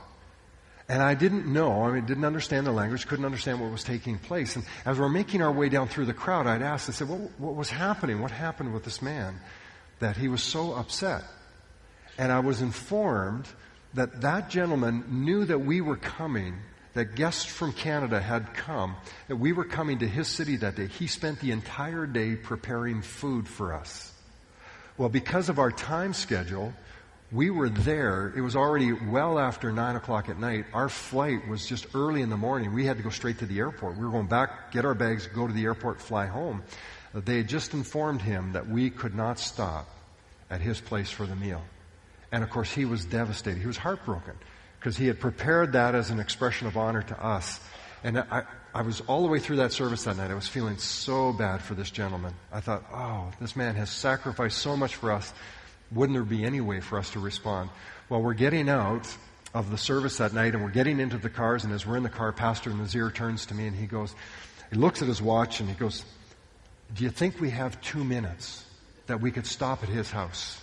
And 0.90 1.04
I 1.04 1.16
didn't 1.16 1.46
know, 1.46 1.84
I 1.84 1.92
mean, 1.92 2.06
didn't 2.06 2.24
understand 2.24 2.66
the 2.66 2.72
language, 2.72 3.08
couldn't 3.08 3.26
understand 3.26 3.60
what 3.60 3.70
was 3.72 3.84
taking 3.84 4.18
place. 4.18 4.56
And 4.56 4.64
as 4.86 4.98
we're 4.98 5.10
making 5.10 5.42
our 5.42 5.52
way 5.52 5.68
down 5.68 5.90
through 5.90 6.06
the 6.06 6.14
crowd, 6.14 6.48
I'd 6.48 6.62
asked, 6.62 6.88
I 6.88 6.94
said, 6.94 7.10
what, 7.10 7.20
what 7.38 7.56
was 7.56 7.70
happening? 7.70 8.22
What 8.22 8.32
happened 8.32 8.74
with 8.74 8.86
this 8.86 9.02
man 9.02 9.40
that 10.00 10.16
he 10.16 10.30
was 10.30 10.42
so 10.42 10.74
upset? 10.74 11.26
And 12.18 12.32
I 12.32 12.40
was 12.40 12.62
informed 12.62 13.48
that 13.96 14.22
that 14.22 14.50
gentleman 14.50 15.04
knew 15.26 15.44
that 15.44 15.60
we 15.60 15.82
were 15.82 15.98
coming, 15.98 16.56
that 16.94 17.16
guests 17.16 17.46
from 17.46 17.74
Canada 17.74 18.22
had 18.22 18.54
come, 18.54 18.96
that 19.28 19.36
we 19.36 19.52
were 19.52 19.66
coming 19.66 20.00
to 20.00 20.08
his 20.08 20.30
city 20.30 20.56
that 20.58 20.76
day. 20.76 20.88
He 20.88 21.08
spent 21.08 21.42
the 21.42 21.52
entire 21.52 22.06
day 22.06 22.38
preparing 22.38 23.02
food 23.02 23.48
for 23.48 23.74
us. 23.74 24.14
Well, 24.98 25.10
because 25.10 25.50
of 25.50 25.60
our 25.60 25.72
time 25.72 26.14
schedule, 26.14 26.74
we 27.32 27.50
were 27.50 27.70
there. 27.70 28.34
It 28.36 28.42
was 28.42 28.56
already 28.56 28.94
well 28.94 29.38
after 29.38 29.72
9 29.72 29.96
o'clock 29.98 30.30
at 30.30 30.40
night. 30.40 30.66
Our 30.74 30.88
flight 30.88 31.48
was 31.48 31.66
just 31.66 31.88
early 31.94 32.22
in 32.22 32.30
the 32.30 32.38
morning. 32.38 32.74
We 32.74 32.86
had 32.86 32.98
to 32.98 33.04
go 33.04 33.10
straight 33.10 33.40
to 33.40 33.46
the 33.46 33.60
airport. 33.60 33.98
We 33.98 34.06
were 34.06 34.12
going 34.12 34.28
back, 34.28 34.72
get 34.72 34.86
our 34.86 34.94
bags, 34.94 35.28
go 35.28 35.46
to 35.46 35.54
the 35.54 35.66
airport, 35.66 36.00
fly 36.00 36.28
home. 36.28 36.64
They 37.14 37.38
had 37.38 37.50
just 37.50 37.74
informed 37.74 38.22
him 38.22 38.54
that 38.54 38.70
we 38.70 38.90
could 38.90 39.16
not 39.16 39.40
stop 39.40 39.90
at 40.50 40.62
his 40.62 40.80
place 40.80 41.10
for 41.10 41.26
the 41.26 41.36
meal. 41.36 41.62
And 42.32 42.44
of 42.44 42.50
course, 42.50 42.72
he 42.72 42.86
was 42.86 43.04
devastated. 43.04 43.60
He 43.60 43.68
was 43.68 43.78
heartbroken 43.78 44.34
because 44.80 44.96
he 44.96 45.08
had 45.08 45.20
prepared 45.20 45.74
that 45.74 45.96
as 45.96 46.10
an 46.10 46.20
expression 46.20 46.68
of 46.68 46.78
honor 46.78 47.02
to 47.02 47.26
us. 47.26 47.60
And 48.04 48.20
I, 48.20 48.44
I 48.74 48.84
was 48.84 49.02
all 49.02 49.24
the 49.24 49.28
way 49.28 49.40
through 49.40 49.58
that 49.58 49.74
service 49.74 50.04
that 50.04 50.16
night. 50.18 50.32
I 50.32 50.36
was 50.36 50.48
feeling 50.48 50.78
so 50.78 51.34
bad 51.34 51.62
for 51.62 51.74
this 51.74 51.90
gentleman. 51.90 52.34
I 52.54 52.62
thought, 52.62 52.86
oh, 52.94 53.32
this 53.42 53.56
man 53.56 53.76
has 53.76 53.90
sacrificed 53.90 54.60
so 54.60 54.78
much 54.78 54.96
for 54.96 55.12
us 55.12 55.34
wouldn't 55.92 56.16
there 56.16 56.24
be 56.24 56.44
any 56.44 56.62
way 56.62 56.80
for 56.80 56.98
us 56.98 57.12
to 57.12 57.20
respond? 57.20 57.70
Well, 58.10 58.22
we're 58.22 58.34
getting 58.34 58.70
out 58.70 59.16
of 59.54 59.72
the 59.72 59.78
service 59.78 60.18
that 60.18 60.34
night 60.34 60.54
and 60.54 60.64
we're 60.64 60.70
getting 60.72 61.00
into 61.00 61.18
the 61.18 61.30
cars, 61.30 61.64
and 61.64 61.74
as 61.74 61.86
we're 61.86 61.98
in 61.98 62.04
the 62.04 62.10
car, 62.10 62.32
Pastor 62.32 62.70
Nazir 62.72 63.12
turns 63.12 63.46
to 63.48 63.56
me 63.56 63.68
and 63.68 63.76
he 63.76 63.86
goes, 63.86 64.14
he 64.70 64.76
looks 64.76 65.02
at 65.02 65.08
his 65.08 65.22
watch 65.22 65.60
and 65.60 65.70
he 65.70 65.76
goes, 65.76 66.04
Do 66.94 67.04
you 67.04 67.10
think 67.10 67.40
we 67.40 67.50
have 67.52 67.80
two 67.82 68.04
minutes 68.04 68.66
that 69.08 69.22
we 69.22 69.32
could 69.32 69.46
stop 69.46 69.84
at 69.84 69.90
his 69.90 70.12
house? 70.12 70.62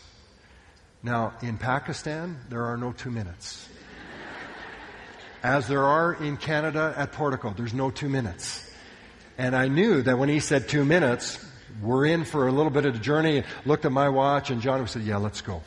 Now, 1.02 1.34
in 1.42 1.58
Pakistan, 1.58 2.38
there 2.48 2.64
are 2.64 2.76
no 2.76 2.92
two 2.92 3.10
minutes. 3.10 3.68
As 5.42 5.68
there 5.68 5.84
are 5.84 6.14
in 6.14 6.38
Canada 6.38 6.94
at 6.96 7.12
Portico, 7.12 7.52
there's 7.54 7.74
no 7.74 7.90
two 7.90 8.08
minutes. 8.08 8.70
And 9.36 9.54
I 9.54 9.68
knew 9.68 10.00
that 10.00 10.18
when 10.18 10.30
he 10.30 10.40
said 10.40 10.68
two 10.68 10.84
minutes, 10.84 11.44
we're 11.82 12.06
in 12.06 12.24
for 12.24 12.48
a 12.48 12.52
little 12.52 12.70
bit 12.70 12.84
of 12.84 12.94
a 12.94 12.98
journey. 12.98 13.44
Looked 13.64 13.84
at 13.84 13.92
my 13.92 14.08
watch, 14.08 14.50
and 14.50 14.60
John 14.60 14.86
said, 14.86 15.02
Yeah, 15.02 15.16
let's 15.16 15.40
go. 15.40 15.62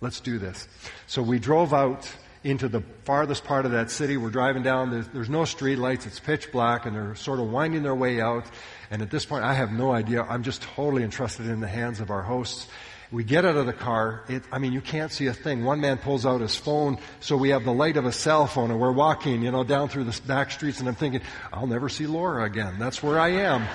Let's 0.00 0.20
do 0.20 0.38
this. 0.38 0.66
So 1.06 1.22
we 1.22 1.38
drove 1.38 1.72
out 1.72 2.10
into 2.44 2.68
the 2.68 2.82
farthest 3.04 3.44
part 3.44 3.64
of 3.66 3.72
that 3.72 3.90
city. 3.90 4.16
We're 4.16 4.30
driving 4.30 4.62
down. 4.62 4.90
There's, 4.90 5.08
there's 5.08 5.30
no 5.30 5.44
street 5.44 5.76
lights. 5.76 6.06
It's 6.06 6.18
pitch 6.18 6.50
black, 6.50 6.86
and 6.86 6.96
they're 6.96 7.14
sort 7.14 7.38
of 7.38 7.50
winding 7.50 7.82
their 7.82 7.94
way 7.94 8.20
out. 8.20 8.44
And 8.90 9.00
at 9.00 9.10
this 9.10 9.24
point, 9.24 9.44
I 9.44 9.54
have 9.54 9.72
no 9.72 9.92
idea. 9.92 10.22
I'm 10.22 10.42
just 10.42 10.62
totally 10.62 11.04
entrusted 11.04 11.46
in 11.46 11.60
the 11.60 11.68
hands 11.68 12.00
of 12.00 12.10
our 12.10 12.22
hosts. 12.22 12.66
We 13.12 13.24
get 13.24 13.44
out 13.44 13.56
of 13.56 13.66
the 13.66 13.74
car. 13.74 14.24
It, 14.28 14.42
I 14.50 14.58
mean, 14.58 14.72
you 14.72 14.80
can't 14.80 15.12
see 15.12 15.26
a 15.26 15.34
thing. 15.34 15.64
One 15.64 15.80
man 15.80 15.98
pulls 15.98 16.24
out 16.24 16.40
his 16.40 16.56
phone, 16.56 16.98
so 17.20 17.36
we 17.36 17.50
have 17.50 17.62
the 17.64 17.72
light 17.72 17.98
of 17.98 18.06
a 18.06 18.12
cell 18.12 18.46
phone, 18.46 18.70
and 18.70 18.80
we're 18.80 18.90
walking, 18.90 19.42
you 19.42 19.52
know, 19.52 19.64
down 19.64 19.90
through 19.90 20.04
the 20.04 20.20
back 20.26 20.50
streets, 20.50 20.80
and 20.80 20.88
I'm 20.88 20.94
thinking, 20.94 21.20
I'll 21.52 21.66
never 21.66 21.90
see 21.90 22.06
Laura 22.06 22.44
again. 22.44 22.78
That's 22.78 23.02
where 23.02 23.20
I 23.20 23.28
am. 23.28 23.68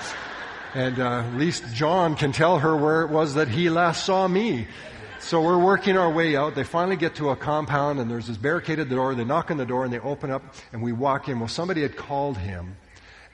And 0.77 0.99
uh, 0.99 1.23
at 1.25 1.33
least 1.33 1.63
John 1.73 2.15
can 2.15 2.31
tell 2.31 2.59
her 2.59 2.77
where 2.77 3.01
it 3.01 3.09
was 3.09 3.33
that 3.33 3.47
he 3.47 3.71
last 3.71 4.05
saw 4.05 4.27
me. 4.27 4.67
So 5.19 5.41
we're 5.41 5.57
working 5.57 5.97
our 5.97 6.11
way 6.11 6.35
out. 6.35 6.53
They 6.53 6.63
finally 6.63 6.97
get 6.97 7.15
to 7.15 7.31
a 7.31 7.35
compound 7.35 7.99
and 7.99 8.11
there's 8.11 8.27
this 8.27 8.37
barricaded 8.37 8.87
door. 8.87 9.15
They 9.15 9.23
knock 9.23 9.49
on 9.49 9.57
the 9.57 9.65
door 9.65 9.85
and 9.85 9.91
they 9.91 9.97
open 9.97 10.29
up 10.29 10.43
and 10.71 10.83
we 10.83 10.91
walk 10.91 11.29
in. 11.29 11.39
Well, 11.39 11.47
somebody 11.47 11.81
had 11.81 11.97
called 11.97 12.37
him 12.37 12.77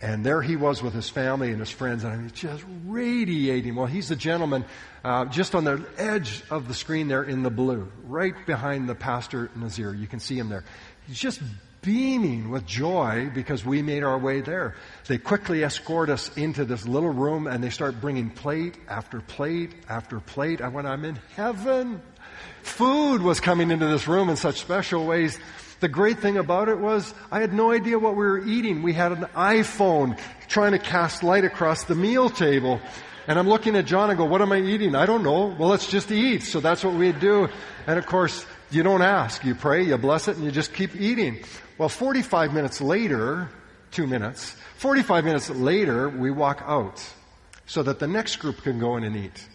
and 0.02 0.26
there 0.26 0.42
he 0.42 0.56
was 0.56 0.82
with 0.82 0.94
his 0.94 1.10
family 1.10 1.52
and 1.52 1.60
his 1.60 1.70
friends 1.70 2.06
and 2.06 2.14
I 2.14 2.30
just 2.30 2.64
radiating. 2.86 3.76
Well, 3.76 3.88
he's 3.88 4.08
the 4.08 4.16
gentleman 4.16 4.64
uh, 5.04 5.26
just 5.26 5.54
on 5.54 5.66
the 5.66 5.86
edge 5.98 6.44
of 6.50 6.70
the 6.70 6.74
screen 6.74 7.10
there 7.10 7.24
in 7.24 7.44
the 7.44 7.52
blue, 7.52 7.92
right 8.06 8.36
behind 8.46 8.88
the 8.88 8.96
pastor 8.96 9.52
Nazir. 9.58 9.94
You 9.94 10.08
can 10.08 10.22
see 10.22 10.40
him 10.40 10.48
there. 10.48 10.64
He's 11.08 11.20
just 11.20 11.42
beaming 11.84 12.50
with 12.50 12.66
joy 12.66 13.30
because 13.34 13.64
we 13.64 13.82
made 13.82 14.04
our 14.04 14.18
way 14.18 14.42
there. 14.42 14.76
They 15.08 15.20
quickly 15.20 15.64
escort 15.64 16.10
us 16.10 16.36
into 16.36 16.66
this 16.66 16.88
little 16.88 17.12
room 17.12 17.46
and 17.46 17.64
they 17.64 17.70
start 17.70 18.02
bringing 18.02 18.32
plate 18.32 18.78
after 18.90 19.20
plate 19.20 19.74
after 19.88 20.20
plate. 20.20 20.62
I 20.62 20.70
went, 20.70 20.88
I'm 20.88 21.06
in 21.06 21.20
heaven. 21.36 22.02
Food 22.64 23.22
was 23.22 23.40
coming 23.40 23.70
into 23.70 23.86
this 23.86 24.08
room 24.08 24.30
in 24.30 24.38
such 24.38 24.60
special 24.60 25.06
ways. 25.06 25.38
The 25.82 25.90
great 25.90 26.20
thing 26.20 26.38
about 26.38 26.70
it 26.70 26.80
was 26.80 27.14
I 27.30 27.42
had 27.42 27.54
no 27.54 27.72
idea 27.72 28.00
what 28.00 28.14
we 28.14 28.26
were 28.26 28.44
eating. 28.44 28.82
We 28.82 28.94
had 28.94 29.12
an 29.12 29.26
iPhone 29.36 30.18
trying 30.48 30.72
to 30.72 30.80
cast 30.80 31.24
light 31.24 31.44
across 31.44 31.84
the 31.84 31.96
meal 31.96 32.30
table. 32.30 32.80
And 33.28 33.38
I'm 33.38 33.48
looking 33.48 33.76
at 33.76 33.86
John 33.86 34.10
and 34.10 34.18
go, 34.18 34.26
what 34.26 34.42
am 34.42 34.52
I 34.52 34.60
eating? 34.60 34.96
I 34.96 35.06
don't 35.06 35.24
know. 35.24 35.48
Well, 35.48 35.70
let's 35.70 35.90
just 35.90 36.12
eat. 36.12 36.44
So 36.44 36.60
that's 36.60 36.84
what 36.84 36.94
we 36.94 37.12
do. 37.12 37.50
And 37.88 38.00
of 38.00 38.06
course, 38.06 38.46
you 38.74 38.84
don't 38.84 39.02
ask. 39.02 39.44
You 39.44 39.56
pray, 39.56 39.84
you 39.84 39.98
bless 39.98 40.28
it, 40.28 40.36
and 40.36 40.46
you 40.46 40.52
just 40.52 40.74
keep 40.74 40.96
eating. 40.96 41.44
Well, 41.78 41.90
45 41.90 42.54
minutes 42.54 42.82
later, 42.82 43.50
two 43.92 44.08
minutes, 44.08 44.56
45 44.78 45.26
minutes 45.26 45.50
later, 45.50 46.10
we 46.10 46.32
walk 46.32 46.64
out 46.66 47.02
so 47.66 47.84
that 47.84 48.00
the 48.00 48.08
next 48.08 48.38
group 48.38 48.62
can 48.64 48.80
go 48.80 48.98
in 48.98 49.04
and 49.04 49.16
eat. 49.16 49.48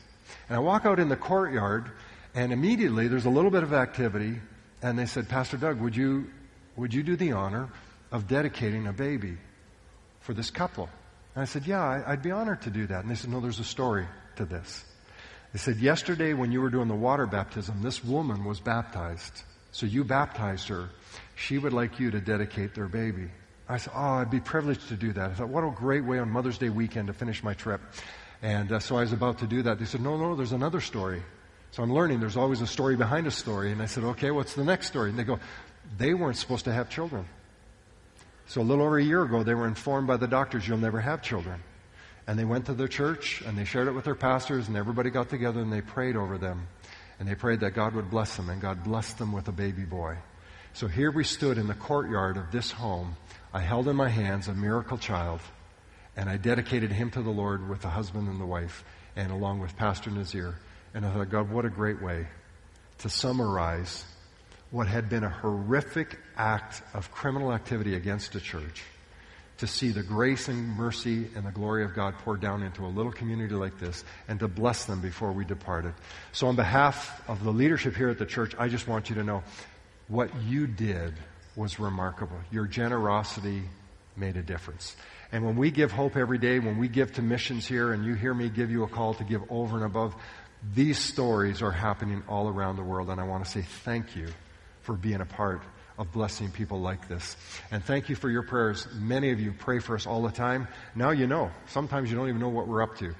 And 0.48 0.56
I 0.56 0.60
walk 0.60 0.86
out 0.86 0.98
in 0.98 1.08
the 1.08 1.16
courtyard, 1.16 1.90
and 2.34 2.52
immediately 2.52 3.08
there's 3.08 3.26
a 3.26 3.30
little 3.30 3.50
bit 3.50 3.62
of 3.62 3.72
activity, 3.72 4.40
and 4.82 4.98
they 4.98 5.06
said, 5.06 5.28
Pastor 5.28 5.56
Doug, 5.56 5.80
would 5.80 5.96
you, 5.96 6.30
would 6.76 6.94
you 6.94 7.02
do 7.02 7.16
the 7.16 7.32
honor 7.32 7.68
of 8.10 8.28
dedicating 8.28 8.86
a 8.86 8.92
baby 8.92 9.36
for 10.20 10.32
this 10.32 10.50
couple? 10.50 10.88
And 11.34 11.42
I 11.42 11.44
said, 11.44 11.66
Yeah, 11.66 12.02
I'd 12.06 12.22
be 12.22 12.30
honored 12.30 12.62
to 12.62 12.70
do 12.70 12.86
that. 12.86 13.02
And 13.02 13.10
they 13.10 13.14
said, 13.14 13.30
No, 13.30 13.40
there's 13.40 13.60
a 13.60 13.64
story 13.64 14.06
to 14.36 14.44
this. 14.44 14.84
They 15.59 15.72
said, 15.72 15.78
Yesterday, 15.78 16.34
when 16.34 16.52
you 16.52 16.61
were 16.61 16.70
doing 16.70 16.86
the 16.86 16.94
water 16.94 17.26
baptism, 17.26 17.82
this 17.82 18.04
woman 18.04 18.44
was 18.44 18.61
baptized. 18.61 19.42
So 19.72 19.86
you 19.86 20.04
baptized 20.04 20.68
her 20.68 20.90
she 21.34 21.59
would 21.59 21.72
like 21.72 21.98
you 21.98 22.12
to 22.12 22.20
dedicate 22.20 22.76
their 22.76 22.86
baby. 22.86 23.28
I 23.68 23.78
said, 23.78 23.92
Oh, 23.96 24.20
I'd 24.20 24.30
be 24.30 24.38
privileged 24.38 24.88
to 24.90 24.94
do 24.94 25.12
that. 25.14 25.30
I 25.32 25.34
thought, 25.34 25.48
What 25.48 25.64
a 25.64 25.72
great 25.72 26.04
way 26.04 26.20
on 26.20 26.30
Mother's 26.30 26.59
Day 26.59 26.68
weekend 26.68 27.09
to 27.09 27.12
finish 27.12 27.42
my 27.42 27.54
trip. 27.54 27.80
And 28.40 28.70
uh, 28.70 28.78
so 28.78 28.98
I 28.98 29.00
was 29.00 29.12
about 29.12 29.38
to 29.38 29.48
do 29.48 29.62
that. 29.62 29.80
They 29.80 29.84
said, 29.84 30.00
No, 30.00 30.16
no, 30.16 30.36
there's 30.36 30.52
another 30.52 30.80
story. 30.80 31.24
So 31.72 31.82
I'm 31.82 31.92
learning 31.92 32.20
there's 32.20 32.36
always 32.36 32.61
a 32.61 32.66
story 32.66 32.94
behind 32.94 33.26
a 33.26 33.32
story. 33.32 33.72
And 33.72 33.82
I 33.82 33.86
said, 33.86 34.04
Okay, 34.04 34.30
what's 34.30 34.54
the 34.54 34.62
next 34.62 34.86
story? 34.86 35.11
And 35.11 35.18
they 35.18 35.24
go, 35.24 35.40
They 35.96 36.14
weren't 36.14 36.36
supposed 36.36 36.66
to 36.66 36.72
have 36.72 36.88
children. 36.88 37.26
So 38.46 38.61
a 38.61 38.62
little 38.62 38.84
over 38.84 38.96
a 38.96 39.02
year 39.02 39.24
ago, 39.24 39.42
they 39.42 39.54
were 39.54 39.66
informed 39.66 40.06
by 40.06 40.18
the 40.18 40.28
doctors, 40.28 40.68
You'll 40.68 40.78
never 40.78 41.00
have 41.00 41.20
children. 41.20 41.61
And 42.28 42.38
they 42.38 42.44
went 42.44 42.66
to 42.66 42.74
their 42.74 42.88
church 42.88 43.42
and 43.46 43.56
they 43.56 43.64
shared 43.64 43.88
it 43.88 43.92
with 43.92 44.04
their 44.04 44.14
pastors, 44.14 44.68
and 44.68 44.76
everybody 44.76 45.08
got 45.08 45.30
together 45.30 45.60
and 45.60 45.72
they 45.72 45.80
prayed 45.80 46.14
over 46.14 46.36
them. 46.36 46.68
And 47.18 47.26
they 47.26 47.34
prayed 47.34 47.60
that 47.60 47.70
God 47.70 47.94
would 47.94 48.10
bless 48.10 48.36
them, 48.36 48.50
and 48.50 48.60
God 48.60 48.84
blessed 48.84 49.16
them 49.16 49.32
with 49.32 49.48
a 49.48 49.52
baby 49.52 49.84
boy. 49.84 50.18
So 50.74 50.86
here 50.86 51.10
we 51.10 51.24
stood 51.24 51.56
in 51.56 51.66
the 51.66 51.74
courtyard 51.74 52.36
of 52.36 52.52
this 52.52 52.70
home. 52.70 53.16
I 53.52 53.60
held 53.60 53.88
in 53.88 53.96
my 53.96 54.10
hands 54.10 54.46
a 54.46 54.54
miracle 54.54 54.98
child, 54.98 55.40
and 56.16 56.28
I 56.28 56.36
dedicated 56.36 56.92
him 56.92 57.10
to 57.12 57.22
the 57.22 57.30
Lord 57.30 57.66
with 57.66 57.80
the 57.80 57.88
husband 57.88 58.28
and 58.28 58.38
the 58.38 58.46
wife, 58.46 58.84
and 59.16 59.32
along 59.32 59.60
with 59.60 59.74
Pastor 59.76 60.10
Nazir. 60.10 60.54
And 60.92 61.06
I 61.06 61.14
thought, 61.14 61.30
God, 61.30 61.50
what 61.50 61.64
a 61.64 61.70
great 61.70 62.02
way 62.02 62.28
to 62.98 63.08
summarize 63.08 64.04
what 64.70 64.86
had 64.86 65.08
been 65.08 65.24
a 65.24 65.30
horrific 65.30 66.18
act 66.36 66.82
of 66.92 67.10
criminal 67.10 67.54
activity 67.54 67.94
against 67.94 68.34
a 68.34 68.40
church 68.40 68.84
to 69.59 69.66
see 69.66 69.90
the 69.90 70.02
grace 70.02 70.48
and 70.48 70.76
mercy 70.76 71.28
and 71.34 71.44
the 71.44 71.50
glory 71.50 71.84
of 71.84 71.94
God 71.94 72.14
poured 72.18 72.40
down 72.40 72.62
into 72.62 72.84
a 72.84 72.88
little 72.88 73.12
community 73.12 73.54
like 73.54 73.78
this 73.78 74.04
and 74.28 74.38
to 74.40 74.48
bless 74.48 74.84
them 74.84 75.00
before 75.00 75.32
we 75.32 75.44
departed. 75.44 75.94
So 76.32 76.46
on 76.46 76.56
behalf 76.56 77.22
of 77.28 77.42
the 77.42 77.50
leadership 77.50 77.96
here 77.96 78.09
at 78.09 78.18
the 78.18 78.26
church, 78.26 78.54
I 78.59 78.68
just 78.68 78.86
want 78.86 79.11
you 79.11 79.16
to 79.16 79.24
know 79.24 79.42
what 80.06 80.30
you 80.42 80.66
did 80.66 81.14
was 81.56 81.80
remarkable. 81.80 82.38
Your 82.52 82.66
generosity 82.66 83.62
made 84.16 84.36
a 84.36 84.42
difference. 84.42 84.96
And 85.32 85.44
when 85.44 85.56
we 85.56 85.70
give 85.70 85.90
hope 85.90 86.16
every 86.16 86.38
day, 86.38 86.61
when 86.61 86.78
we 86.78 86.88
give 86.88 87.12
to 87.14 87.22
missions 87.22 87.66
here, 87.66 87.92
and 87.92 88.04
you 88.04 88.14
hear 88.14 88.32
me 88.32 88.48
give 88.48 88.70
you 88.70 88.84
a 88.84 88.88
call 88.88 89.14
to 89.14 89.24
give 89.24 89.42
over 89.50 89.76
and 89.76 89.84
above, 89.84 90.14
these 90.74 90.98
stories 90.98 91.62
are 91.62 91.70
happening 91.70 92.22
all 92.28 92.48
around 92.48 92.76
the 92.76 92.82
world. 92.82 93.11
And 93.11 93.20
I 93.20 93.24
want 93.24 93.44
to 93.44 93.50
say 93.50 93.62
thank 93.62 94.16
you 94.16 94.28
for 94.82 94.94
being 94.94 95.20
a 95.20 95.26
part 95.26 95.62
of 95.99 96.12
blessing 96.12 96.51
people 96.51 96.80
like 96.80 97.09
this. 97.09 97.36
And 97.70 97.84
thank 97.84 98.09
you 98.09 98.14
for 98.14 98.30
your 98.30 98.42
prayers. 98.42 98.86
Many 98.94 99.30
of 99.32 99.40
you 99.40 99.53
pray 99.53 99.80
for 99.80 99.96
us 99.96 100.07
all 100.07 100.22
the 100.22 100.30
time. 100.30 100.68
Now 100.94 101.11
you 101.11 101.26
know. 101.26 101.51
Sometimes 101.66 102.11
you 102.11 102.16
don't 102.16 102.28
even 102.28 102.40
know 102.40 102.49
what 102.49 102.68
we're 102.68 102.82
up 102.82 102.96
to. 102.99 103.14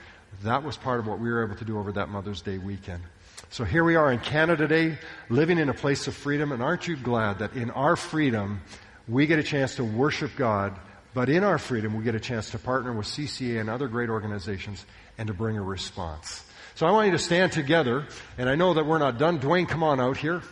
That 0.45 0.63
was 0.63 0.77
part 0.77 1.01
of 1.01 1.07
what 1.07 1.19
we 1.19 1.29
were 1.29 1.45
able 1.45 1.57
to 1.57 1.65
do 1.65 1.79
over 1.79 1.93
that 1.93 2.09
Mother's 2.09 2.41
Day 2.41 2.59
weekend. 2.59 3.03
So 3.51 3.65
here 3.65 3.83
we 3.83 3.97
are 3.97 4.13
in 4.13 4.21
Canada 4.21 4.69
today, 4.69 4.99
living 5.29 5.59
in 5.59 5.69
a 5.69 5.75
place 5.75 6.07
of 6.07 6.15
freedom, 6.15 6.53
and 6.53 6.63
aren't 6.63 6.87
you 6.87 6.97
glad 6.97 7.41
that 7.41 7.55
in 7.55 7.71
our 7.71 7.97
freedom, 7.97 8.61
we 9.09 9.27
get 9.27 9.39
a 9.39 9.43
chance 9.43 9.77
to 9.77 9.85
worship 9.85 10.33
God, 10.37 10.79
but 11.15 11.29
in 11.29 11.45
our 11.45 11.59
freedom, 11.59 11.97
we 11.97 12.05
get 12.05 12.15
a 12.15 12.21
chance 12.21 12.51
to 12.51 12.59
partner 12.59 12.93
with 12.93 13.07
CCA 13.07 13.61
and 13.61 13.71
other 13.71 13.89
great 13.89 14.11
organizations 14.11 14.85
and 15.17 15.29
to 15.29 15.35
bring 15.35 15.57
a 15.57 15.63
response. 15.63 16.45
So 16.75 16.87
I 16.87 16.91
want 16.91 17.07
you 17.07 17.13
to 17.13 17.19
stand 17.19 17.53
together, 17.53 18.07
and 18.37 18.49
I 18.49 18.55
know 18.55 18.75
that 18.75 18.87
we're 18.87 18.99
not 18.99 19.19
done. 19.19 19.41
Dwayne, 19.41 19.67
come 19.67 19.83
on 19.83 19.99
out 19.99 20.17
here. 20.17 20.43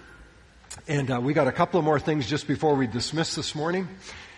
And 0.89 1.11
uh, 1.11 1.21
we 1.21 1.35
got 1.35 1.49
a 1.49 1.53
couple 1.53 1.81
of 1.81 1.85
more 1.85 1.99
things 1.99 2.29
just 2.29 2.47
before 2.47 2.77
we 2.77 2.87
dismiss 2.87 3.35
this 3.35 3.57
morning. 3.57 3.89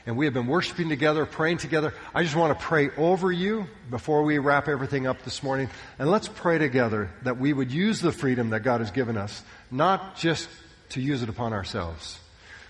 And 0.07 0.17
we 0.17 0.25
have 0.25 0.33
been 0.33 0.47
worshiping 0.47 0.89
together, 0.89 1.27
praying 1.27 1.59
together. 1.59 1.93
I 2.15 2.23
just 2.23 2.35
want 2.35 2.59
to 2.59 2.65
pray 2.65 2.89
over 2.97 3.31
you 3.31 3.67
before 3.91 4.23
we 4.23 4.39
wrap 4.39 4.67
everything 4.67 5.07
up 5.07 5.23
this 5.25 5.43
morning. 5.43 5.69
And 5.99 6.11
let's 6.11 6.27
pray 6.27 6.57
together 6.57 7.11
that 7.25 7.37
we 7.37 7.53
would 7.53 7.71
use 7.71 8.01
the 8.01 8.13
freedom 8.13 8.49
that 8.51 8.61
God 8.61 8.81
has 8.81 8.91
given 8.91 9.19
us, 9.19 9.43
not 9.71 10.17
just 10.17 10.49
to 10.91 11.03
use 11.03 11.23
it 11.23 11.29
upon 11.29 11.53
ourselves, 11.53 12.19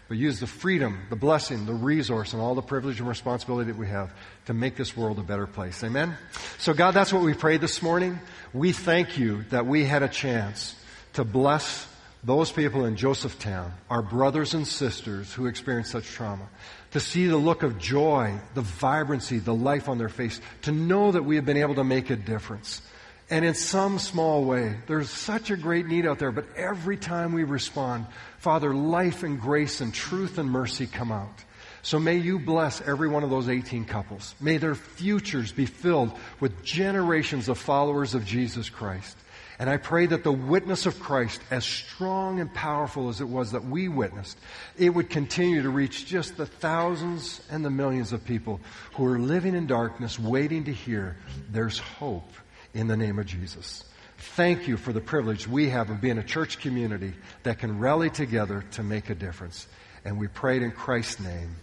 but 0.08 0.18
use 0.18 0.40
the 0.40 0.48
freedom, 0.48 1.02
the 1.08 1.14
blessing, 1.14 1.64
the 1.64 1.72
resource, 1.72 2.32
and 2.32 2.42
all 2.42 2.56
the 2.56 2.62
privilege 2.62 2.98
and 2.98 3.08
responsibility 3.08 3.70
that 3.70 3.78
we 3.78 3.86
have 3.86 4.12
to 4.46 4.54
make 4.54 4.74
this 4.74 4.96
world 4.96 5.20
a 5.20 5.22
better 5.22 5.46
place. 5.46 5.84
Amen? 5.84 6.16
So 6.58 6.74
God, 6.74 6.94
that's 6.94 7.12
what 7.12 7.22
we 7.22 7.32
prayed 7.32 7.60
this 7.60 7.80
morning. 7.80 8.18
We 8.52 8.72
thank 8.72 9.18
you 9.18 9.44
that 9.50 9.66
we 9.66 9.84
had 9.84 10.02
a 10.02 10.08
chance 10.08 10.74
to 11.12 11.22
bless 11.22 11.86
those 12.24 12.50
people 12.50 12.84
in 12.84 12.96
Josephtown, 12.96 13.70
our 13.88 14.02
brothers 14.02 14.54
and 14.54 14.66
sisters 14.66 15.32
who 15.32 15.46
experienced 15.46 15.92
such 15.92 16.06
trauma, 16.06 16.48
to 16.90 17.00
see 17.00 17.26
the 17.26 17.36
look 17.36 17.62
of 17.62 17.78
joy, 17.78 18.38
the 18.54 18.62
vibrancy, 18.62 19.38
the 19.38 19.54
life 19.54 19.88
on 19.88 19.98
their 19.98 20.08
face, 20.08 20.40
to 20.62 20.72
know 20.72 21.12
that 21.12 21.24
we 21.24 21.36
have 21.36 21.44
been 21.44 21.56
able 21.56 21.76
to 21.76 21.84
make 21.84 22.10
a 22.10 22.16
difference. 22.16 22.82
And 23.30 23.44
in 23.44 23.54
some 23.54 23.98
small 23.98 24.44
way, 24.44 24.76
there's 24.86 25.10
such 25.10 25.50
a 25.50 25.56
great 25.56 25.86
need 25.86 26.06
out 26.06 26.18
there, 26.18 26.32
but 26.32 26.46
every 26.56 26.96
time 26.96 27.32
we 27.32 27.44
respond, 27.44 28.06
Father, 28.38 28.74
life 28.74 29.22
and 29.22 29.40
grace 29.40 29.80
and 29.80 29.92
truth 29.92 30.38
and 30.38 30.50
mercy 30.50 30.86
come 30.86 31.12
out. 31.12 31.44
So 31.82 31.98
may 31.98 32.16
you 32.16 32.38
bless 32.38 32.80
every 32.80 33.08
one 33.08 33.22
of 33.22 33.30
those 33.30 33.48
18 33.48 33.84
couples. 33.84 34.34
May 34.40 34.56
their 34.56 34.74
futures 34.74 35.52
be 35.52 35.66
filled 35.66 36.12
with 36.40 36.64
generations 36.64 37.48
of 37.48 37.58
followers 37.58 38.14
of 38.14 38.24
Jesus 38.24 38.68
Christ. 38.68 39.16
And 39.58 39.68
I 39.68 39.76
pray 39.76 40.06
that 40.06 40.22
the 40.22 40.32
witness 40.32 40.86
of 40.86 41.00
Christ, 41.00 41.40
as 41.50 41.64
strong 41.64 42.38
and 42.38 42.52
powerful 42.52 43.08
as 43.08 43.20
it 43.20 43.28
was 43.28 43.52
that 43.52 43.64
we 43.64 43.88
witnessed, 43.88 44.38
it 44.76 44.90
would 44.90 45.10
continue 45.10 45.62
to 45.62 45.68
reach 45.68 46.06
just 46.06 46.36
the 46.36 46.46
thousands 46.46 47.40
and 47.50 47.64
the 47.64 47.70
millions 47.70 48.12
of 48.12 48.24
people 48.24 48.60
who 48.94 49.04
are 49.04 49.18
living 49.18 49.56
in 49.56 49.66
darkness, 49.66 50.16
waiting 50.16 50.64
to 50.64 50.72
hear 50.72 51.16
there's 51.50 51.78
hope 51.78 52.30
in 52.72 52.86
the 52.86 52.96
name 52.96 53.18
of 53.18 53.26
Jesus. 53.26 53.84
Thank 54.18 54.68
you 54.68 54.76
for 54.76 54.92
the 54.92 55.00
privilege 55.00 55.48
we 55.48 55.70
have 55.70 55.90
of 55.90 56.00
being 56.00 56.18
a 56.18 56.24
church 56.24 56.60
community 56.60 57.14
that 57.42 57.58
can 57.58 57.80
rally 57.80 58.10
together 58.10 58.64
to 58.72 58.82
make 58.84 59.10
a 59.10 59.14
difference. 59.14 59.66
And 60.04 60.18
we 60.18 60.28
prayed 60.28 60.62
in 60.62 60.70
Christ's 60.70 61.20
name. 61.20 61.56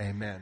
Amen. 0.00 0.40